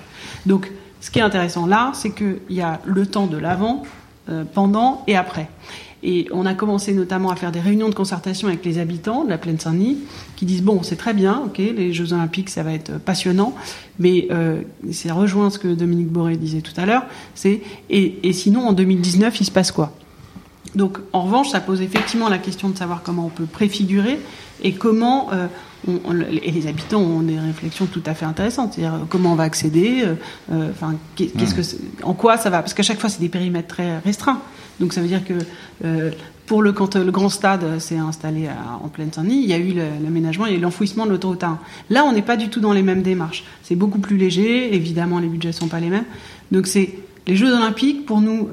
Donc, 0.47 0.71
ce 1.01 1.11
qui 1.11 1.19
est 1.19 1.23
intéressant 1.23 1.67
là, 1.67 1.93
c'est 1.95 2.11
qu'il 2.11 2.41
y 2.51 2.61
a 2.61 2.81
le 2.85 3.07
temps 3.07 3.27
de 3.27 3.39
l'avant, 3.39 3.83
euh, 4.31 4.45
pendant 4.45 5.03
et 5.07 5.17
après. 5.17 5.49
Et 6.03 6.27
on 6.33 6.47
a 6.47 6.55
commencé 6.55 6.95
notamment 6.95 7.31
à 7.31 7.37
faire 7.37 7.53
des 7.53 7.61
réunions 7.61 7.89
de 7.89 7.95
concertation 7.95 8.49
avec 8.49 8.65
les 8.65 8.79
habitants 8.79 9.25
de 9.25 9.31
la 9.31 9.39
plaine 9.39 9.59
Saint-Denis 9.59 9.99
qui 10.37 10.47
disent 10.47 10.63
bon, 10.63 10.83
c'est 10.83 10.97
très 10.97 11.15
bien, 11.15 11.43
ok, 11.47 11.59
les 11.59 11.93
Jeux 11.93 12.13
Olympiques, 12.13 12.51
ça 12.51 12.63
va 12.63 12.73
être 12.73 12.99
passionnant, 12.99 13.55
mais 13.99 14.29
euh, 14.31 14.63
c'est 14.93 15.11
rejoint 15.11 15.51
ce 15.51 15.59
que 15.59 15.69
Dominique 15.69 16.09
Boré 16.09 16.37
disait 16.37 16.63
tout 16.63 16.73
à 16.77 16.87
l'heure, 16.87 17.05
c'est 17.35 17.61
et, 17.91 18.19
et 18.23 18.33
sinon 18.33 18.69
en 18.69 18.73
2019, 18.73 19.41
il 19.41 19.45
se 19.45 19.51
passe 19.51 19.73
quoi? 19.73 19.93
Donc, 20.75 20.99
en 21.13 21.23
revanche, 21.23 21.51
ça 21.51 21.61
pose 21.61 21.81
effectivement 21.81 22.29
la 22.29 22.39
question 22.39 22.69
de 22.69 22.79
savoir 22.79 23.03
comment 23.03 23.27
on 23.27 23.31
peut 23.31 23.47
préfigurer 23.47 24.21
et 24.63 24.73
comment 24.73 25.31
euh, 25.33 25.49
et 26.43 26.51
les 26.51 26.67
habitants 26.67 27.01
ont 27.01 27.23
des 27.23 27.39
réflexions 27.39 27.87
tout 27.87 28.03
à 28.07 28.15
fait 28.15 28.27
intéressantes, 28.27 28.75
c'est-à-dire 28.75 28.95
euh, 28.95 29.05
comment 29.09 29.33
on 29.33 29.35
va 29.35 29.45
accéder, 29.45 30.05
euh, 30.53 30.71
enfin, 30.71 30.95
qu'est-ce 31.17 31.55
que, 31.55 31.63
en 32.03 32.13
quoi 32.13 32.37
ça 32.37 32.51
va, 32.51 32.59
parce 32.61 32.75
qu'à 32.75 32.83
chaque 32.83 33.01
fois 33.01 33.09
c'est 33.09 33.21
des 33.21 33.31
périmètres 33.31 33.69
très 33.69 33.99
restreints. 33.99 34.41
Donc 34.79 34.93
ça 34.93 35.01
veut 35.01 35.09
dire 35.09 35.23
que 35.25 35.35
pour 36.47 36.63
le 36.63 36.73
quand 36.73 36.97
le 36.97 37.11
grand 37.11 37.29
stade 37.29 37.79
s'est 37.79 37.99
installé 37.99 38.49
en 38.83 38.89
pleine 38.89 39.13
Saint-Denis, 39.13 39.43
il 39.43 39.49
y 39.49 39.53
a 39.53 39.59
eu 39.59 39.75
l'aménagement 40.03 40.47
et 40.47 40.57
l'enfouissement 40.57 41.05
de 41.05 41.11
l'autoroute 41.11 41.45
1. 41.45 41.59
Là, 41.91 42.05
on 42.05 42.13
n'est 42.13 42.23
pas 42.23 42.37
du 42.37 42.49
tout 42.49 42.61
dans 42.61 42.73
les 42.73 42.83
mêmes 42.83 43.03
démarches. 43.03 43.45
C'est 43.63 43.75
beaucoup 43.75 43.99
plus 43.99 44.17
léger. 44.17 44.75
Évidemment, 44.75 45.19
les 45.19 45.29
budgets 45.29 45.53
sont 45.53 45.69
pas 45.69 45.81
les 45.81 45.91
mêmes. 45.91 46.07
Donc 46.51 46.67
c'est 46.67 46.95
les 47.27 47.37
Jeux 47.37 47.53
Olympiques 47.53 48.07
pour 48.07 48.23
nous 48.23 48.49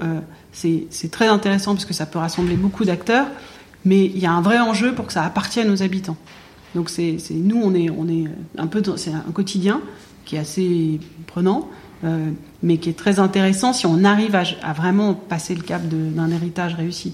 c'est 0.89 1.11
très 1.11 1.27
intéressant 1.27 1.73
parce 1.73 1.85
que 1.85 1.93
ça 1.93 2.05
peut 2.05 2.19
rassembler 2.19 2.55
beaucoup 2.55 2.85
d'acteurs, 2.85 3.27
mais 3.85 4.05
il 4.05 4.17
y 4.17 4.25
a 4.25 4.31
un 4.31 4.41
vrai 4.41 4.59
enjeu 4.59 4.93
pour 4.93 5.07
que 5.07 5.13
ça 5.13 5.23
appartienne 5.23 5.69
aux 5.69 5.83
habitants. 5.83 6.17
Donc 6.75 6.89
c'est 6.89 7.17
nous, 7.31 7.61
on 7.63 7.73
est, 7.73 7.89
on 7.89 8.07
est 8.07 8.25
un 8.57 8.67
peu, 8.67 8.81
c'est 8.97 9.11
un 9.11 9.31
quotidien 9.33 9.81
qui 10.25 10.35
est 10.35 10.39
assez 10.39 10.99
prenant, 11.27 11.69
euh, 12.03 12.31
mais 12.61 12.77
qui 12.77 12.89
est 12.89 12.97
très 12.97 13.19
intéressant 13.19 13.73
si 13.73 13.85
on 13.85 14.03
arrive 14.03 14.35
à, 14.35 14.73
vraiment 14.73 15.13
passer 15.13 15.55
le 15.55 15.61
cap 15.61 15.81
d'un 15.87 16.29
héritage 16.31 16.75
réussi. 16.75 17.13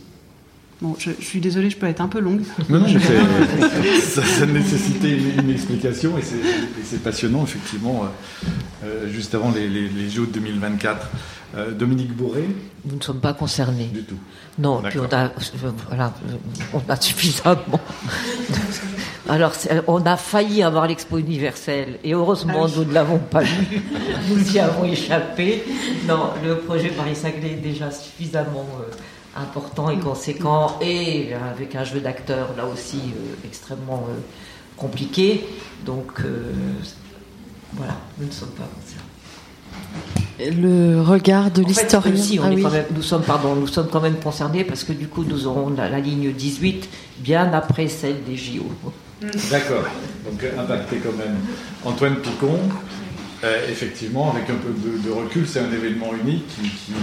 Bon, 0.84 0.98
je, 1.00 1.12
suis 1.22 1.40
désolé, 1.40 1.70
je 1.70 1.78
peux 1.78 1.88
être 1.88 2.02
un 2.02 2.10
peu 2.10 2.20
longue. 2.20 2.42
Non, 2.68 2.80
non, 2.80 2.88
ça, 4.02 4.22
ça, 4.22 4.46
nécessitait 4.46 5.18
une, 5.18 5.50
explication 5.50 6.18
et 6.18 6.22
c'est 6.84 7.02
passionnant, 7.02 7.46
effectivement, 7.46 8.04
euh, 8.04 8.48
euh, 8.84 9.10
juste 9.10 9.34
avant 9.34 9.52
les, 9.52 9.70
les, 9.70 9.88
les 9.88 10.10
Jeux 10.10 10.28
de 10.28 10.34
2024. 10.34 11.08
Euh, 11.56 11.72
Dominique 11.72 12.12
Bourré? 12.14 12.50
Nous 12.84 12.98
ne 12.98 13.02
sommes 13.02 13.22
pas 13.22 13.34
concernés. 13.34 13.86
Du 13.86 14.04
tout. 14.04 14.18
Non, 14.60 14.82
puis 14.82 15.00
on 15.00 15.16
a, 15.16 15.32
voilà, 15.88 16.14
on 16.74 16.82
a 16.90 17.00
suffisamment. 17.00 17.80
Alors, 19.30 19.54
on 19.88 20.06
a 20.06 20.18
failli 20.18 20.64
avoir 20.64 20.86
l'expo 20.86 21.18
universelle 21.18 22.00
et 22.04 22.14
heureusement, 22.14 22.68
nous 22.68 22.84
ne 22.84 22.94
l'avons 22.94 23.20
pas 23.20 23.44
eu. 23.44 23.82
Nous 24.30 24.54
y 24.54 24.60
avons 24.60 24.84
échappé. 24.84 25.64
Non, 26.08 26.32
le 26.44 26.58
projet 26.58 26.90
Paris-Saclay 26.90 27.54
est 27.54 27.64
déjà 27.64 27.90
suffisamment 27.90 28.68
euh, 28.82 28.92
important 29.36 29.90
et 29.90 30.00
conséquent 30.00 30.78
et 30.82 31.34
avec 31.34 31.76
un 31.76 31.84
jeu 31.84 32.00
d'acteurs 32.00 32.50
là 32.56 32.66
aussi 32.66 32.98
euh, 32.98 33.46
extrêmement 33.46 34.08
compliqué. 34.78 35.46
Donc, 35.86 36.22
voilà, 37.74 37.96
nous 38.18 38.28
ne 38.28 38.32
sommes 38.32 38.50
pas 38.50 38.64
concernés 38.64 39.14
le 40.40 41.02
regard 41.02 41.52
de 41.52 41.62
l'historien. 41.64 42.14
Ah 42.44 42.84
nous 42.96 43.02
sommes, 43.02 43.24
pardon, 43.24 43.56
nous 43.56 43.68
sommes 43.68 43.88
quand 43.92 44.02
même 44.02 44.18
concernés 44.18 44.64
parce 44.64 44.84
que 44.84 44.94
du 44.94 45.08
coup, 45.08 45.24
nous 45.24 45.48
aurons 45.48 45.70
la, 45.70 46.00
ligne 46.00 46.32
18 46.32 46.90
bien 47.20 47.52
après 47.54 47.88
celle 47.88 48.24
des 48.24 48.36
JO. 48.36 48.66
D'accord. 49.22 49.84
Donc 50.26 50.44
impacté 50.58 50.98
quand 50.98 51.18
même. 51.18 51.38
Antoine 51.86 52.16
Picon, 52.18 52.60
euh, 53.44 53.70
effectivement, 53.70 54.32
avec 54.32 54.50
un 54.50 54.56
peu 54.56 54.74
de, 54.74 55.12
recul, 55.12 55.48
c'est 55.48 55.60
un 55.60 55.72
événement 55.72 56.12
unique 56.24 56.48
qui, 56.48 56.94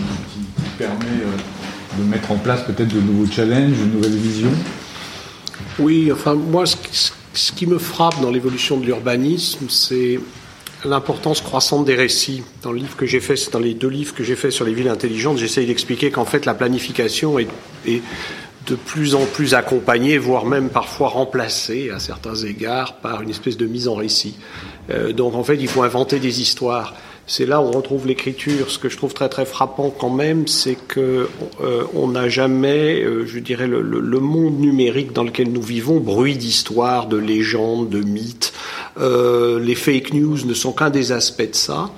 permet 0.79 1.05
euh, 1.05 1.37
de 1.99 2.05
mettre 2.05 2.31
en 2.33 2.37
place 2.37 2.63
peut-être 2.63 2.93
de 2.95 3.01
nouveaux 3.01 3.31
challenges, 3.31 3.79
de 3.79 3.97
nouvelles 3.97 4.17
visions. 4.17 4.53
Oui, 5.79 6.11
enfin 6.13 6.35
moi, 6.35 6.65
ce 6.67 7.53
qui 7.53 7.67
me 7.67 7.79
frappe 7.79 8.21
dans 8.21 8.31
l'évolution 8.31 8.79
de 8.79 8.87
l'urbanisme, 8.87 9.67
c'est 9.69 10.21
l'importance 10.85 11.41
croissante 11.41 11.85
des 11.85 11.95
récits. 11.95 12.43
Dans 12.63 12.73
les 12.73 12.81
deux 13.75 13.89
livres 13.89 14.15
que 14.15 14.25
j'ai 14.25 14.37
fait 14.37 14.51
sur 14.51 14.65
les 14.65 14.75
villes 14.75 14.89
intelligentes, 14.89 15.39
j'essaye 15.39 15.67
d'expliquer 15.67 16.11
qu'en 16.11 16.25
fait 16.25 16.47
la 16.47 16.55
planification 16.55 17.39
est, 17.39 17.49
de 18.67 18.75
plus 18.75 19.15
en 19.15 19.25
plus 19.25 19.55
accompagnée, 19.55 20.19
voire 20.19 20.45
même 20.45 20.69
parfois 20.69 21.09
remplacée 21.09 21.91
à 21.91 21.99
certains 21.99 22.37
égards 22.37 22.97
par 22.97 23.23
une 23.23 23.31
espèce 23.31 23.57
de 23.57 23.67
mise 23.67 23.89
en 23.89 23.95
récit. 23.95 24.37
Euh, 24.91 25.13
donc 25.13 25.35
en 25.35 25.45
fait, 25.45 25.57
il 25.57 25.69
faut 25.69 25.83
inventer 25.83 26.19
des 26.19 26.41
histoires. 26.41 26.95
C'est 27.27 27.47
là 27.47 27.61
où 27.61 27.65
on 27.65 27.71
retrouve 27.71 28.07
l'écriture. 28.07 28.71
Ce 28.71 28.79
que 28.79 28.89
je 28.89 28.97
trouve 28.97 29.15
très 29.15 29.29
très 29.29 29.47
frappant 29.47 29.91
quand 29.91 30.11
même, 30.11 30.49
c'est 30.49 30.77
que 30.89 31.29
euh, 31.61 31.85
on 31.95 32.09
n'a 32.09 32.29
jamais, 32.29 33.03
euh, 33.03 33.25
je 33.27 33.39
dirais, 33.39 33.69
le, 33.69 34.21
monde 34.21 34.59
numérique 34.59 35.13
dans 35.13 35.25
lequel 35.25 35.53
nous 35.53 35.63
vivons, 35.63 36.01
bruit 36.01 36.37
d'histoire, 36.37 37.07
de 37.07 37.17
légendes, 37.17 37.89
de 37.89 38.01
mythes, 38.01 38.53
euh, 38.99 39.61
les 39.61 39.75
fake 39.75 40.13
news 40.13 40.39
ne 40.45 40.55
sont 40.55 40.73
qu'un 40.73 40.91
des 40.91 41.13
aspects 41.13 41.51
de 41.51 41.55
ça. 41.55 41.91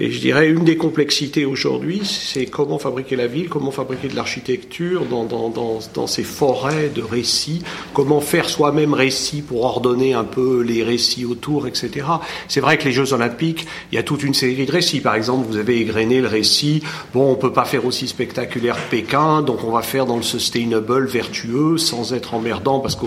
Et 0.00 0.12
je 0.12 0.20
dirais 0.20 0.48
une 0.48 0.64
des 0.64 0.76
complexités 0.76 1.44
aujourd'hui, 1.44 2.02
c'est 2.04 2.46
comment 2.46 2.78
fabriquer 2.78 3.16
la 3.16 3.26
ville, 3.26 3.48
comment 3.48 3.72
fabriquer 3.72 4.06
de 4.06 4.14
l'architecture 4.14 5.04
dans, 5.04 5.24
dans, 5.24 5.48
dans, 5.48 5.80
dans, 5.92 6.06
ces 6.06 6.22
forêts 6.22 6.88
de 6.94 7.02
récits, 7.02 7.62
comment 7.94 8.20
faire 8.20 8.48
soi-même 8.48 8.94
récit 8.94 9.42
pour 9.42 9.64
ordonner 9.64 10.14
un 10.14 10.22
peu 10.22 10.62
les 10.62 10.84
récits 10.84 11.24
autour, 11.24 11.66
etc. 11.66 12.06
C'est 12.46 12.60
vrai 12.60 12.78
que 12.78 12.84
les 12.84 12.92
Jeux 12.92 13.12
Olympiques, 13.12 13.66
il 13.90 13.96
y 13.96 13.98
a 13.98 14.04
toute 14.04 14.22
une 14.22 14.34
série 14.34 14.66
de 14.66 14.70
récits. 14.70 15.00
Par 15.00 15.16
exemple, 15.16 15.48
vous 15.50 15.56
avez 15.56 15.80
égrené 15.80 16.20
le 16.20 16.28
récit, 16.28 16.80
bon, 17.12 17.32
on 17.32 17.34
peut 17.34 17.52
pas 17.52 17.64
faire 17.64 17.84
aussi 17.84 18.06
spectaculaire 18.06 18.76
Pékin, 18.90 19.42
donc 19.42 19.64
on 19.64 19.72
va 19.72 19.82
faire 19.82 20.06
dans 20.06 20.16
le 20.16 20.22
sustainable 20.22 21.06
vertueux, 21.06 21.76
sans 21.76 22.14
être 22.14 22.34
emmerdant, 22.34 22.78
parce 22.78 22.94
que 22.94 23.06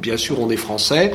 bien 0.00 0.16
sûr 0.16 0.40
on 0.40 0.48
est 0.48 0.56
français, 0.56 1.12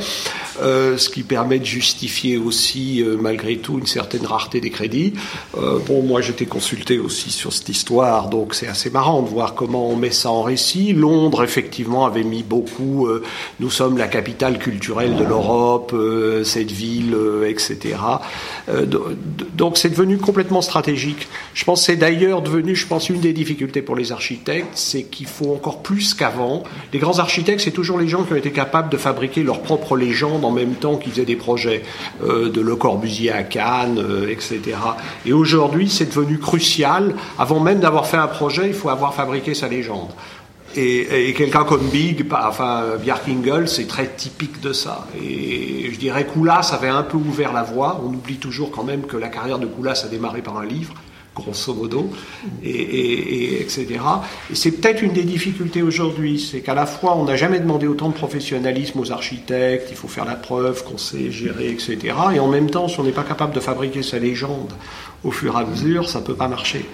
euh, 0.62 0.96
ce 0.96 1.08
qui 1.08 1.24
permet 1.24 1.58
de 1.58 1.64
justifier 1.64 2.36
aussi, 2.36 3.02
euh, 3.02 3.16
malgré 3.20 3.56
tout, 3.56 3.80
une 3.80 3.86
certaine 3.86 4.24
rareté 4.24 4.60
des 4.60 4.70
crédits. 4.70 5.07
Euh, 5.56 5.78
bon, 5.86 6.02
moi 6.02 6.20
j'étais 6.20 6.46
consulté 6.46 6.98
aussi 6.98 7.30
sur 7.30 7.52
cette 7.52 7.68
histoire, 7.68 8.28
donc 8.28 8.54
c'est 8.54 8.68
assez 8.68 8.90
marrant 8.90 9.22
de 9.22 9.28
voir 9.28 9.54
comment 9.54 9.88
on 9.88 9.96
met 9.96 10.10
ça 10.10 10.30
en 10.30 10.42
récit. 10.42 10.92
Londres, 10.92 11.42
effectivement, 11.42 12.06
avait 12.06 12.22
mis 12.22 12.42
beaucoup. 12.42 13.06
Euh, 13.06 13.22
nous 13.60 13.70
sommes 13.70 13.98
la 13.98 14.08
capitale 14.08 14.58
culturelle 14.58 15.16
de 15.16 15.24
l'Europe, 15.24 15.92
euh, 15.94 16.44
cette 16.44 16.70
ville, 16.70 17.16
etc. 17.46 17.96
donc 19.54 19.78
c'est 19.78 19.90
devenu 19.90 20.18
complètement 20.18 20.62
stratégique. 20.62 21.28
Je 21.54 21.64
pense 21.64 21.84
c'est 21.84 21.96
d'ailleurs 21.96 22.42
devenu, 22.42 22.74
je 22.76 22.86
pense, 22.86 23.08
une 23.08 23.20
des 23.20 23.32
difficultés 23.32 23.82
pour 23.82 23.96
les 23.96 24.12
architectes, 24.12 24.68
c'est 24.74 25.04
qu'il 25.04 25.26
faut 25.26 25.52
encore 25.52 25.82
plus 25.82 26.14
qu'avant. 26.14 26.62
Les 26.92 26.98
grands 26.98 27.18
architectes, 27.18 27.60
c'est 27.60 27.70
toujours 27.70 27.98
les 27.98 28.08
gens 28.08 28.24
qui 28.24 28.32
ont 28.32 28.36
été 28.36 28.50
capables 28.50 28.90
de 28.90 28.96
fabriquer 28.96 29.42
leur 29.42 29.60
propre 29.60 29.96
légende 29.96 30.44
en 30.44 30.50
même 30.50 30.74
temps 30.74 30.96
qu'ils 30.96 31.12
faisaient 31.12 31.24
des 31.24 31.36
projets, 31.36 31.82
de 32.22 32.60
Le 32.60 32.76
Corbusier 32.76 33.32
à 33.32 33.42
Cannes, 33.42 34.02
etc. 34.28 34.76
Et 35.26 35.32
aujourd'hui, 35.32 35.88
c'est 35.88 36.06
devenu 36.06 36.38
crucial. 36.38 37.14
Avant 37.38 37.60
même 37.60 37.80
d'avoir 37.80 38.06
fait 38.06 38.16
un 38.16 38.26
projet, 38.26 38.68
il 38.68 38.74
faut 38.74 38.88
avoir 38.88 39.14
fabriqué 39.14 39.54
sa 39.54 39.68
légende. 39.68 40.10
Et, 40.76 41.34
quelqu'un 41.36 41.64
comme 41.64 41.88
Big, 41.88 42.26
enfin 42.30 42.84
Bjarkingel, 43.02 43.68
c'est 43.68 43.86
très 43.86 44.06
typique 44.06 44.60
de 44.60 44.72
ça. 44.72 45.06
Et 45.20 45.90
je 45.90 45.98
dirais 45.98 46.26
Koulas 46.26 46.70
avait 46.72 46.88
un 46.88 47.02
peu 47.02 47.16
ouvert 47.16 47.52
la 47.52 47.62
voie. 47.62 48.00
On 48.04 48.08
oublie 48.08 48.36
toujours 48.36 48.70
quand 48.70 48.84
même 48.84 49.02
que 49.02 49.16
la 49.16 49.28
carrière 49.28 49.58
de 49.58 49.66
Koulas 49.66 50.02
a 50.04 50.08
démarré 50.08 50.42
par 50.42 50.58
un 50.58 50.66
livre 50.66 50.94
grosso 51.38 51.74
modo, 51.74 52.10
et, 52.62 53.60
etc. 53.60 53.86
Et 54.50 54.54
c'est 54.54 54.72
peut-être 54.72 55.02
une 55.02 55.12
des 55.12 55.24
difficultés 55.24 55.82
aujourd'hui, 55.82 56.38
c'est 56.38 56.60
qu'à 56.60 56.74
la 56.74 56.86
fois 56.86 57.16
on 57.16 57.24
n'a 57.24 57.36
jamais 57.36 57.60
demandé 57.60 57.86
autant 57.86 58.08
de 58.08 58.14
professionnalisme 58.14 59.00
aux 59.00 59.12
architectes, 59.12 59.88
il 59.90 59.96
faut 59.96 60.08
faire 60.08 60.24
la 60.24 60.36
preuve 60.36 60.84
qu'on 60.84 60.98
sait 60.98 61.30
gérer, 61.30 61.70
etc. 61.70 61.98
Et 62.34 62.40
en 62.40 62.48
même 62.48 62.70
temps, 62.70 62.88
si 62.88 63.00
on 63.00 63.04
n'est 63.04 63.12
pas 63.12 63.24
capable 63.24 63.54
de 63.54 63.60
fabriquer 63.60 64.02
sa 64.02 64.18
légende 64.18 64.72
au 65.24 65.30
fur 65.30 65.56
et 65.56 65.62
à 65.62 65.64
mesure, 65.64 66.08
ça 66.08 66.20
ne 66.20 66.24
peut 66.24 66.34
pas 66.34 66.48
marcher. 66.48 66.84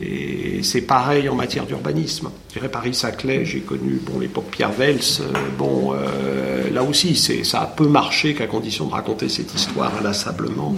Et 0.00 0.62
c'est 0.62 0.80
pareil 0.80 1.28
en 1.28 1.34
matière 1.34 1.66
d'urbanisme. 1.66 2.30
Je 2.48 2.54
dirais 2.54 2.70
Paris-Saclay, 2.70 3.44
j'ai 3.44 3.60
connu 3.60 4.00
bon, 4.02 4.18
l'époque 4.18 4.46
Pierre 4.50 4.72
Vels. 4.72 4.98
Euh, 5.20 5.32
bon, 5.58 5.92
euh, 5.92 6.70
là 6.70 6.82
aussi, 6.82 7.14
ça 7.16 7.60
a 7.60 7.66
peu 7.66 7.86
marché 7.86 8.34
qu'à 8.34 8.46
condition 8.46 8.86
de 8.86 8.92
raconter 8.92 9.28
cette 9.28 9.54
histoire 9.54 9.92
inlassablement, 10.00 10.74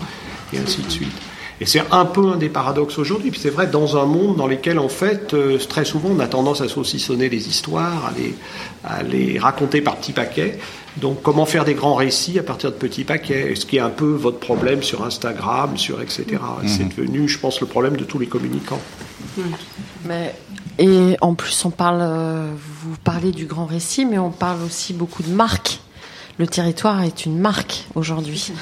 et 0.53 0.59
ainsi 0.59 0.83
de 0.83 0.91
suite. 0.91 1.32
Et 1.63 1.65
c'est 1.65 1.85
un 1.93 2.07
peu 2.07 2.33
un 2.33 2.37
des 2.39 2.49
paradoxes 2.49 2.99
aujourd'hui. 2.99 3.31
Puis 3.31 3.39
c'est 3.39 3.51
vrai, 3.51 3.69
dans 3.69 3.97
un 3.97 4.05
monde 4.05 4.37
dans 4.37 4.49
lequel, 4.49 4.81
en 4.81 4.89
fait, 4.89 5.33
euh, 5.33 5.59
très 5.59 5.85
souvent, 5.85 6.09
on 6.11 6.19
a 6.19 6.27
tendance 6.27 6.61
à 6.61 6.67
saucissonner 6.67 7.29
les 7.29 7.47
histoires, 7.47 8.07
à 8.07 8.13
les, 8.19 8.35
à 8.83 9.05
les 9.05 9.39
raconter 9.39 9.81
par 9.81 9.95
petits 9.95 10.11
paquets. 10.13 10.59
Donc, 10.97 11.23
comment 11.23 11.47
faire 11.47 11.65
des 11.65 11.75
grands 11.75 11.95
récits 11.95 12.37
à 12.41 12.43
partir 12.43 12.73
de 12.73 12.77
petits 12.77 13.05
paquets? 13.05 13.55
Ce 13.55 13.65
qui 13.65 13.77
est 13.77 13.81
un 13.81 13.91
peu 13.91 14.11
votre 14.11 14.41
problème 14.41 14.83
sur 14.83 15.05
Instagram, 15.05 15.77
sur 15.77 16.03
etc. 16.03 16.25
Mhm. 16.31 16.69
C'est 16.69 16.97
devenu, 16.97 17.29
je 17.29 17.39
pense, 17.39 17.61
le 17.61 17.69
problème 17.69 17.97
de 17.97 18.03
tous 18.03 18.19
les 18.19 18.27
communicants. 18.27 18.83
Mais 20.05 20.35
et 20.81 21.17
en 21.21 21.35
plus, 21.35 21.65
on 21.65 21.71
parle, 21.71 22.01
euh, 22.03 22.51
vous 22.83 22.97
parlez 23.05 23.31
du 23.31 23.47
grand 23.47 23.67
récit, 23.67 24.05
mais 24.05 24.19
on 24.19 24.33
parle 24.33 24.65
aussi 24.65 24.95
beaucoup 24.95 25.23
de 25.23 25.31
marques. 25.31 25.79
Le 26.39 26.49
territoire 26.49 27.05
est 27.05 27.25
une 27.25 27.39
marque 27.39 27.85
aujourd'hui. 27.95 28.53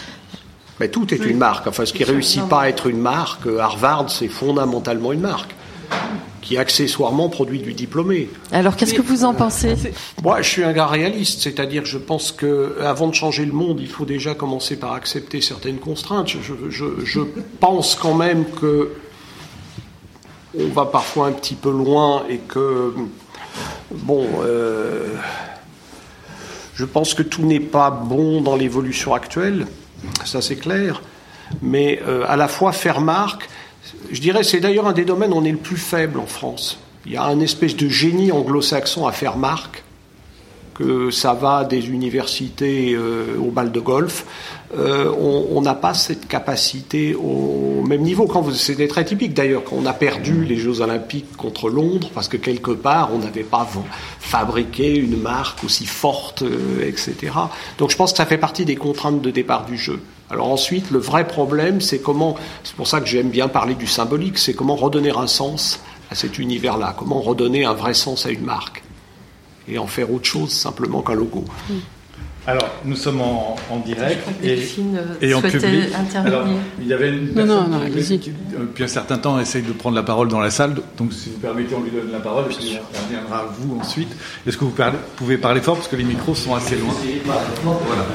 Mais 0.81 0.89
tout 0.89 1.13
est 1.13 1.19
une 1.19 1.37
marque. 1.37 1.67
Enfin, 1.67 1.85
ce 1.85 1.93
qui 1.93 2.05
réussit 2.05 2.43
pas 2.49 2.63
à 2.63 2.69
être 2.69 2.87
une 2.87 3.01
marque, 3.01 3.47
euh, 3.47 3.59
Harvard, 3.59 4.09
c'est 4.09 4.29
fondamentalement 4.29 5.13
une 5.13 5.21
marque 5.21 5.55
qui 6.41 6.57
accessoirement 6.57 7.29
produit 7.29 7.59
du 7.59 7.75
diplômé. 7.75 8.31
Alors, 8.51 8.77
qu'est-ce 8.77 8.95
que 8.95 9.03
vous 9.03 9.25
en 9.25 9.35
pensez? 9.35 9.77
Moi, 10.23 10.41
je 10.41 10.49
suis 10.49 10.65
un 10.65 10.73
gars 10.73 10.87
réaliste, 10.87 11.43
c'est-à-dire, 11.43 11.85
je 11.85 11.99
pense 11.99 12.33
que 12.33 12.79
avant 12.81 13.09
de 13.09 13.15
changer 13.15 13.45
le 13.45 13.53
monde, 13.53 13.79
il 13.79 13.89
faut 13.89 14.07
déjà 14.07 14.35
commencer 14.35 14.77
par 14.77 14.95
accepter 14.95 15.43
certaines 15.43 15.79
contraintes. 15.79 16.29
Je, 16.29 17.21
pense 17.61 17.95
quand 17.95 18.15
même 18.15 18.47
que 18.47 18.93
on 20.59 20.69
va 20.69 20.87
parfois 20.87 21.27
un 21.27 21.33
petit 21.33 21.55
peu 21.57 21.71
loin 21.71 22.25
et 22.31 22.39
que 22.39 22.95
bon. 23.93 24.27
Euh, 24.43 25.15
je 26.75 26.87
pense 26.87 27.13
que 27.13 27.23
tout 27.23 27.43
n'est 27.43 27.61
pas 27.61 27.91
bon 27.91 28.41
dans 28.41 28.57
l'évolution 28.57 29.13
actuelle 29.13 29.67
ça 30.25 30.41
c'est 30.41 30.57
clair, 30.57 31.03
mais 31.63 32.01
euh, 32.07 32.25
à 32.29 32.37
la 32.37 32.49
fois 32.49 32.73
faire 32.73 33.01
marque, 33.01 33.49
je 34.11 34.21
dirais 34.21 34.43
c'est 34.43 34.61
d'ailleurs 34.61 34.87
un 34.87 34.93
des 34.93 35.05
domaines 35.05 35.33
où 35.33 35.37
on 35.37 35.45
est 35.45 35.53
le 35.53 35.59
plus 35.59 35.77
faible 35.77 36.19
en 36.19 36.27
France. 36.27 36.79
Il 37.07 37.13
y 37.13 37.17
a 37.17 37.25
un 37.25 37.41
espèce 37.41 37.77
de 37.77 37.89
génie 37.89 38.31
anglo-saxon 38.31 39.07
à 39.07 39.13
faire 39.13 39.37
marque, 39.37 39.83
que 40.75 41.11
ça 41.11 41.35
va 41.35 41.65
des 41.65 41.89
universités 41.89 42.95
euh, 42.95 43.37
au 43.39 43.51
bal 43.51 43.71
de 43.71 43.81
golf. 43.81 44.25
Euh, 44.79 45.13
on 45.19 45.61
n'a 45.63 45.75
pas 45.75 45.95
cette 45.95 46.29
capacité 46.29 47.15
au 47.17 47.83
même 47.87 48.03
niveau. 48.03 48.29
C'était 48.53 48.87
très 48.87 49.05
typique 49.05 49.35
d'ailleurs, 49.35 49.65
quand 49.65 49.77
on 49.77 49.87
a 49.87 49.93
perdu 49.93 50.45
les 50.45 50.57
Jeux 50.57 50.81
Olympiques 50.81 51.37
contre 51.37 51.69
Londres, 51.69 52.11
parce 52.15 52.29
que 52.29 52.37
quelque 52.37 52.71
part, 52.71 53.11
on 53.13 53.19
n'avait 53.19 53.43
pas 53.43 53.69
fabriqué 54.21 54.97
une 54.97 55.21
marque 55.21 55.65
aussi 55.65 55.87
forte, 55.87 56.43
euh, 56.43 56.87
etc. 56.87 57.33
Donc 57.79 57.91
je 57.91 57.97
pense 57.97 58.13
que 58.13 58.19
ça 58.19 58.27
fait 58.27 58.39
partie 58.39 58.65
des 58.65 58.77
contraintes 58.77 59.21
de 59.21 59.31
départ 59.31 59.67
du 59.67 59.77
jeu. 59.77 60.01
Alors 60.31 60.53
ensuite, 60.53 60.93
le 60.93 61.01
vrai 61.01 61.27
problème, 61.27 61.81
c'est 61.81 61.99
comment, 61.99 62.37
c'est 62.63 62.77
pour 62.77 62.87
ça 62.87 63.01
que 63.01 63.07
j'aime 63.07 63.31
bien 63.31 63.49
parler 63.49 63.75
du 63.75 63.89
symbolique, 63.89 64.39
c'est 64.39 64.55
comment 64.55 64.77
redonner 64.77 65.11
un 65.11 65.27
sens 65.27 65.81
à 66.11 66.15
cet 66.15 66.39
univers-là, 66.39 66.95
comment 66.97 67.21
redonner 67.21 67.65
un 67.65 67.75
vrai 67.75 67.95
sens 67.95 68.27
à 68.27 68.31
une 68.31 68.45
marque 68.45 68.85
et 69.69 69.79
en 69.79 69.87
faire 69.87 70.13
autre 70.13 70.27
chose 70.27 70.51
simplement 70.51 71.03
qu'un 71.03 71.15
logo. 71.15 71.45
Alors, 72.47 72.71
nous 72.87 72.97
sommes 72.97 73.21
en, 73.21 73.57
direct 73.85 74.27
et, 74.43 74.59
et, 75.21 75.35
en 75.35 75.43
public. 75.43 75.93
Alors, 76.15 76.45
il 76.81 76.87
y 76.87 76.95
avait 76.95 77.11
une 77.11 77.29
personne 77.29 77.91
qui, 78.19 78.33
depuis 78.59 78.85
un 78.85 78.89
certain 78.89 79.19
temps, 79.19 79.39
essaye 79.39 79.63
de 79.63 79.73
prendre 79.73 79.95
la 79.95 80.03
parole 80.03 80.29
dans 80.29 80.41
la 80.41 80.51
salle. 80.51 80.75
Donc, 80.97 81.13
si 81.13 81.29
vous 81.31 81.39
permettez, 81.39 81.75
on 81.75 81.83
lui 81.83 81.91
donne 81.91 82.11
la 82.11 82.19
parole 82.19 82.47
et 82.51 82.55
puis 82.55 82.79
on 82.79 83.05
reviendra 83.05 83.41
à 83.41 83.45
vous 83.59 83.79
ensuite. 83.79 84.09
Est-ce 84.47 84.57
que 84.57 84.65
vous 84.65 84.75
pouvez 85.17 85.37
parler 85.37 85.61
fort 85.61 85.77
parce 85.77 85.89
que 85.89 85.97
les 85.97 86.05
micros 86.05 86.35
sont 86.35 86.55
assez 86.55 86.77
loin 86.77 86.95
voilà. 87.63 88.07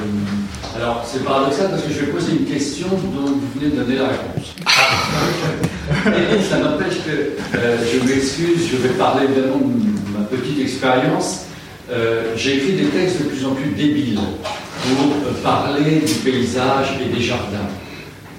Alors, 0.76 1.04
c'est 1.06 1.24
paradoxal 1.24 1.70
parce 1.70 1.82
que 1.82 1.92
je 1.92 2.00
vais 2.00 2.12
poser 2.12 2.32
une 2.32 2.44
question 2.46 2.88
dont 2.88 3.26
vous 3.26 3.48
venez 3.54 3.70
de 3.70 3.76
donner 3.76 3.96
la 3.96 4.08
réponse. 4.08 4.56
et 6.06 6.42
ça 6.42 6.58
n'empêche 6.58 7.04
que 7.04 7.56
euh, 7.56 7.78
je 7.92 8.06
m'excuse, 8.06 8.68
je 8.70 8.76
vais 8.76 8.94
parler 8.94 9.24
évidemment 9.24 9.58
de 9.58 10.18
ma 10.18 10.24
petite 10.24 10.60
expérience. 10.60 11.45
Euh, 11.88 12.32
j'écris 12.36 12.72
des 12.72 12.86
textes 12.86 13.22
de 13.22 13.28
plus 13.28 13.44
en 13.46 13.52
plus 13.52 13.70
débiles 13.70 14.18
pour 14.18 15.06
euh, 15.06 15.42
parler 15.42 16.00
du 16.00 16.14
paysage 16.14 16.98
et 17.00 17.14
des 17.14 17.22
jardins. 17.22 17.68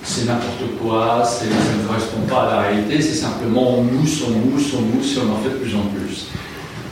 C'est 0.04 0.26
n'importe 0.26 0.78
quoi, 0.82 1.24
ça 1.24 1.46
ne 1.46 1.88
correspond 1.88 2.22
pas 2.28 2.42
à 2.42 2.56
la 2.56 2.62
réalité, 2.68 3.02
c'est 3.02 3.16
simplement 3.16 3.78
on 3.78 3.84
mousse, 3.84 4.22
on 4.28 4.32
mousse, 4.32 4.74
on 4.78 4.82
mousse 4.82 5.16
et 5.16 5.20
on 5.20 5.34
en 5.34 5.38
fait 5.38 5.50
de 5.50 5.64
plus 5.64 5.76
en 5.76 5.84
plus. 5.96 6.28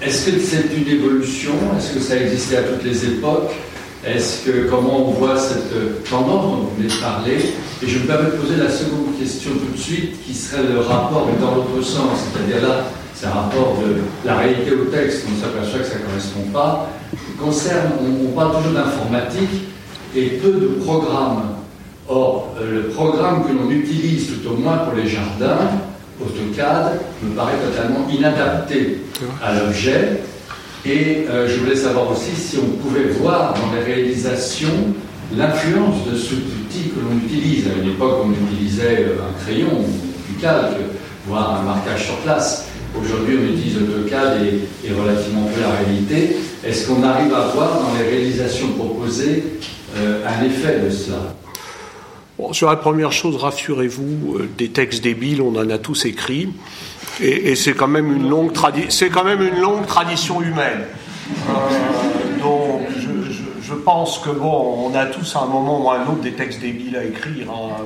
Est-ce 0.01 0.29
que 0.29 0.39
c'est 0.39 0.65
une 0.77 0.87
évolution? 0.87 1.51
Est-ce 1.77 1.93
que 1.93 1.99
ça 1.99 2.17
existait 2.17 2.57
à 2.57 2.63
toutes 2.63 2.85
les 2.85 3.03
époques? 3.05 3.51
Est-ce 4.05 4.45
que 4.45 4.69
comment 4.69 5.09
on 5.09 5.11
voit 5.11 5.37
cette 5.37 5.73
euh, 5.73 5.99
tendance 6.09 6.43
dont 6.43 6.55
vous 6.57 6.75
venez 6.77 6.87
de 6.87 7.01
parler? 7.01 7.37
Et 7.83 7.87
je 7.87 7.99
me 7.99 8.05
permets 8.05 8.31
de 8.31 8.35
poser 8.37 8.55
la 8.55 8.69
seconde 8.69 9.17
question 9.19 9.51
tout 9.51 9.75
de 9.75 9.81
suite, 9.81 10.25
qui 10.25 10.33
serait 10.33 10.63
le 10.63 10.79
rapport 10.79 11.27
dans 11.41 11.55
l'autre 11.55 11.85
sens, 11.85 12.19
c'est-à-dire 12.31 12.65
là, 12.65 12.85
c'est 13.25 13.31
un 13.31 13.41
rapport 13.41 13.77
de 13.81 14.27
la 14.27 14.37
réalité 14.37 14.71
au 14.71 14.85
texte, 14.85 15.25
on 15.31 15.41
s'aperçoit 15.41 15.79
que 15.79 15.85
ça 15.85 15.95
ne 15.95 16.05
correspond 16.05 16.51
pas. 16.53 16.89
Concerne, 17.39 17.91
on, 18.01 18.31
parle 18.37 18.57
toujours 18.57 18.73
d'informatique 18.73 19.63
et 20.15 20.25
peu 20.41 20.51
de 20.51 20.67
programmes. 20.83 21.55
Or, 22.07 22.53
euh, 22.61 22.83
le 22.83 22.89
programme 22.89 23.43
que 23.45 23.51
l'on 23.51 23.69
utilise 23.71 24.27
tout 24.27 24.49
au 24.49 24.57
moins 24.57 24.77
pour 24.77 24.93
les 24.93 25.07
jardins, 25.07 25.57
AutoCAD, 26.21 26.99
me 27.23 27.35
paraît 27.35 27.57
totalement 27.65 28.07
inadapté 28.09 29.01
à 29.43 29.55
l'objet. 29.55 30.21
Et 30.85 31.25
euh, 31.27 31.47
je 31.47 31.59
voulais 31.59 31.75
savoir 31.75 32.11
aussi 32.11 32.35
si 32.35 32.57
on 32.59 32.77
pouvait 32.77 33.05
voir 33.05 33.55
dans 33.55 33.75
les 33.75 33.83
réalisations 33.91 34.93
l'influence 35.35 36.05
de 36.11 36.15
ce 36.15 36.35
outil 36.35 36.89
que 36.89 36.99
l'on 36.99 37.17
utilise. 37.25 37.65
À 37.67 37.81
une 37.81 37.89
époque, 37.89 38.19
on 38.23 38.31
utilisait 38.31 39.05
euh, 39.07 39.17
un 39.27 39.43
crayon, 39.43 39.83
du 40.29 40.35
calque, 40.39 40.77
voire 41.27 41.61
un 41.61 41.63
marquage 41.63 42.05
sur 42.05 42.17
place. 42.17 42.67
Aujourd'hui, 43.01 43.37
on 43.41 43.53
utilise 43.53 43.77
AutoCAD 43.77 44.41
et, 44.43 44.87
et 44.87 44.93
relativement 44.93 45.45
peu 45.45 45.61
la 45.61 45.71
réalité. 45.71 46.37
Est-ce 46.63 46.87
qu'on 46.87 47.03
arrive 47.03 47.33
à 47.33 47.47
voir 47.47 47.81
dans 47.81 47.93
les 47.97 48.09
réalisations 48.09 48.69
proposées 48.69 49.43
euh, 49.95 50.25
un 50.27 50.43
effet 50.45 50.79
de 50.79 50.89
cela? 50.89 51.35
Sur 52.51 52.69
la 52.69 52.75
première 52.75 53.11
chose, 53.11 53.37
rassurez-vous, 53.37 54.37
euh, 54.37 54.49
des 54.57 54.69
textes 54.69 55.03
débiles, 55.03 55.41
on 55.41 55.55
en 55.55 55.69
a 55.69 55.77
tous 55.77 56.05
écrit. 56.05 56.49
Et, 57.21 57.55
c'est 57.55 57.73
quand 57.73 57.87
même 57.87 58.11
une 58.11 58.29
longue 58.29 58.51
quand 58.53 59.23
même 59.23 59.41
une 59.41 59.61
longue 59.61 59.85
tradition 59.85 60.41
humaine. 60.41 60.83
Euh, 61.49 62.04
pense 63.85 64.17
que 64.17 64.31
bon, 64.31 64.89
on 64.89 64.95
a 64.95 65.05
tous 65.05 65.35
à 65.35 65.41
un 65.41 65.45
moment 65.45 65.81
ou 65.81 65.89
à 65.89 65.99
un 65.99 66.07
autre 66.07 66.21
des 66.21 66.33
textes 66.33 66.59
débiles 66.59 66.97
à 66.97 67.03
écrire. 67.03 67.49
Hein. 67.51 67.83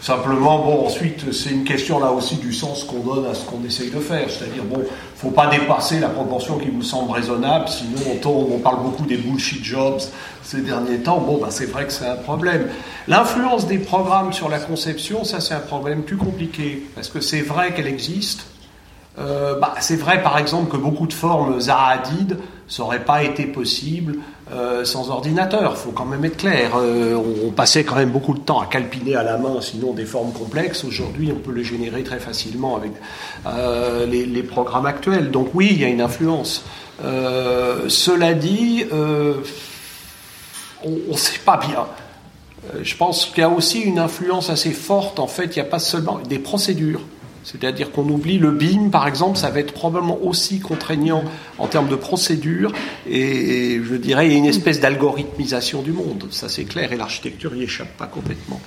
Simplement, 0.00 0.58
bon, 0.58 0.86
ensuite, 0.86 1.32
c'est 1.32 1.50
une 1.50 1.64
question 1.64 2.00
là 2.00 2.10
aussi 2.10 2.36
du 2.36 2.52
sens 2.52 2.84
qu'on 2.84 3.00
donne 3.00 3.26
à 3.26 3.34
ce 3.34 3.44
qu'on 3.44 3.62
essaye 3.64 3.90
de 3.90 4.00
faire. 4.00 4.28
C'est-à-dire, 4.28 4.64
bon, 4.64 4.82
faut 5.16 5.30
pas 5.30 5.46
dépasser 5.46 6.00
la 6.00 6.08
proportion 6.08 6.58
qui 6.58 6.70
vous 6.70 6.82
semble 6.82 7.12
raisonnable, 7.12 7.68
sinon 7.68 8.00
on, 8.10 8.16
tombe, 8.16 8.48
on 8.50 8.58
parle 8.58 8.82
beaucoup 8.82 9.04
des 9.04 9.18
bullshit 9.18 9.62
jobs 9.62 10.00
ces 10.42 10.62
derniers 10.62 10.98
temps. 10.98 11.18
Bon, 11.18 11.38
bah, 11.38 11.48
c'est 11.50 11.66
vrai 11.66 11.86
que 11.86 11.92
c'est 11.92 12.08
un 12.08 12.16
problème. 12.16 12.68
L'influence 13.06 13.66
des 13.66 13.78
programmes 13.78 14.32
sur 14.32 14.48
la 14.48 14.58
conception, 14.58 15.22
ça, 15.22 15.40
c'est 15.40 15.54
un 15.54 15.60
problème 15.60 16.02
plus 16.02 16.16
compliqué. 16.16 16.82
Parce 16.94 17.08
que 17.08 17.20
c'est 17.20 17.42
vrai 17.42 17.74
qu'elle 17.74 17.86
existe. 17.86 18.46
Euh, 19.18 19.60
bah, 19.60 19.74
c'est 19.80 19.96
vrai, 19.96 20.22
par 20.22 20.38
exemple, 20.38 20.72
que 20.72 20.78
beaucoup 20.78 21.06
de 21.06 21.12
formes 21.12 21.58
Hadid 21.68 22.38
n'auraient 22.78 23.04
pas 23.04 23.22
été 23.22 23.44
possibles 23.44 24.16
euh, 24.52 24.84
sans 24.84 25.08
ordinateur. 25.08 25.78
Faut 25.78 25.92
quand 25.92 26.04
même 26.04 26.24
être 26.26 26.36
clair. 26.36 26.72
Euh, 26.76 27.14
on, 27.14 27.50
passait 27.52 27.84
quand 27.84 27.94
même 27.94 28.10
beaucoup 28.10 28.34
de 28.34 28.40
temps 28.40 28.60
à 28.60 28.66
calpiner 28.66 29.16
à 29.16 29.22
la 29.22 29.38
main, 29.38 29.62
sinon 29.62 29.94
des 29.94 30.04
formes 30.04 30.32
complexes. 30.32 30.84
Aujourd'hui, 30.84 31.32
on 31.32 31.38
peut 31.38 31.52
le 31.52 31.62
générer 31.62 32.02
très 32.02 32.18
facilement 32.18 32.76
avec 32.76 32.92
euh, 33.46 34.04
les, 34.04 34.42
programmes 34.42 34.84
actuels. 34.84 35.30
Donc 35.30 35.48
oui, 35.54 35.68
il 35.70 35.80
y 35.80 35.84
a 35.84 35.88
une 35.88 36.02
influence. 36.02 36.64
cela 37.00 38.34
dit, 38.34 38.84
on 38.92 39.36
ne 40.84 41.16
sait 41.16 41.40
pas 41.44 41.56
bien. 41.56 41.86
Je 42.82 42.94
pense 42.96 43.26
qu'il 43.26 43.38
y 43.38 43.44
a 43.44 43.48
aussi 43.48 43.80
une 43.80 43.98
influence 43.98 44.50
assez 44.50 44.72
forte. 44.72 45.18
En 45.18 45.28
fait, 45.28 45.56
il 45.56 45.62
n'y 45.62 45.66
a 45.66 45.70
pas 45.70 45.78
seulement 45.78 46.18
des 46.18 46.38
procédures. 46.38 47.00
C'est-à-dire 47.44 47.90
qu'on 47.90 48.08
oublie 48.08 48.38
le 48.38 48.50
BIM, 48.52 48.90
par 48.90 49.08
exemple, 49.08 49.36
ça 49.36 49.50
va 49.50 49.60
être 49.60 49.72
probablement 49.72 50.18
aussi 50.22 50.60
contraignant 50.60 51.24
en 51.58 51.66
termes 51.66 51.88
de 51.88 51.96
procédure 51.96 52.72
et, 53.08 53.80
je 53.82 53.94
dirais 53.96 54.32
une 54.32 54.44
espèce 54.44 54.80
d'algorithmisation 54.80 55.82
du 55.82 55.92
monde. 55.92 56.26
Ça 56.30 56.48
c'est 56.48 56.64
clair 56.64 56.92
et 56.92 56.96
l'architecture 56.96 57.52
n'y 57.52 57.64
échappe 57.64 57.96
pas 57.96 58.06
complètement. 58.06 58.60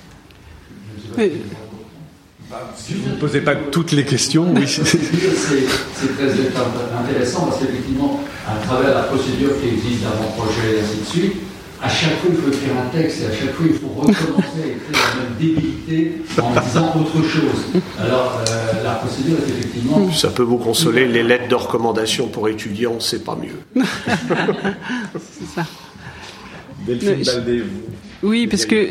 Si 2.76 2.94
vous 2.94 3.10
ne 3.10 3.16
posez 3.16 3.40
pas 3.40 3.56
toutes 3.56 3.92
les 3.92 4.04
questions, 4.04 4.46
oui. 4.54 4.66
c'est 4.68 6.16
très 6.16 6.30
intéressant 6.30 7.46
parce 7.46 7.58
qu'effectivement, 7.58 8.20
à 8.46 8.56
travers 8.64 8.94
la 8.94 9.02
procédure 9.04 9.50
qui 9.60 9.68
existe 9.68 10.04
dans 10.04 10.22
mon 10.22 10.30
projet 10.32 10.76
et 10.76 10.80
ainsi 10.80 11.00
de 11.00 11.04
suite, 11.06 11.45
à 11.86 11.88
chaque 11.88 12.18
fois 12.18 12.30
il 12.30 12.36
faut 12.36 12.48
écrire 12.48 12.72
un 12.76 12.88
texte 12.88 13.22
et 13.22 13.26
à 13.26 13.32
chaque 13.32 13.54
fois 13.54 13.66
il 13.68 13.74
faut 13.74 13.88
recommencer 13.88 14.62
à 14.62 14.66
écrire 14.66 15.14
la 15.16 15.22
même 15.22 15.34
débilité 15.38 16.22
en 16.42 16.60
disant 16.60 16.92
autre 16.96 17.22
chose. 17.22 17.82
Alors 17.98 18.40
euh, 18.48 18.84
la 18.84 18.94
procédure 18.94 19.36
est 19.38 19.50
effectivement. 19.50 20.12
Ça 20.12 20.30
peut 20.30 20.42
vous 20.42 20.58
consoler, 20.58 21.06
les 21.06 21.22
lettres 21.22 21.48
de 21.48 21.54
recommandation 21.54 22.26
pour 22.28 22.48
étudiants, 22.48 22.98
c'est 22.98 23.24
pas 23.24 23.36
mieux. 23.36 23.84
c'est 25.14 25.46
ça. 25.54 25.64
Delphine 26.86 27.22
Baldé, 27.24 27.60
vous. 27.60 28.28
Oui, 28.28 28.46
parce 28.48 28.66
que 28.66 28.88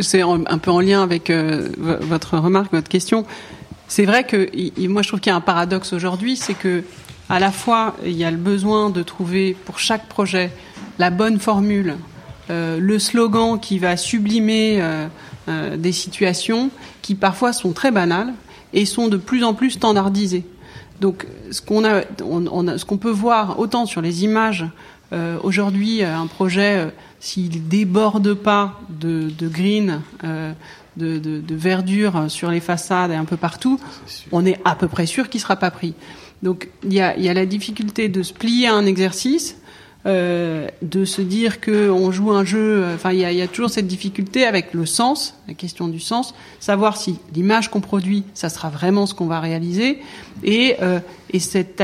c'est 0.00 0.22
un 0.22 0.58
peu 0.58 0.70
en 0.70 0.80
lien 0.80 1.02
avec 1.02 1.30
euh, 1.30 1.68
votre 1.78 2.38
remarque, 2.38 2.72
votre 2.72 2.88
question. 2.88 3.24
C'est 3.86 4.06
vrai 4.06 4.24
que 4.24 4.48
moi 4.88 5.02
je 5.02 5.08
trouve 5.08 5.20
qu'il 5.20 5.30
y 5.30 5.32
a 5.32 5.36
un 5.36 5.40
paradoxe 5.40 5.92
aujourd'hui, 5.92 6.36
c'est 6.36 6.54
que 6.54 6.82
à 7.28 7.38
la 7.38 7.52
fois 7.52 7.94
il 8.04 8.16
y 8.16 8.24
a 8.24 8.30
le 8.30 8.38
besoin 8.38 8.90
de 8.90 9.02
trouver 9.02 9.56
pour 9.66 9.78
chaque 9.78 10.08
projet 10.08 10.50
la 10.98 11.10
bonne 11.10 11.38
formule 11.38 11.94
euh, 12.50 12.78
le 12.78 12.98
slogan 12.98 13.58
qui 13.58 13.78
va 13.78 13.96
sublimer 13.96 14.78
euh, 14.80 15.06
euh, 15.48 15.76
des 15.76 15.92
situations 15.92 16.70
qui 17.00 17.14
parfois 17.14 17.52
sont 17.54 17.72
très 17.72 17.90
banales 17.90 18.34
et 18.74 18.84
sont 18.84 19.08
de 19.08 19.16
plus 19.16 19.44
en 19.44 19.54
plus 19.54 19.70
standardisées. 19.70 20.44
Donc, 21.00 21.26
ce 21.50 21.62
qu'on 21.62 21.84
a, 21.84 22.02
on, 22.22 22.78
ce 22.78 22.84
qu'on 22.84 22.98
peut 22.98 23.10
voir 23.10 23.58
autant 23.58 23.86
sur 23.86 24.00
les 24.00 24.24
images 24.24 24.64
aujourd'hui, 25.44 26.02
un 26.02 26.26
projet 26.26 26.92
s'il 27.20 27.68
déborde 27.68 28.34
pas 28.34 28.80
de, 28.88 29.30
de 29.38 29.46
green, 29.46 30.00
de, 30.22 30.54
de, 30.96 31.40
de, 31.40 31.54
verdure 31.54 32.24
sur 32.28 32.50
les 32.50 32.58
façades 32.58 33.12
et 33.12 33.14
un 33.14 33.24
peu 33.24 33.36
partout, 33.36 33.78
on 34.32 34.44
est 34.44 34.60
à 34.64 34.74
peu 34.74 34.88
près 34.88 35.06
sûr 35.06 35.28
qu'il 35.28 35.40
sera 35.40 35.54
pas 35.54 35.70
pris. 35.70 35.94
Donc, 36.42 36.68
il 36.84 36.94
y 36.94 37.00
a, 37.00 37.16
y 37.16 37.28
a 37.28 37.34
la 37.34 37.46
difficulté 37.46 38.08
de 38.08 38.22
se 38.22 38.32
plier 38.32 38.66
à 38.66 38.74
un 38.74 38.86
exercice 38.86 39.56
euh, 40.06 40.68
de 40.82 41.04
se 41.04 41.22
dire 41.22 41.60
que 41.60 41.88
on 41.88 42.12
joue 42.12 42.30
un 42.32 42.44
jeu. 42.44 42.84
Enfin, 42.94 43.12
il 43.12 43.20
y 43.20 43.24
a, 43.24 43.32
y 43.32 43.42
a, 43.42 43.48
toujours 43.48 43.70
cette 43.70 43.86
difficulté 43.86 44.44
avec 44.44 44.74
le 44.74 44.86
sens, 44.86 45.34
la 45.48 45.54
question 45.54 45.88
du 45.88 46.00
sens, 46.00 46.34
savoir 46.60 46.96
si 46.96 47.18
l'image 47.34 47.70
qu'on 47.70 47.80
produit, 47.80 48.24
ça 48.34 48.48
sera 48.48 48.68
vraiment 48.68 49.06
ce 49.06 49.14
qu'on 49.14 49.26
va 49.26 49.40
réaliser, 49.40 50.00
et, 50.42 50.76
euh, 50.82 51.00
et 51.30 51.38
cette 51.38 51.80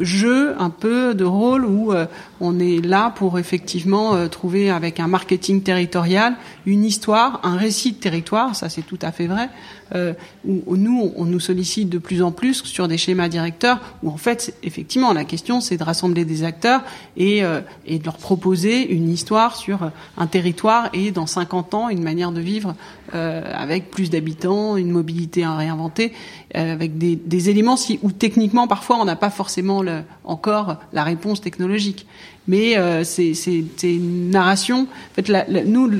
jeu 0.00 0.54
un 0.58 0.70
peu 0.70 1.14
de 1.14 1.24
rôle 1.24 1.64
où 1.64 1.92
euh, 1.92 2.06
on 2.40 2.58
est 2.58 2.84
là 2.84 3.10
pour 3.10 3.38
effectivement 3.38 4.14
euh, 4.14 4.28
trouver 4.28 4.70
avec 4.70 5.00
un 5.00 5.08
marketing 5.08 5.62
territorial 5.62 6.34
une 6.66 6.84
histoire, 6.84 7.40
un 7.42 7.56
récit 7.56 7.92
de 7.92 7.96
territoire, 7.96 8.54
ça 8.54 8.68
c'est 8.68 8.82
tout 8.82 8.98
à 9.02 9.12
fait 9.12 9.26
vrai, 9.26 9.48
euh, 9.94 10.14
où, 10.44 10.76
nous 10.76 11.12
on 11.16 11.24
nous 11.24 11.40
sollicite 11.40 11.88
de 11.88 11.98
plus 11.98 12.22
en 12.22 12.32
plus 12.32 12.62
sur 12.64 12.88
des 12.88 12.98
schémas 12.98 13.28
directeurs 13.28 13.80
où 14.02 14.10
en 14.10 14.16
fait 14.16 14.54
effectivement 14.62 15.12
la 15.12 15.24
question 15.24 15.60
c'est 15.60 15.76
de 15.76 15.84
rassembler 15.84 16.24
des 16.24 16.44
acteurs 16.44 16.82
et, 17.16 17.42
et 17.86 17.98
de 17.98 18.04
leur 18.04 18.16
proposer 18.16 18.90
une 18.92 19.08
histoire 19.08 19.56
sur 19.56 19.90
un 20.16 20.26
territoire 20.26 20.88
et 20.92 21.10
dans 21.10 21.26
50 21.26 21.74
ans 21.74 21.88
une 21.88 22.02
manière 22.02 22.32
de 22.32 22.40
vivre 22.40 22.74
avec 23.12 23.90
plus 23.90 24.08
d'habitants, 24.08 24.76
une 24.76 24.90
mobilité 24.90 25.44
à 25.44 25.54
réinventer, 25.54 26.12
avec 26.54 26.96
des, 26.96 27.50
éléments 27.50 27.76
où 28.02 28.10
techniquement 28.10 28.66
parfois 28.66 28.96
on 28.98 29.04
n'a 29.04 29.16
pas 29.16 29.30
forcément 29.30 29.82
encore 30.24 30.76
la 30.92 31.04
réponse 31.04 31.40
technologique. 31.40 32.06
Mais 32.48 32.76
euh, 32.76 33.04
c'est 33.04 33.32
une 33.82 34.30
narration. 34.30 34.82
En 34.82 35.22
fait, 35.22 35.64
nous, 35.66 35.90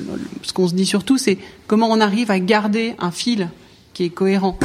ce 0.43 0.53
qu'on 0.53 0.69
se 0.69 0.75
dit 0.75 0.87
surtout, 0.87 1.19
c'est 1.19 1.39
comment 1.67 1.89
on 1.89 2.01
arrive 2.01 2.31
à 2.31 2.41
garder 2.41 2.95
un 2.99 3.11
fil 3.11 3.49
qui 3.93 4.05
est 4.05 4.11
cohérent. 4.11 4.59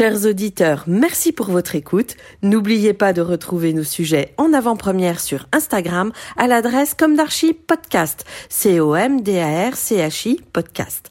Chers 0.00 0.24
auditeurs, 0.24 0.84
merci 0.86 1.30
pour 1.30 1.50
votre 1.50 1.74
écoute. 1.74 2.16
N'oubliez 2.42 2.94
pas 2.94 3.12
de 3.12 3.20
retrouver 3.20 3.74
nos 3.74 3.84
sujets 3.84 4.32
en 4.38 4.54
avant-première 4.54 5.20
sur 5.20 5.46
Instagram 5.52 6.10
à 6.38 6.46
l'adresse 6.46 6.94
Comdarchi 6.94 7.52
Podcast. 7.52 8.24
C-O-M-D-A-R-C-H-I 8.48 10.40
Podcast. 10.54 11.10